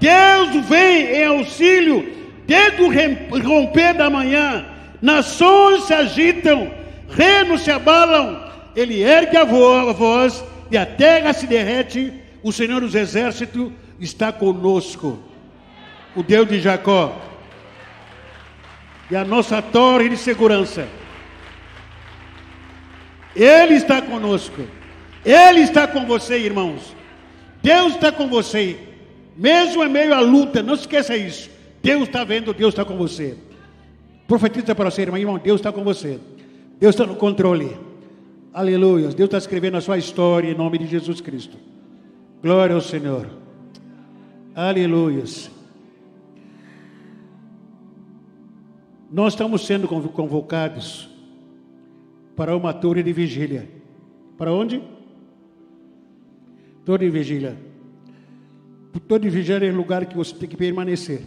Deus 0.00 0.66
vem 0.66 1.04
em 1.14 1.24
auxílio 1.26 2.12
desde 2.46 2.82
o 2.82 3.38
romper 3.38 3.94
da 3.94 4.08
manhã. 4.08 4.66
Nações 5.00 5.84
se 5.84 5.92
agitam, 5.92 6.72
reinos 7.10 7.60
se 7.60 7.70
abalam, 7.70 8.50
ele 8.74 9.02
ergue 9.02 9.36
a 9.36 9.44
voz 9.44 10.42
e 10.70 10.76
a 10.78 10.86
terra 10.86 11.32
se 11.34 11.46
derrete, 11.46 12.12
o 12.42 12.50
Senhor 12.50 12.80
dos 12.80 12.94
Exércitos 12.94 13.70
está 14.00 14.32
conosco, 14.32 15.18
o 16.16 16.22
Deus 16.22 16.48
de 16.48 16.60
Jacó, 16.60 17.20
e 19.10 19.16
a 19.16 19.24
nossa 19.24 19.60
torre 19.60 20.08
de 20.08 20.16
segurança. 20.16 20.88
Ele 23.36 23.74
está 23.74 24.00
conosco, 24.00 24.66
Ele 25.24 25.60
está 25.60 25.86
com 25.86 26.04
você, 26.06 26.38
irmãos. 26.38 26.94
Deus 27.62 27.94
está 27.94 28.12
com 28.12 28.28
você, 28.28 28.78
mesmo 29.36 29.82
em 29.82 29.88
meio 29.88 30.12
à 30.12 30.20
luta, 30.20 30.62
não 30.62 30.74
esqueça 30.74 31.16
isso. 31.16 31.50
Deus 31.82 32.02
está 32.02 32.22
vendo, 32.22 32.52
Deus 32.52 32.74
está 32.74 32.84
com 32.84 32.96
você. 32.96 33.36
Profetiza 34.28 34.74
para 34.74 34.90
você, 34.90 35.02
irmão, 35.02 35.18
irmão, 35.18 35.38
Deus 35.38 35.60
está 35.60 35.72
com 35.72 35.82
você. 35.82 36.18
Deus 36.78 36.94
está 36.94 37.06
no 37.06 37.16
controle. 37.16 37.76
Aleluia. 38.52 39.08
Deus 39.08 39.28
está 39.28 39.38
escrevendo 39.38 39.76
a 39.76 39.80
sua 39.80 39.98
história 39.98 40.50
em 40.50 40.54
nome 40.54 40.78
de 40.78 40.86
Jesus 40.86 41.20
Cristo. 41.20 41.56
Glória 42.42 42.74
ao 42.74 42.80
Senhor. 42.80 43.28
Aleluia. 44.54 45.24
Nós 49.10 49.32
estamos 49.32 49.66
sendo 49.66 49.88
convocados 49.88 51.08
para 52.36 52.56
uma 52.56 52.72
torre 52.72 53.02
de 53.02 53.12
vigília. 53.12 53.68
Para 54.36 54.52
onde? 54.52 54.82
Vigília. 57.10 57.56
Torre 59.08 59.22
de 59.22 59.30
vigília 59.30 59.68
é 59.68 59.72
lugar 59.72 60.06
que 60.06 60.16
você 60.16 60.34
tem 60.34 60.48
que 60.48 60.56
permanecer. 60.56 61.22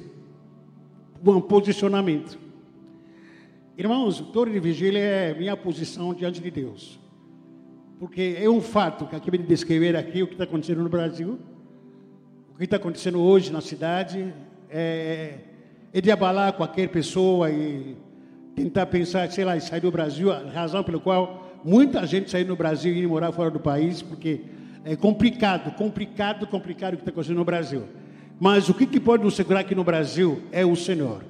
Um 1.26 1.42
posicionamento. 1.42 2.40
Irmãos, 3.78 4.20
de 4.20 4.60
vigília 4.60 5.00
é 5.00 5.34
minha 5.34 5.56
posição 5.56 6.14
diante 6.14 6.42
de 6.42 6.50
Deus. 6.50 7.00
Porque 8.00 8.38
é 8.40 8.50
um 8.50 8.62
fato 8.62 9.06
que 9.06 9.16
acabei 9.16 9.40
de 9.40 9.48
descrever 9.48 9.96
aqui, 9.96 10.24
o 10.24 10.28
que 10.28 10.34
está 10.34 10.46
acontecendo 10.46 10.82
no 10.82 10.90
Brasil, 10.90 11.40
o 12.54 12.58
que 12.58 12.64
está 12.64 12.78
acontecendo 12.78 13.20
hoje 13.20 13.52
na 13.52 13.62
cidade, 13.62 14.34
é, 14.70 15.40
é 15.92 16.02
de 16.02 16.12
abalar 16.12 16.54
qualquer 16.54 16.90
pessoa 16.90 17.50
e 17.52 17.96
tentar 18.56 18.86
pensar, 18.88 19.30
sei 19.32 19.46
lá, 19.46 19.60
sair 19.60 19.82
do 19.82 19.92
Brasil, 19.92 20.32
a 20.32 20.40
razão 20.50 20.84
pela 20.84 21.00
qual 21.00 21.60
muita 21.64 22.06
gente 22.06 22.30
saiu 22.30 22.46
do 22.46 22.56
Brasil 22.56 22.94
e 22.94 23.00
ir 23.00 23.08
morar 23.08 23.32
fora 23.32 23.52
do 23.52 23.60
país, 23.60 24.02
porque 24.02 24.42
é 24.90 24.96
complicado, 24.96 25.72
complicado, 25.76 26.48
complicado 26.48 26.94
o 26.94 26.96
que 26.96 27.02
está 27.02 27.12
acontecendo 27.12 27.36
no 27.36 27.44
Brasil. 27.44 27.84
Mas 28.40 28.70
o 28.70 28.74
que, 28.74 28.86
que 28.86 29.02
pode 29.02 29.22
nos 29.22 29.36
segurar 29.36 29.60
aqui 29.60 29.76
no 29.76 29.84
Brasil 29.84 30.42
é 30.50 30.66
o 30.66 30.78
Senhor. 30.78 31.26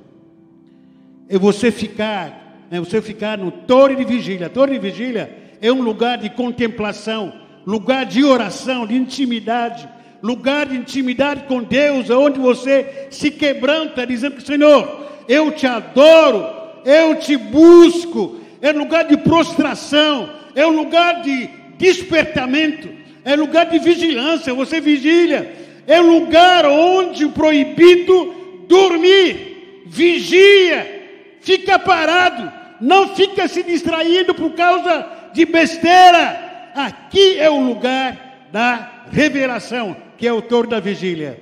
É 1.27 1.39
você 1.39 1.71
ficar, 1.71 2.67
é 2.69 2.79
você 2.79 3.01
ficar 3.01 3.35
no 3.35 3.49
torre 3.49 3.95
de 3.95 4.05
vigília. 4.05 4.47
torre 4.47 4.73
de 4.73 4.79
vigília 4.79 5.55
é 5.59 5.71
um 5.71 5.81
lugar 5.81 6.19
de 6.19 6.29
contemplação, 6.29 7.33
lugar 7.65 8.05
de 8.05 8.23
oração, 8.23 8.85
de 8.85 8.95
intimidade, 8.95 9.89
lugar 10.21 10.67
de 10.67 10.75
intimidade 10.75 11.45
com 11.45 11.63
Deus, 11.63 12.11
onde 12.11 12.37
você 12.37 13.07
se 13.09 13.31
quebranta, 13.31 14.05
dizendo: 14.05 14.39
Senhor, 14.39 15.07
eu 15.27 15.51
te 15.51 15.65
adoro, 15.65 16.45
eu 16.85 17.15
te 17.15 17.35
busco, 17.35 18.39
é 18.61 18.71
lugar 18.71 19.05
de 19.05 19.17
prostração, 19.17 20.29
é 20.53 20.63
um 20.67 20.75
lugar 20.75 21.23
de 21.23 21.49
despertamento, 21.79 23.06
é 23.27 23.35
lugar 23.35 23.65
de 23.65 23.77
vigilância, 23.77 24.53
você 24.53 24.79
vigília, 24.79 25.53
é 25.85 25.99
lugar 25.99 26.65
onde 26.65 27.25
o 27.25 27.31
proibido 27.31 28.63
dormir, 28.69 29.83
vigia, 29.85 31.35
fica 31.41 31.77
parado, 31.77 32.49
não 32.79 33.13
fica 33.17 33.45
se 33.49 33.63
distraindo 33.63 34.33
por 34.33 34.51
causa 34.53 35.05
de 35.33 35.43
besteira. 35.43 36.71
Aqui 36.73 37.37
é 37.37 37.49
o 37.49 37.59
lugar 37.59 38.47
da 38.49 39.03
revelação, 39.11 39.97
que 40.17 40.25
é 40.25 40.31
o 40.31 40.37
autor 40.37 40.65
da 40.65 40.79
vigília. 40.79 41.37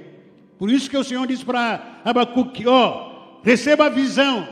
Por 0.57 0.71
isso 0.71 0.89
que 0.89 0.97
o 0.97 1.03
Senhor 1.03 1.27
diz 1.27 1.43
para 1.43 1.99
Abacuque, 2.03 2.65
ó, 2.67 3.41
receba 3.43 3.85
a 3.85 3.89
visão, 3.89 4.49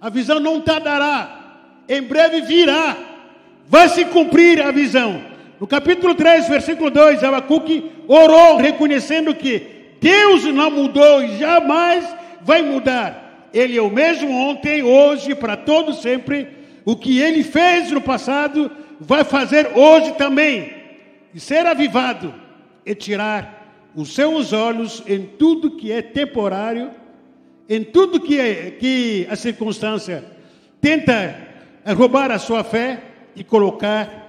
a 0.00 0.08
visão 0.08 0.40
não 0.40 0.62
tardará, 0.62 1.82
em 1.86 2.00
breve 2.00 2.40
virá, 2.40 2.96
vai 3.68 3.86
se 3.90 4.06
cumprir 4.06 4.62
a 4.62 4.70
visão. 4.70 5.33
No 5.64 5.68
capítulo 5.68 6.14
3, 6.14 6.46
versículo 6.46 6.90
2, 6.90 7.24
Abacuque 7.24 7.90
orou, 8.06 8.58
reconhecendo 8.58 9.34
que 9.34 9.96
Deus 9.98 10.44
não 10.44 10.70
mudou 10.70 11.22
e 11.22 11.38
jamais 11.38 12.06
vai 12.42 12.60
mudar. 12.60 13.48
Ele 13.50 13.74
é 13.74 13.80
o 13.80 13.88
mesmo 13.88 14.30
ontem, 14.30 14.82
hoje, 14.82 15.34
para 15.34 15.56
todo 15.56 15.94
sempre. 15.94 16.48
O 16.84 16.94
que 16.94 17.18
ele 17.18 17.42
fez 17.42 17.90
no 17.90 18.02
passado, 18.02 18.70
vai 19.00 19.24
fazer 19.24 19.70
hoje 19.74 20.12
também. 20.18 20.70
E 21.34 21.40
ser 21.40 21.64
avivado 21.64 22.34
é 22.84 22.94
tirar 22.94 23.88
os 23.96 24.14
seus 24.14 24.52
olhos 24.52 25.02
em 25.06 25.22
tudo 25.22 25.78
que 25.78 25.90
é 25.90 26.02
temporário 26.02 26.90
em 27.66 27.82
tudo 27.82 28.20
que, 28.20 28.38
é, 28.38 28.70
que 28.72 29.26
a 29.30 29.34
circunstância 29.34 30.26
tenta 30.78 31.34
roubar 31.96 32.30
a 32.30 32.38
sua 32.38 32.62
fé 32.62 33.00
e 33.34 33.42
colocar 33.42 34.23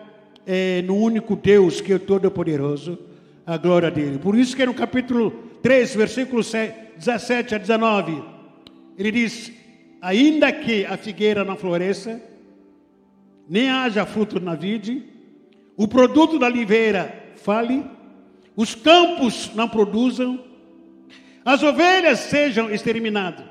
é, 0.45 0.81
no 0.83 0.95
único 0.95 1.35
Deus 1.35 1.81
que 1.81 1.93
é 1.93 1.99
todo-poderoso, 1.99 2.97
a 3.45 3.57
glória 3.57 3.91
dele. 3.91 4.17
Por 4.17 4.35
isso 4.37 4.55
que 4.55 4.65
no 4.65 4.73
capítulo 4.73 5.31
3, 5.61 5.95
versículos 5.95 6.51
17 6.97 7.55
a 7.55 7.57
19, 7.57 8.23
ele 8.97 9.11
diz: 9.11 9.51
Ainda 10.01 10.51
que 10.51 10.85
a 10.85 10.97
figueira 10.97 11.43
não 11.43 11.55
floresça, 11.55 12.21
nem 13.47 13.69
haja 13.69 14.05
fruto 14.05 14.39
na 14.39 14.55
vide, 14.55 15.03
o 15.77 15.87
produto 15.87 16.39
da 16.39 16.47
oliveira 16.47 17.33
fale, 17.35 17.85
os 18.55 18.73
campos 18.73 19.51
não 19.53 19.67
produzam, 19.67 20.43
as 21.43 21.61
ovelhas 21.61 22.19
sejam 22.19 22.71
exterminadas, 22.71 23.45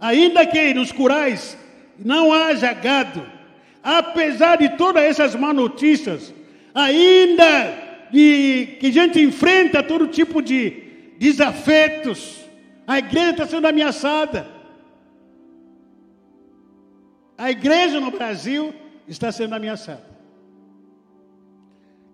ainda 0.00 0.46
que 0.46 0.72
nos 0.72 0.92
curais 0.92 1.58
não 1.98 2.32
haja 2.32 2.72
gado, 2.72 3.22
apesar 3.82 4.56
de 4.56 4.70
todas 4.76 5.02
essas 5.02 5.34
má 5.34 5.52
notícias, 5.52 6.32
ainda 6.74 8.08
de 8.10 8.76
que 8.78 8.86
a 8.86 8.92
gente 8.92 9.20
enfrenta 9.20 9.82
todo 9.82 10.06
tipo 10.06 10.40
de 10.40 11.14
desafetos, 11.18 12.40
a 12.86 12.98
igreja 12.98 13.30
está 13.30 13.46
sendo 13.46 13.66
ameaçada. 13.66 14.46
A 17.36 17.50
igreja 17.50 17.98
no 17.98 18.10
Brasil 18.10 18.72
está 19.08 19.32
sendo 19.32 19.54
ameaçada. 19.54 20.06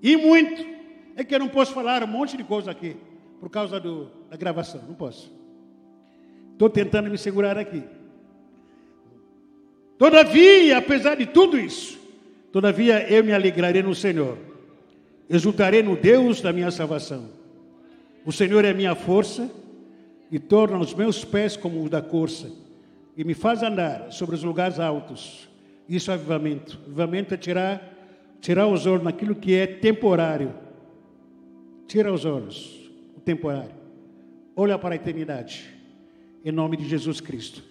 E 0.03 0.17
muito. 0.17 0.79
É 1.17 1.25
que 1.25 1.35
eu 1.35 1.41
não 1.41 1.49
posso 1.49 1.73
falar 1.75 2.05
um 2.05 2.07
monte 2.07 2.37
de 2.37 2.45
coisa 2.45 2.71
aqui 2.71 2.97
por 3.41 3.51
causa 3.51 3.81
do, 3.81 4.11
da 4.31 4.37
gravação, 4.37 4.81
não 4.87 4.95
posso. 4.95 5.33
Estou 6.53 6.71
tentando 6.71 7.11
me 7.11 7.19
segurar 7.19 7.59
aqui. 7.59 7.83
Todavia, 9.99 10.79
apesar 10.79 11.17
de 11.17 11.27
tudo 11.27 11.59
isso, 11.59 11.99
todavia 12.53 13.07
eu 13.13 13.25
me 13.25 13.33
alegrarei 13.33 13.83
no 13.83 13.95
Senhor, 13.95 14.39
exultarei 15.29 15.83
no 15.83 15.97
Deus 15.97 16.41
da 16.41 16.53
minha 16.53 16.71
salvação. 16.71 17.29
O 18.25 18.33
Senhor 18.33 18.65
é 18.65 18.71
a 18.71 18.75
minha 18.75 18.95
força 18.95 19.51
e 20.31 20.39
torna 20.39 20.79
os 20.79 20.95
meus 20.95 21.25
pés 21.25 21.57
como 21.57 21.83
os 21.83 21.91
da 21.91 22.01
corça 22.01 22.51
e 23.17 23.25
me 23.25 23.35
faz 23.35 23.65
andar 23.65 24.13
sobre 24.13 24.37
os 24.37 24.45
lugares 24.45 24.79
altos. 24.79 25.49
Isso 25.89 26.13
é 26.13 26.15
avivamento. 26.15 26.79
Avivamento 26.87 27.35
é 27.35 27.37
tirar, 27.37 27.83
tirar 28.41 28.69
os 28.69 28.87
olhos 28.87 29.03
naquilo 29.03 29.35
que 29.35 29.57
é 29.57 29.67
temporário. 29.67 30.55
Tira 31.89 32.13
os 32.13 32.25
olhos 32.25 32.79
temporário. 33.25 33.75
Olha 34.55 34.79
para 34.79 34.95
a 34.95 34.97
eternidade. 34.97 35.69
Em 36.45 36.53
nome 36.53 36.77
de 36.77 36.89
Jesus 36.89 37.21
Cristo. 37.21 37.63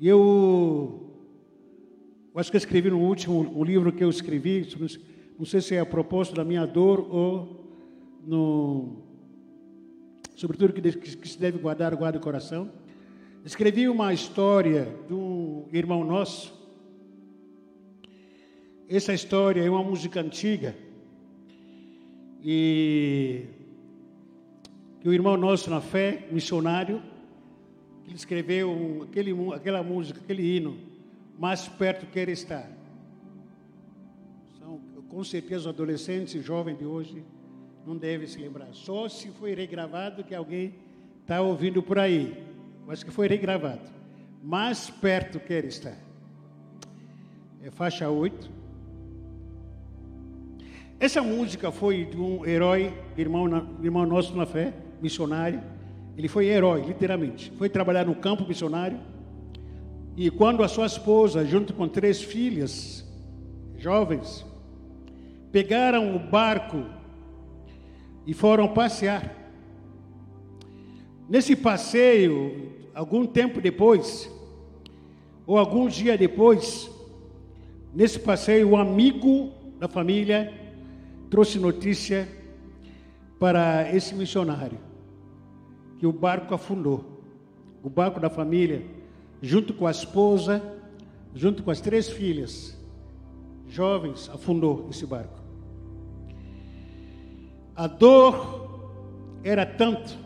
E 0.00 0.08
eu, 0.08 1.07
acho 2.38 2.50
que 2.50 2.56
eu 2.56 2.58
escrevi 2.58 2.90
no 2.90 3.00
último 3.00 3.52
o 3.54 3.64
livro 3.64 3.92
que 3.92 4.04
eu 4.04 4.10
escrevi, 4.10 4.68
não 5.38 5.44
sei 5.44 5.60
se 5.60 5.74
é 5.74 5.80
a 5.80 5.86
propósito 5.86 6.36
da 6.36 6.44
minha 6.44 6.66
dor 6.66 7.00
ou 7.12 7.66
no 8.24 9.02
sobretudo 10.36 10.72
que, 10.72 10.80
que 10.80 11.28
se 11.28 11.38
deve 11.38 11.58
guardar, 11.58 11.94
guarda 11.96 12.18
o 12.18 12.20
coração. 12.20 12.70
Escrevi 13.44 13.88
uma 13.88 14.12
história 14.12 14.88
de 15.08 15.14
um 15.14 15.66
irmão 15.72 16.04
nosso. 16.04 16.54
Essa 18.88 19.12
história 19.12 19.62
é 19.62 19.68
uma 19.68 19.82
música 19.82 20.20
antiga. 20.20 20.76
E 22.42 23.46
que 25.00 25.08
o 25.08 25.12
irmão 25.12 25.36
nosso 25.36 25.70
na 25.70 25.80
fé, 25.80 26.28
missionário, 26.30 27.02
ele 28.06 28.14
escreveu 28.14 29.06
aquele, 29.08 29.34
aquela 29.52 29.82
música, 29.82 30.20
aquele 30.20 30.56
hino, 30.56 30.76
mais 31.38 31.68
perto 31.68 32.04
quer 32.06 32.28
estar. 32.28 32.68
São, 34.58 34.80
com 35.08 35.22
certeza, 35.22 35.68
adolescentes 35.68 36.34
e 36.34 36.40
jovens 36.40 36.76
de 36.76 36.84
hoje 36.84 37.24
não 37.86 37.96
devem 37.96 38.26
se 38.26 38.38
lembrar. 38.38 38.68
Só 38.72 39.08
se 39.08 39.28
foi 39.28 39.54
regravado 39.54 40.24
que 40.24 40.34
alguém 40.34 40.74
está 41.22 41.40
ouvindo 41.40 41.82
por 41.82 41.98
aí. 41.98 42.44
Mas 42.86 43.04
que 43.04 43.10
foi 43.10 43.28
regravado. 43.28 43.88
Mais 44.42 44.90
perto 44.90 45.38
quer 45.38 45.64
estar. 45.64 45.96
É 47.62 47.70
faixa 47.70 48.10
8. 48.10 48.50
Essa 51.00 51.22
música 51.22 51.70
foi 51.70 52.04
de 52.04 52.16
um 52.16 52.44
herói, 52.44 52.92
irmão, 53.16 53.46
irmão 53.82 54.04
nosso 54.04 54.36
na 54.36 54.44
fé, 54.44 54.74
missionário. 55.00 55.62
Ele 56.16 56.26
foi 56.26 56.46
herói, 56.46 56.82
literalmente. 56.82 57.52
Foi 57.52 57.68
trabalhar 57.68 58.04
no 58.04 58.16
campo 58.16 58.44
missionário. 58.46 58.98
E 60.20 60.30
quando 60.30 60.64
a 60.64 60.68
sua 60.68 60.86
esposa, 60.86 61.46
junto 61.46 61.72
com 61.72 61.86
três 61.86 62.20
filhas 62.20 63.06
jovens, 63.76 64.44
pegaram 65.52 66.16
o 66.16 66.18
barco 66.18 66.84
e 68.26 68.34
foram 68.34 68.66
passear. 68.66 69.32
Nesse 71.28 71.54
passeio, 71.54 72.72
algum 72.92 73.24
tempo 73.24 73.60
depois, 73.60 74.28
ou 75.46 75.56
alguns 75.56 75.94
dias 75.94 76.18
depois, 76.18 76.90
nesse 77.94 78.18
passeio, 78.18 78.70
um 78.70 78.76
amigo 78.76 79.52
da 79.78 79.86
família 79.86 80.52
trouxe 81.30 81.60
notícia 81.60 82.26
para 83.38 83.88
esse 83.94 84.16
missionário 84.16 84.80
que 85.96 86.08
o 86.08 86.12
barco 86.12 86.52
afundou. 86.52 87.22
O 87.84 87.88
barco 87.88 88.18
da 88.18 88.28
família 88.28 88.97
junto 89.40 89.72
com 89.74 89.86
a 89.86 89.90
esposa, 89.90 90.62
junto 91.34 91.62
com 91.62 91.70
as 91.70 91.80
três 91.80 92.08
filhas, 92.08 92.76
jovens, 93.68 94.28
afundou 94.32 94.88
esse 94.90 95.06
barco. 95.06 95.38
A 97.76 97.86
dor 97.86 98.90
era 99.44 99.64
tanto. 99.64 100.18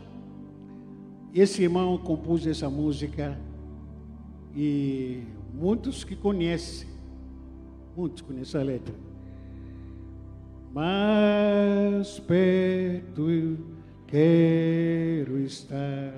Esse 1.34 1.62
irmão 1.62 1.98
compôs 1.98 2.46
essa 2.46 2.68
música 2.68 3.38
e 4.54 5.22
muitos 5.52 6.04
que 6.04 6.14
conhecem, 6.14 6.88
muitos 7.96 8.22
conhecem 8.22 8.60
a 8.60 8.64
letra. 8.64 8.94
Mais 10.72 12.18
perto 12.20 13.30
eu 13.30 13.58
quero 14.06 15.38
estar, 15.40 16.14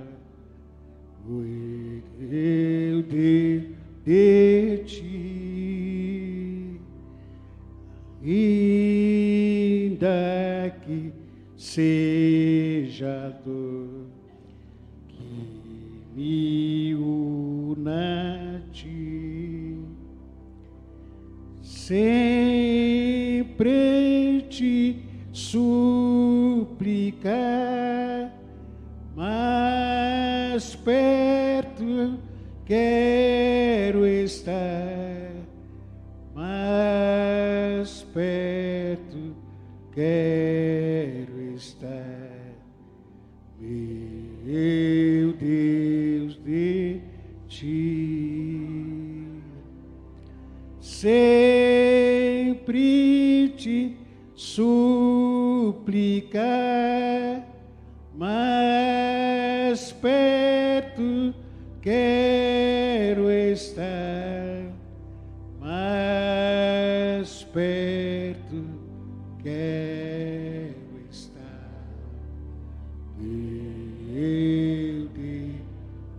eu 1.27 3.03
de, 3.03 3.69
de 4.05 4.79
ti, 4.85 6.81
ainda 8.23 10.11
que 10.83 11.13
seja 11.57 13.35
dor 13.45 14.07
que 15.09 15.25
me 16.15 16.95
una 16.95 18.57
a 18.57 18.61
ti. 18.71 19.79
Sempre 21.63 22.35
te 24.51 25.03
suplicar, 25.33 27.25
mais 30.55 30.77
perto 30.77 32.17
quero 32.65 34.07
estar, 34.07 35.33
mais 36.33 38.03
perto 38.15 39.35
quero 39.91 41.41
estar, 41.57 42.55
meu 43.59 45.33
Deus 45.33 46.37
de 46.45 47.01
ti. 47.49 48.69
Sempre 50.79 52.29
te 53.57 53.97
suplicar, 54.37 55.35
mais 58.15 58.74
quero 61.85 63.31
estar, 63.31 64.73
mais 65.61 67.45
perto 67.53 68.65
quero 69.43 70.99
estar. 71.11 71.69
Eu 73.21 75.09
de, 75.09 75.57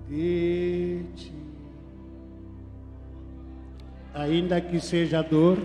de 0.07 1.03
ti. 1.15 1.33
Ainda 4.13 4.61
que 4.61 4.79
seja 4.79 5.23
dor, 5.23 5.57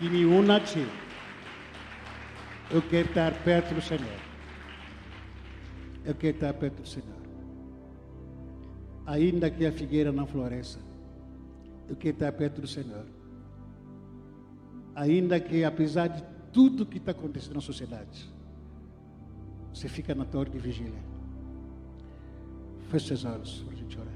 que 0.00 0.10
me 0.10 0.24
una 0.24 0.56
a 0.56 0.60
ti. 0.60 0.84
Eu 2.68 2.82
quero 2.82 3.08
estar 3.08 3.32
perto 3.44 3.76
do 3.76 3.80
Senhor. 3.80 4.18
Eu 6.04 6.16
quero 6.16 6.34
estar 6.34 6.52
perto 6.52 6.82
do 6.82 6.88
Senhor. 6.88 7.17
Ainda 9.08 9.50
que 9.50 9.64
a 9.64 9.72
figueira 9.72 10.12
não 10.12 10.26
floresça, 10.26 10.78
eu 11.88 11.96
quero 11.96 12.14
estar 12.14 12.30
perto 12.30 12.60
do 12.60 12.66
Senhor. 12.66 13.06
Ainda 14.94 15.40
que, 15.40 15.64
apesar 15.64 16.08
de 16.08 16.22
tudo 16.52 16.84
que 16.84 16.98
está 16.98 17.12
acontecendo 17.12 17.54
na 17.54 17.62
sociedade, 17.62 18.30
você 19.72 19.88
fica 19.88 20.14
na 20.14 20.26
torre 20.26 20.50
de 20.50 20.58
vigília. 20.58 21.00
Feche 22.90 23.06
seus 23.08 23.24
olhos 23.24 23.62
para 23.62 23.72
a 23.72 23.76
gente 23.78 23.98
orar. 23.98 24.12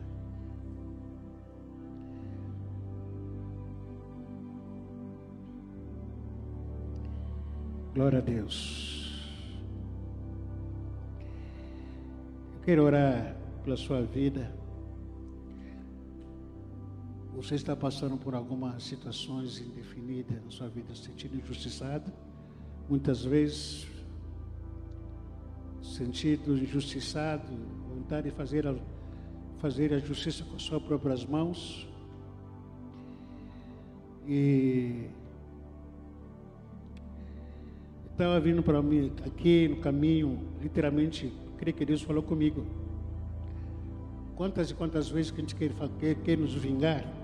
Glória 7.94 8.18
a 8.18 8.22
Deus. 8.22 9.10
Eu 12.56 12.60
quero 12.62 12.82
orar 12.82 13.34
pela 13.64 13.78
sua 13.78 14.02
vida. 14.02 14.60
Você 17.34 17.54
está 17.54 17.74
passando 17.74 18.18
por 18.18 18.34
algumas 18.34 18.82
situações 18.82 19.58
indefinidas 19.58 20.44
na 20.44 20.50
sua 20.50 20.68
vida, 20.68 20.94
se 20.94 21.04
sentindo 21.04 21.34
injustiçado, 21.36 22.12
muitas 22.88 23.24
vezes 23.24 23.86
sentido 25.82 26.58
injustiçado, 26.58 27.50
vontade 27.88 28.30
de 28.30 28.36
fazer 28.36 28.66
a, 28.66 28.74
fazer 29.58 29.94
a 29.94 29.98
justiça 29.98 30.44
com 30.44 30.56
as 30.56 30.62
suas 30.62 30.82
próprias 30.82 31.24
mãos. 31.24 31.88
E 34.28 35.06
estava 38.10 38.38
vindo 38.40 38.62
para 38.62 38.82
mim 38.82 39.10
aqui 39.24 39.68
no 39.68 39.76
caminho, 39.76 40.38
literalmente, 40.60 41.32
creio 41.56 41.74
que 41.74 41.84
Deus 41.86 42.02
falou 42.02 42.22
comigo. 42.22 42.66
Quantas 44.36 44.70
e 44.70 44.74
quantas 44.74 45.08
vezes 45.08 45.30
que 45.30 45.38
a 45.38 45.40
gente 45.40 45.56
quer, 45.56 45.72
quer, 45.98 46.14
quer 46.16 46.36
nos 46.36 46.54
vingar 46.54 47.21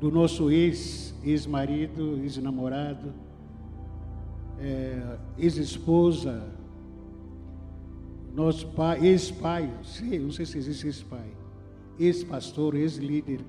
do 0.00 0.10
nosso 0.10 0.50
ex, 0.50 1.14
ex-marido, 1.22 2.18
ex-namorado, 2.22 3.12
é, 4.58 5.18
ex-esposa, 5.38 6.42
nosso 8.34 8.66
pai, 8.68 9.06
ex-pai, 9.06 9.70
não 10.20 10.32
sei 10.32 10.46
se 10.46 10.56
existe 10.56 10.86
ex-pai, 10.86 11.30
ex-pastor, 11.98 12.74
ex-líder, 12.76 13.40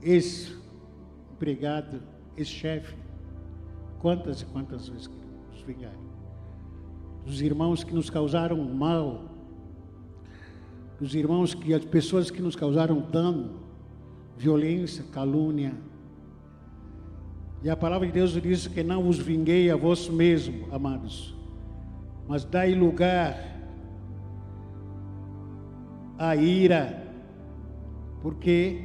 ex-empregado, 0.00 2.00
ex-chefe. 2.36 2.94
Quantas 3.98 4.42
e 4.42 4.46
quantas 4.46 4.88
vezes 4.88 5.08
que 5.08 5.16
nos 5.50 5.62
vingaram? 5.62 6.06
Dos 7.24 7.40
irmãos 7.40 7.82
que 7.82 7.92
nos 7.92 8.08
causaram 8.08 8.62
mal, 8.62 9.24
dos 11.00 11.16
irmãos 11.16 11.54
que, 11.54 11.74
as 11.74 11.84
pessoas 11.84 12.30
que 12.30 12.40
nos 12.40 12.54
causaram 12.54 13.00
dano, 13.00 13.65
violência, 14.36 15.04
calúnia. 15.12 15.72
E 17.62 17.70
a 17.70 17.76
palavra 17.76 18.06
de 18.06 18.12
Deus 18.12 18.40
diz 18.40 18.66
que 18.66 18.82
não 18.82 19.08
os 19.08 19.18
vinguei 19.18 19.70
a 19.70 19.76
vós 19.76 20.08
mesmo, 20.08 20.68
amados, 20.72 21.34
mas 22.28 22.44
dai 22.44 22.74
lugar 22.74 23.36
à 26.18 26.36
ira, 26.36 27.06
porque 28.22 28.84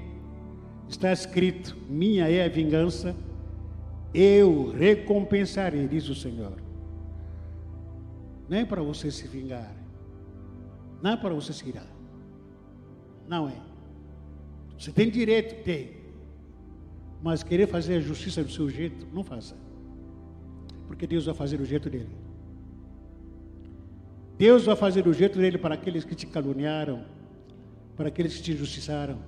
está 0.87 1.11
escrito: 1.11 1.77
minha 1.89 2.29
é 2.29 2.45
a 2.45 2.49
vingança 2.49 3.15
eu 4.13 4.71
recompensarei, 4.71 5.87
diz 5.87 6.09
o 6.09 6.15
Senhor. 6.15 6.53
Não 8.49 8.57
é 8.57 8.65
para 8.65 8.81
você 8.81 9.09
se 9.09 9.27
vingar, 9.27 9.73
não 11.01 11.11
é 11.11 11.17
para 11.17 11.33
você 11.33 11.53
se 11.53 11.67
irar, 11.67 11.87
não 13.27 13.47
é. 13.47 13.70
Você 14.81 14.91
tem 14.91 15.11
direito, 15.11 15.63
tem, 15.63 15.91
mas 17.21 17.43
querer 17.43 17.67
fazer 17.67 17.97
a 17.97 17.99
justiça 17.99 18.43
do 18.43 18.49
seu 18.49 18.67
jeito, 18.67 19.05
não 19.13 19.23
faça, 19.23 19.55
porque 20.87 21.05
Deus 21.05 21.27
vai 21.27 21.35
fazer 21.35 21.61
o 21.61 21.65
jeito 21.65 21.87
dele. 21.87 22.09
Deus 24.39 24.65
vai 24.65 24.75
fazer 24.75 25.07
o 25.07 25.13
jeito 25.13 25.37
dele 25.37 25.59
para 25.59 25.75
aqueles 25.75 26.03
que 26.03 26.15
te 26.15 26.25
caluniaram, 26.25 27.05
para 27.95 28.07
aqueles 28.07 28.35
que 28.35 28.41
te 28.41 28.53
injustiçaram. 28.53 29.19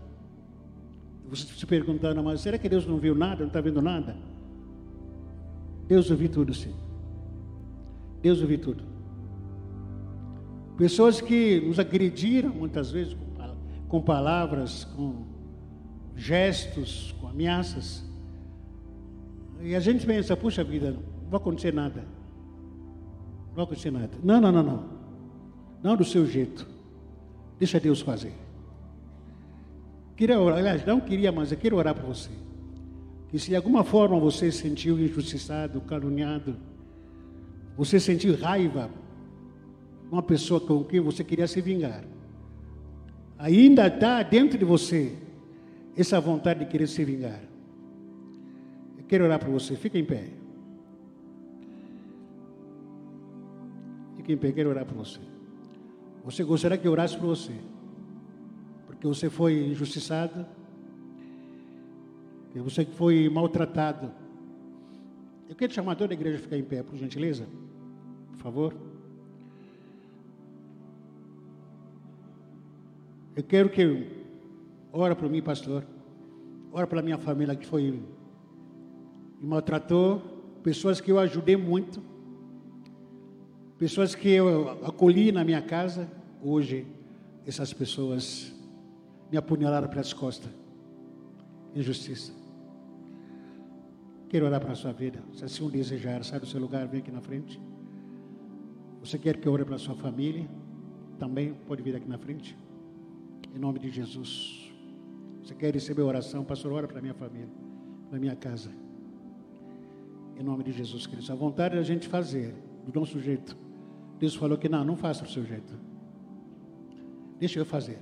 Você 1.30 1.45
se 1.45 1.68
perguntando, 1.68 2.24
mas 2.24 2.41
será 2.41 2.58
que 2.58 2.68
Deus 2.68 2.88
não 2.88 2.97
viu 2.97 3.14
nada, 3.14 3.41
não 3.41 3.47
está 3.47 3.62
vendo 3.62 3.80
nada? 3.80 4.18
Deus 5.88 6.10
ouviu 6.10 6.30
tudo, 6.30 6.51
sim. 6.51 6.74
Deus 8.24 8.41
ouviu 8.41 8.58
tudo. 8.58 8.84
Pessoas 10.80 11.22
que 11.22 11.62
nos 11.62 11.78
agrediram 11.78 12.49
muitas 12.49 12.89
vezes 12.89 13.16
com, 13.88 14.01
palavras, 14.01 14.86
com 14.86 15.32
gestos, 16.16 17.16
com 17.20 17.28
ameaças. 17.28 18.03
E 19.61 19.76
a 19.76 19.80
gente 19.80 20.05
pensa, 20.05 20.36
puxa 20.36 20.64
vida, 20.64 20.91
não 20.91 21.30
vai 21.30 21.39
acontecer 21.39 21.74
nada. 21.74 22.03
Não 23.49 23.55
vai 23.55 23.64
acontecer 23.66 23.91
nada. 23.91 24.11
Não, 24.24 24.41
não, 24.41 24.51
não, 24.51 24.64
não. 24.64 24.84
Não 25.82 25.95
do 25.95 26.03
seu 26.03 26.26
jeito. 26.26 26.68
Deixa 27.59 27.80
Deus 27.80 28.01
fazer. 28.01 28.34
Queria 30.16 30.39
orar, 30.39 30.59
aliás, 30.59 30.86
não 30.86 30.99
queria, 30.99 31.32
mas 31.32 31.51
eu 31.51 31.57
quero 31.57 31.78
orar 31.78 31.95
por 31.95 32.05
você. 32.05 32.30
E 33.32 33.39
se 33.39 33.49
de 33.49 33.55
alguma 33.55 33.84
forma 33.84 34.20
você 34.20 34.51
se 34.51 34.59
sentiu 34.59 34.99
injustiçado, 34.99 35.82
caluniado, 35.82 36.55
você 37.76 37.99
sentiu 37.99 38.38
raiva, 38.38 38.89
uma 40.11 40.22
pessoa 40.22 40.61
com 40.61 40.84
quem 40.84 40.99
você 40.99 41.24
queria 41.24 41.47
se 41.47 41.59
vingar. 41.59 42.03
Ainda 43.39 43.88
está 43.88 44.22
dentro 44.22 44.57
de 44.57 44.64
você 44.64 45.18
essa 45.96 46.20
vontade 46.20 46.62
de 46.62 46.66
querer 46.66 46.88
se 46.88 47.04
vingar. 47.04 47.39
Eu 48.98 49.04
quero 49.08 49.24
orar 49.26 49.39
para 49.39 49.50
você. 49.50 49.76
Fica 49.76 49.98
em 49.98 50.06
pé. 50.06 50.30
Fica 54.18 54.32
em 54.32 54.38
pé, 54.38 54.52
quero 54.52 54.70
orar 54.70 54.86
para 54.86 54.96
você. 54.96 55.20
Você 56.24 56.44
gostaria 56.44 56.78
que 56.78 56.88
eu 56.88 56.91
orasse 56.91 57.18
por 57.18 57.28
você? 57.28 57.54
Porque 58.88 59.06
você 59.06 59.30
foi 59.30 59.68
injustiçado, 59.68 60.46
que 62.54 62.60
você 62.60 62.86
foi 62.86 63.28
maltratado. 63.30 64.12
Eu 65.50 65.56
quero 65.56 65.74
chamar 65.74 65.96
toda 65.96 66.14
a 66.14 66.16
igreja 66.16 66.38
a 66.38 66.41
ficar 66.41 66.58
em 66.58 66.64
pé, 66.64 66.82
por 66.82 66.96
gentileza. 66.96 67.46
Por 68.32 68.38
favor. 68.38 68.74
Eu 73.36 73.44
quero 73.44 73.70
que 73.70 74.22
ora 74.94 75.16
para 75.16 75.28
mim, 75.28 75.41
pastor. 75.41 75.84
Ora 76.72 76.88
pela 76.88 77.02
minha 77.02 77.18
família 77.18 77.56
que 77.56 77.66
foi 77.66 77.91
me 79.41 79.48
maltratou, 79.48 80.22
pessoas 80.64 81.02
que 81.02 81.12
eu 81.12 81.20
ajudei 81.20 81.58
muito, 81.58 82.02
pessoas 83.78 84.16
que 84.16 84.30
eu 84.30 84.70
acolhi 84.86 85.32
na 85.32 85.44
minha 85.44 85.62
casa, 85.62 86.10
hoje 86.41 86.88
essas 87.46 87.74
pessoas 87.74 88.54
me 89.30 89.38
apunhalaram 89.38 89.89
pelas 89.89 90.14
costas. 90.14 90.50
Injustiça. 91.76 92.32
Quero 94.30 94.46
orar 94.46 94.62
para 94.62 94.72
a 94.72 94.76
sua 94.76 94.94
vida. 94.94 95.22
Se 95.34 95.44
assim 95.44 95.66
o 95.66 95.70
desejar, 95.70 96.24
sai 96.24 96.39
do 96.39 96.46
seu 96.46 96.60
lugar, 96.60 96.88
vem 96.88 97.02
aqui 97.02 97.12
na 97.12 97.22
frente. 97.22 97.60
Você 99.02 99.20
quer 99.20 99.38
que 99.38 99.48
eu 99.48 99.52
ore 99.52 99.66
para 99.66 99.76
a 99.76 99.80
sua 99.80 99.96
família? 99.96 100.48
Também 101.20 101.54
pode 101.68 101.84
vir 101.84 101.96
aqui 101.96 102.08
na 102.08 102.18
frente. 102.18 102.58
Em 103.54 103.60
nome 103.60 103.80
de 103.80 103.89
Jesus. 103.89 104.62
Você 105.44 105.54
quer 105.54 105.74
receber 105.74 106.02
oração? 106.02 106.46
Pastor, 106.46 106.72
ora 106.72 106.88
para 106.88 107.02
minha 107.02 107.14
família, 107.14 107.50
para 108.10 108.18
minha 108.18 108.36
casa. 108.36 108.72
Em 110.39 110.44
nome 110.44 110.64
de 110.64 110.72
Jesus 110.72 111.06
Cristo. 111.06 111.32
A 111.34 111.36
vontade 111.36 111.76
é 111.76 111.80
a 111.80 111.84
gente 111.84 112.08
fazer 112.08 112.56
do 112.88 112.98
nosso 112.98 113.20
jeito. 113.20 113.58
Deus 114.18 114.36
falou 114.36 114.58
que 114.58 114.70
não, 114.70 114.86
não 114.86 114.96
faça 114.96 115.24
do 115.24 115.30
seu 115.30 115.44
jeito. 115.44 115.78
Deixa 117.38 117.60
eu 117.60 117.66
fazer. 117.66 118.00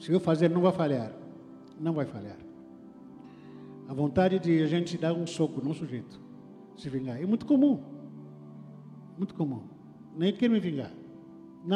Se 0.00 0.10
eu 0.10 0.18
fazer, 0.18 0.48
não 0.48 0.62
vai 0.62 0.72
falhar. 0.72 1.12
Não 1.78 1.92
vai 1.92 2.06
falhar. 2.06 2.38
A 3.88 3.92
vontade 3.92 4.38
de 4.38 4.62
a 4.62 4.66
gente 4.66 4.96
dar 4.96 5.12
um 5.12 5.26
soco 5.26 5.60
no 5.60 5.68
nosso 5.68 5.84
jeito. 5.86 6.18
Se 6.76 6.88
vingar. 6.88 7.20
É 7.22 7.26
muito 7.26 7.44
comum. 7.44 7.82
Muito 9.18 9.34
comum. 9.34 9.62
Nem 10.16 10.32
quero 10.32 10.54
me 10.54 10.60
vingar. 10.60 10.90